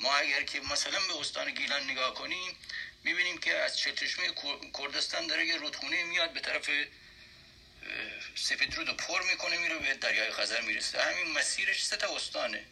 ما 0.00 0.16
اگر 0.16 0.42
که 0.42 0.60
مثلا 0.60 1.00
به 1.08 1.20
استان 1.20 1.50
گیلان 1.50 1.90
نگاه 1.90 2.14
کنیم 2.14 2.56
می‌بینیم 3.04 3.38
که 3.38 3.54
از 3.56 3.78
چشمه 3.78 4.34
کردستان 4.78 5.26
داره 5.26 5.46
یه 5.46 5.56
رودخونه 5.56 6.04
میاد 6.04 6.32
به 6.32 6.40
طرف 6.40 6.70
سفید 8.34 8.74
رود 8.74 8.96
پر 8.96 9.22
می‌کنه 9.22 9.58
میره 9.58 9.78
به 9.78 9.94
دریای 9.94 10.30
خزر 10.30 10.60
می‌رسه. 10.60 11.02
همین 11.02 11.32
مسیرش 11.32 11.84
سه 11.84 11.96
تا 11.96 12.16
استانه. 12.16 12.64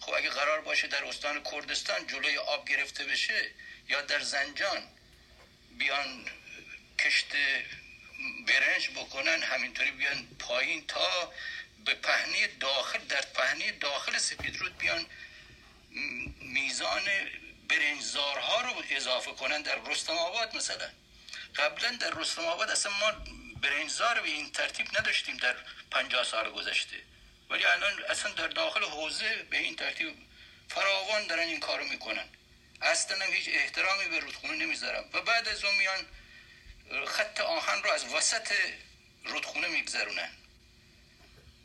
خب 0.00 0.14
اگه 0.14 0.30
قرار 0.30 0.60
باشه 0.60 0.86
در 0.86 1.04
استان 1.04 1.42
کردستان 1.42 2.06
جلوی 2.06 2.36
آب 2.36 2.68
گرفته 2.68 3.04
بشه 3.04 3.50
یا 3.88 4.00
در 4.00 4.20
زنجان 4.20 4.88
بیان 5.78 6.30
کشت 6.98 7.26
برنج 8.46 8.90
بکنن 8.90 9.42
همینطوری 9.42 9.90
بیان 9.90 10.28
پایین 10.38 10.86
تا 10.86 11.32
به 11.84 11.94
پهنه 11.94 12.46
داخل 12.46 12.98
در 12.98 13.20
پهنه 13.20 13.72
داخل 13.72 14.18
سپید 14.18 14.56
رود 14.56 14.78
بیان 14.78 15.06
میزان 16.40 17.02
برنجزارها 17.68 18.60
رو 18.60 18.82
اضافه 18.90 19.32
کنن 19.32 19.62
در 19.62 19.78
رستم 19.86 20.12
آباد 20.12 20.56
مثلا. 20.56 20.90
قبلا 21.56 21.90
در 21.90 22.10
رستم 22.10 22.44
آباد 22.44 22.70
اصلا 22.70 22.92
ما 22.92 23.12
برنجزار 23.62 24.20
به 24.20 24.28
این 24.28 24.52
ترتیب 24.52 24.98
نداشتیم 24.98 25.36
در 25.36 25.56
پنجاه 25.90 26.24
سال 26.24 26.50
گذشته. 26.50 26.96
ولی 27.50 27.64
الان 27.64 28.04
اصلا 28.08 28.32
در 28.32 28.48
داخل 28.48 28.84
حوزه 28.84 29.42
به 29.50 29.58
این 29.58 29.76
ترتیب 29.76 30.14
فراوان 30.68 31.26
دارن 31.26 31.48
این 31.48 31.60
کارو 31.60 31.84
می‌کنن. 31.84 32.28
اصلا 32.82 33.24
هیچ 33.24 33.48
احترامی 33.48 34.04
به 34.04 34.18
رودخونه 34.18 34.54
نمی‌ذارم. 34.54 35.04
و 35.12 35.20
بعد 35.20 35.48
از 35.48 35.64
اون 35.64 35.74
میان 35.74 36.06
خط 37.06 37.40
آهن 37.40 37.82
رو 37.82 37.90
از 37.90 38.04
وسط 38.04 38.52
رودخونه 39.24 39.68
میگذرونن. 39.68 40.30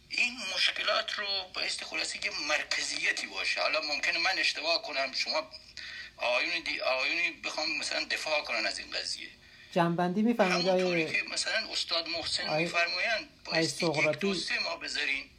این 0.09 0.37
مشکلات 0.55 1.13
رو 1.13 1.25
بایستی 1.53 1.85
خلاصی 1.85 2.19
که 2.19 2.31
مرکزیتی 2.47 3.27
باشه. 3.27 3.61
حالا 3.61 3.81
ممکنه 3.81 4.17
من 4.19 4.39
اشتباه 4.39 4.81
کنم 4.81 5.13
شما 5.13 5.51
آیونی 6.17 6.61
دی 6.61 6.81
آیونی 6.81 7.31
بخوام 7.31 7.77
مثلا 7.77 8.03
دفاع 8.03 8.41
کنن 8.41 8.65
از 8.65 8.79
این 8.79 8.91
قضیه. 8.91 9.29
جنبندی 9.71 10.21
میفرمایید 10.21 11.11
که 11.11 11.23
مثلا 11.23 11.71
استاد 11.71 12.07
محسن 12.07 12.57
میفرمایند 12.57 13.29
بایستی 13.45 13.85
یک 13.85 14.19
دو 14.19 14.33
سه 14.35 14.59
ما 14.59 14.75
بذارین 14.75 15.29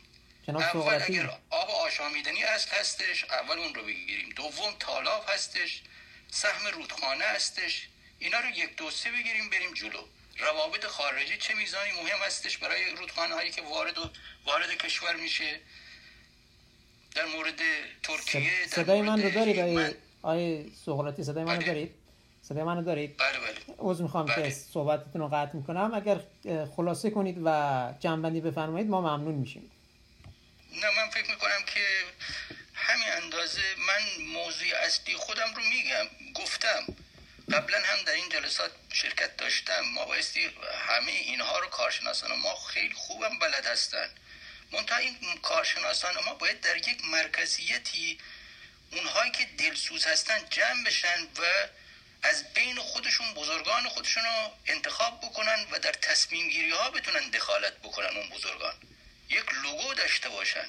جناب 0.47 0.77
اول 0.77 1.03
اگر 1.03 1.39
آب 1.51 1.71
آشامیدنی 1.71 2.45
است 2.45 2.69
هستش. 2.75 3.25
اول 3.25 3.59
اون 3.59 3.75
رو 3.75 3.83
بگیریم. 3.83 4.29
دوم 4.37 4.75
تالاب 4.81 5.25
هستش. 5.29 5.83
سهم 6.31 6.67
رودخانه 6.67 7.25
هستش. 7.25 7.89
اینا 8.19 8.41
رو 8.41 8.49
یک 8.51 8.77
دو 8.77 8.91
سه 8.91 9.11
بگیریم 9.11 9.51
بریم 9.51 9.75
جلو. 9.75 10.05
روابط 10.41 10.87
خارجی 10.87 11.37
چه 11.39 11.55
میزانی 11.55 11.91
مهم 11.91 12.19
هستش 12.27 12.59
برای 12.59 12.91
رودخانه 12.91 13.35
هایی 13.35 13.51
که 13.51 13.63
وارد 13.63 13.99
و 13.99 14.11
وارد 14.47 14.71
کشور 14.71 15.17
میشه. 15.17 15.61
در 17.15 17.27
مورد 17.27 17.61
ترکیه 18.03 18.67
صدای 18.69 19.03
من 19.03 19.23
رو 19.23 19.31
دارید؟ 19.31 19.59
آیه 19.59 19.97
آیه 20.23 20.67
سقراطی 20.87 21.25
صدای 21.25 21.45
من 21.45 21.53
رو 21.55 21.59
بله. 21.59 21.67
دارید؟ 21.67 21.95
صدای 22.43 22.63
من 22.63 22.85
دارید؟ 22.85 23.17
بله 23.17 23.39
بله. 23.39 23.75
عذر 23.79 24.03
می‌خوام 24.03 24.27
بله. 24.27 24.43
که 24.43 24.51
صحبتتون 24.51 25.21
رو 25.21 25.29
قطع 25.29 25.57
می‌کنم. 25.57 25.95
اگر 25.95 26.21
خلاصه 26.77 27.11
کنید 27.11 27.39
و 27.45 27.95
جنبندی 28.01 28.41
بفرمایید 28.41 28.89
ما 28.89 29.01
ممنون 29.01 29.35
میشیم. 29.35 29.71
نه 30.73 30.87
من 30.97 31.11
فکر 31.11 31.31
می‌کنم 31.31 31.63
که 31.75 31.81
همین 32.75 33.09
اندازه 33.23 33.63
من 33.79 34.25
موضوع 34.25 34.69
اصلی 34.87 35.15
خودم 35.15 35.55
رو 35.57 35.63
میگم 35.63 36.33
گفتم. 36.35 36.97
قبلا 37.53 37.83
هم 37.83 38.03
در 38.03 38.13
این 38.13 38.29
جلسات 38.29 38.71
شرکت 38.93 39.37
داشتم. 39.37 39.81
ما 39.81 40.05
بایستی 40.05 40.51
همه 40.89 41.13
اینها 41.13 41.59
رو 41.59 41.67
کارشناسان 41.67 42.39
ما 42.39 42.55
خیلی 42.55 42.95
خوبم 42.95 43.39
بلد 43.39 43.67
هستن. 43.67 44.11
منتها 44.73 44.99
این 44.99 45.17
کارشناسان 45.43 46.15
ما 46.25 46.35
باید 46.35 46.61
در 46.61 46.77
یک 46.77 47.05
مرکزیتی 47.05 48.19
اونهایی 48.93 49.31
که 49.31 49.45
دلسوز 49.59 50.07
هستن 50.07 50.49
جمع 50.51 50.85
بشن 50.85 51.23
و 51.23 51.69
از 52.23 52.53
بین 52.55 52.77
خودشون 52.77 53.35
بزرگان 53.35 53.89
خودشون 53.89 54.25
رو 54.25 54.51
انتخاب 54.67 55.21
بکنن 55.21 55.67
و 55.71 55.79
در 55.79 55.93
تصمیم 55.93 56.49
گیری 56.49 56.71
ها 56.71 56.91
بتونن 56.91 57.31
دخالت 57.31 57.77
بکنن 57.79 58.17
اون 58.17 58.29
بزرگان. 58.29 58.75
یک 59.29 59.45
لوگو 59.63 59.95
داشته 59.95 60.29
باشن. 60.29 60.69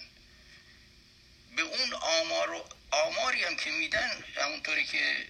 به 1.55 1.61
اون 1.61 1.93
آمار 1.93 2.65
آماری 2.91 3.43
هم 3.43 3.55
که 3.55 3.71
میدن 3.71 4.23
همونطوری 4.35 4.85
که 4.85 5.27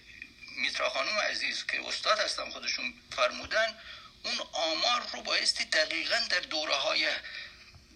میترا 0.56 0.90
خانم 0.90 1.18
عزیز 1.18 1.66
که 1.66 1.88
استاد 1.88 2.18
هستم 2.18 2.50
خودشون 2.50 2.94
فرمودن 3.16 3.78
اون 4.24 4.38
آمار 4.52 5.02
رو 5.12 5.22
بایستی 5.22 5.64
دقیقا 5.64 6.18
در 6.30 6.40
دوره 6.40 6.74
های 6.74 7.08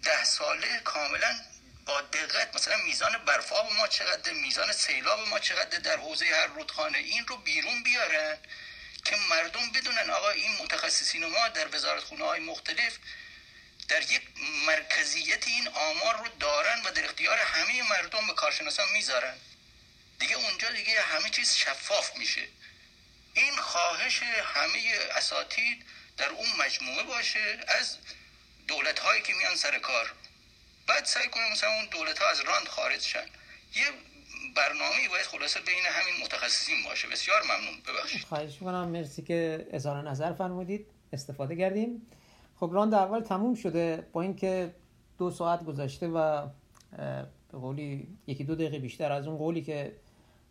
ده 0.03 0.23
ساله 0.23 0.79
کاملا 0.79 1.39
با 1.85 2.01
دقت 2.01 2.55
مثلا 2.55 2.77
میزان 2.77 3.17
برفاب 3.25 3.73
ما 3.73 3.87
چقدر 3.87 4.33
میزان 4.33 4.71
سیلاب 4.71 5.27
ما 5.27 5.39
چقدر 5.39 5.79
در 5.79 5.97
حوزه 5.97 6.25
هر 6.25 6.47
رودخانه 6.47 6.97
این 6.97 7.27
رو 7.27 7.37
بیرون 7.37 7.83
بیارن 7.83 8.37
که 9.05 9.15
مردم 9.29 9.71
بدونن 9.71 10.09
آقا 10.09 10.29
این 10.29 10.51
متخصصین 10.51 11.25
ما 11.25 11.47
در 11.47 11.75
وزارت 11.75 12.03
خونه 12.03 12.25
های 12.25 12.39
مختلف 12.39 12.97
در 13.87 14.01
یک 14.01 14.21
مرکزیت 14.65 15.47
این 15.47 15.67
آمار 15.67 16.17
رو 16.17 16.27
دارن 16.39 16.81
و 16.85 16.91
در 16.91 17.05
اختیار 17.05 17.37
همه 17.37 17.89
مردم 17.89 18.27
به 18.27 18.33
کارشناسان 18.33 18.89
می‌ذارن. 18.93 19.35
دیگه 20.19 20.35
اونجا 20.35 20.69
دیگه 20.69 21.01
همه 21.01 21.29
چیز 21.29 21.53
شفاف 21.53 22.17
میشه. 22.17 22.41
این 23.33 23.55
خواهش 23.61 24.23
همه 24.43 24.79
اساتید 25.17 25.85
در 26.17 26.29
اون 26.29 26.47
مجموعه 26.65 27.03
باشه 27.03 27.57
از 27.79 27.97
دولت 28.67 28.99
هایی 28.99 29.21
که 29.21 29.33
میان 29.33 29.55
سر 29.55 29.79
کار. 29.79 30.13
بعد 30.87 31.05
سعی 31.05 31.27
کنیم 31.27 31.51
مثلا 31.51 31.69
اون 31.69 31.85
دولت 31.91 32.19
ها 32.19 32.29
از 32.29 32.39
راند 32.39 32.67
خارج 32.67 33.01
شن. 33.01 33.25
یه 33.75 33.85
برنامه 34.55 35.09
باید 35.09 35.25
خلاصه 35.25 35.59
بین 35.59 35.85
همین 35.85 36.23
متخصصین 36.23 36.83
باشه. 36.83 37.07
بسیار 37.07 37.41
ممنون. 37.43 37.81
ببخشید. 37.87 38.21
خواهش 38.23 38.53
می‌کنم. 38.53 38.87
مرسی 38.87 39.21
که 39.21 39.67
اظهار 39.71 40.09
نظر 40.09 40.33
فرمودید. 40.33 40.87
استفاده 41.13 41.55
کردیم. 41.55 42.07
خب 42.59 42.69
راند 42.73 42.93
اول 42.93 43.21
تموم 43.21 43.55
شده 43.55 44.07
با 44.13 44.21
اینکه 44.21 44.75
دو 45.17 45.31
ساعت 45.31 45.63
گذشته 45.63 46.07
و 46.07 46.47
به 47.51 47.57
قولی 47.57 48.07
یکی 48.27 48.43
دو 48.43 48.55
دقیقه 48.55 48.79
بیشتر 48.79 49.11
از 49.11 49.27
اون 49.27 49.37
قولی 49.37 49.61
که 49.61 49.95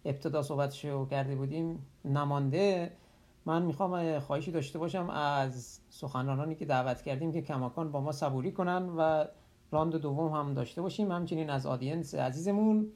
ابتدا 0.06 0.42
صحبتشو 0.42 1.06
کرده 1.06 1.36
بودیم 1.36 1.86
نمانده. 2.04 2.92
من 3.46 3.62
می‌خوام 3.62 4.18
خواهشی 4.18 4.52
داشته 4.52 4.78
باشم 4.78 5.10
از 5.10 5.80
سخنرانانی 5.90 6.54
که 6.54 6.64
دعوت 6.64 7.02
کردیم 7.02 7.32
که 7.32 7.42
کماکان 7.42 7.92
با 7.92 8.00
ما 8.00 8.12
صبوری 8.12 8.52
کنن 8.52 8.88
و 8.98 9.24
راند 9.70 9.96
دوم 9.96 10.32
هم 10.32 10.54
داشته 10.54 10.82
باشیم. 10.82 11.12
همچنین 11.12 11.50
از 11.50 11.66
آدینس 11.66 12.14
عزیزمون. 12.14 12.92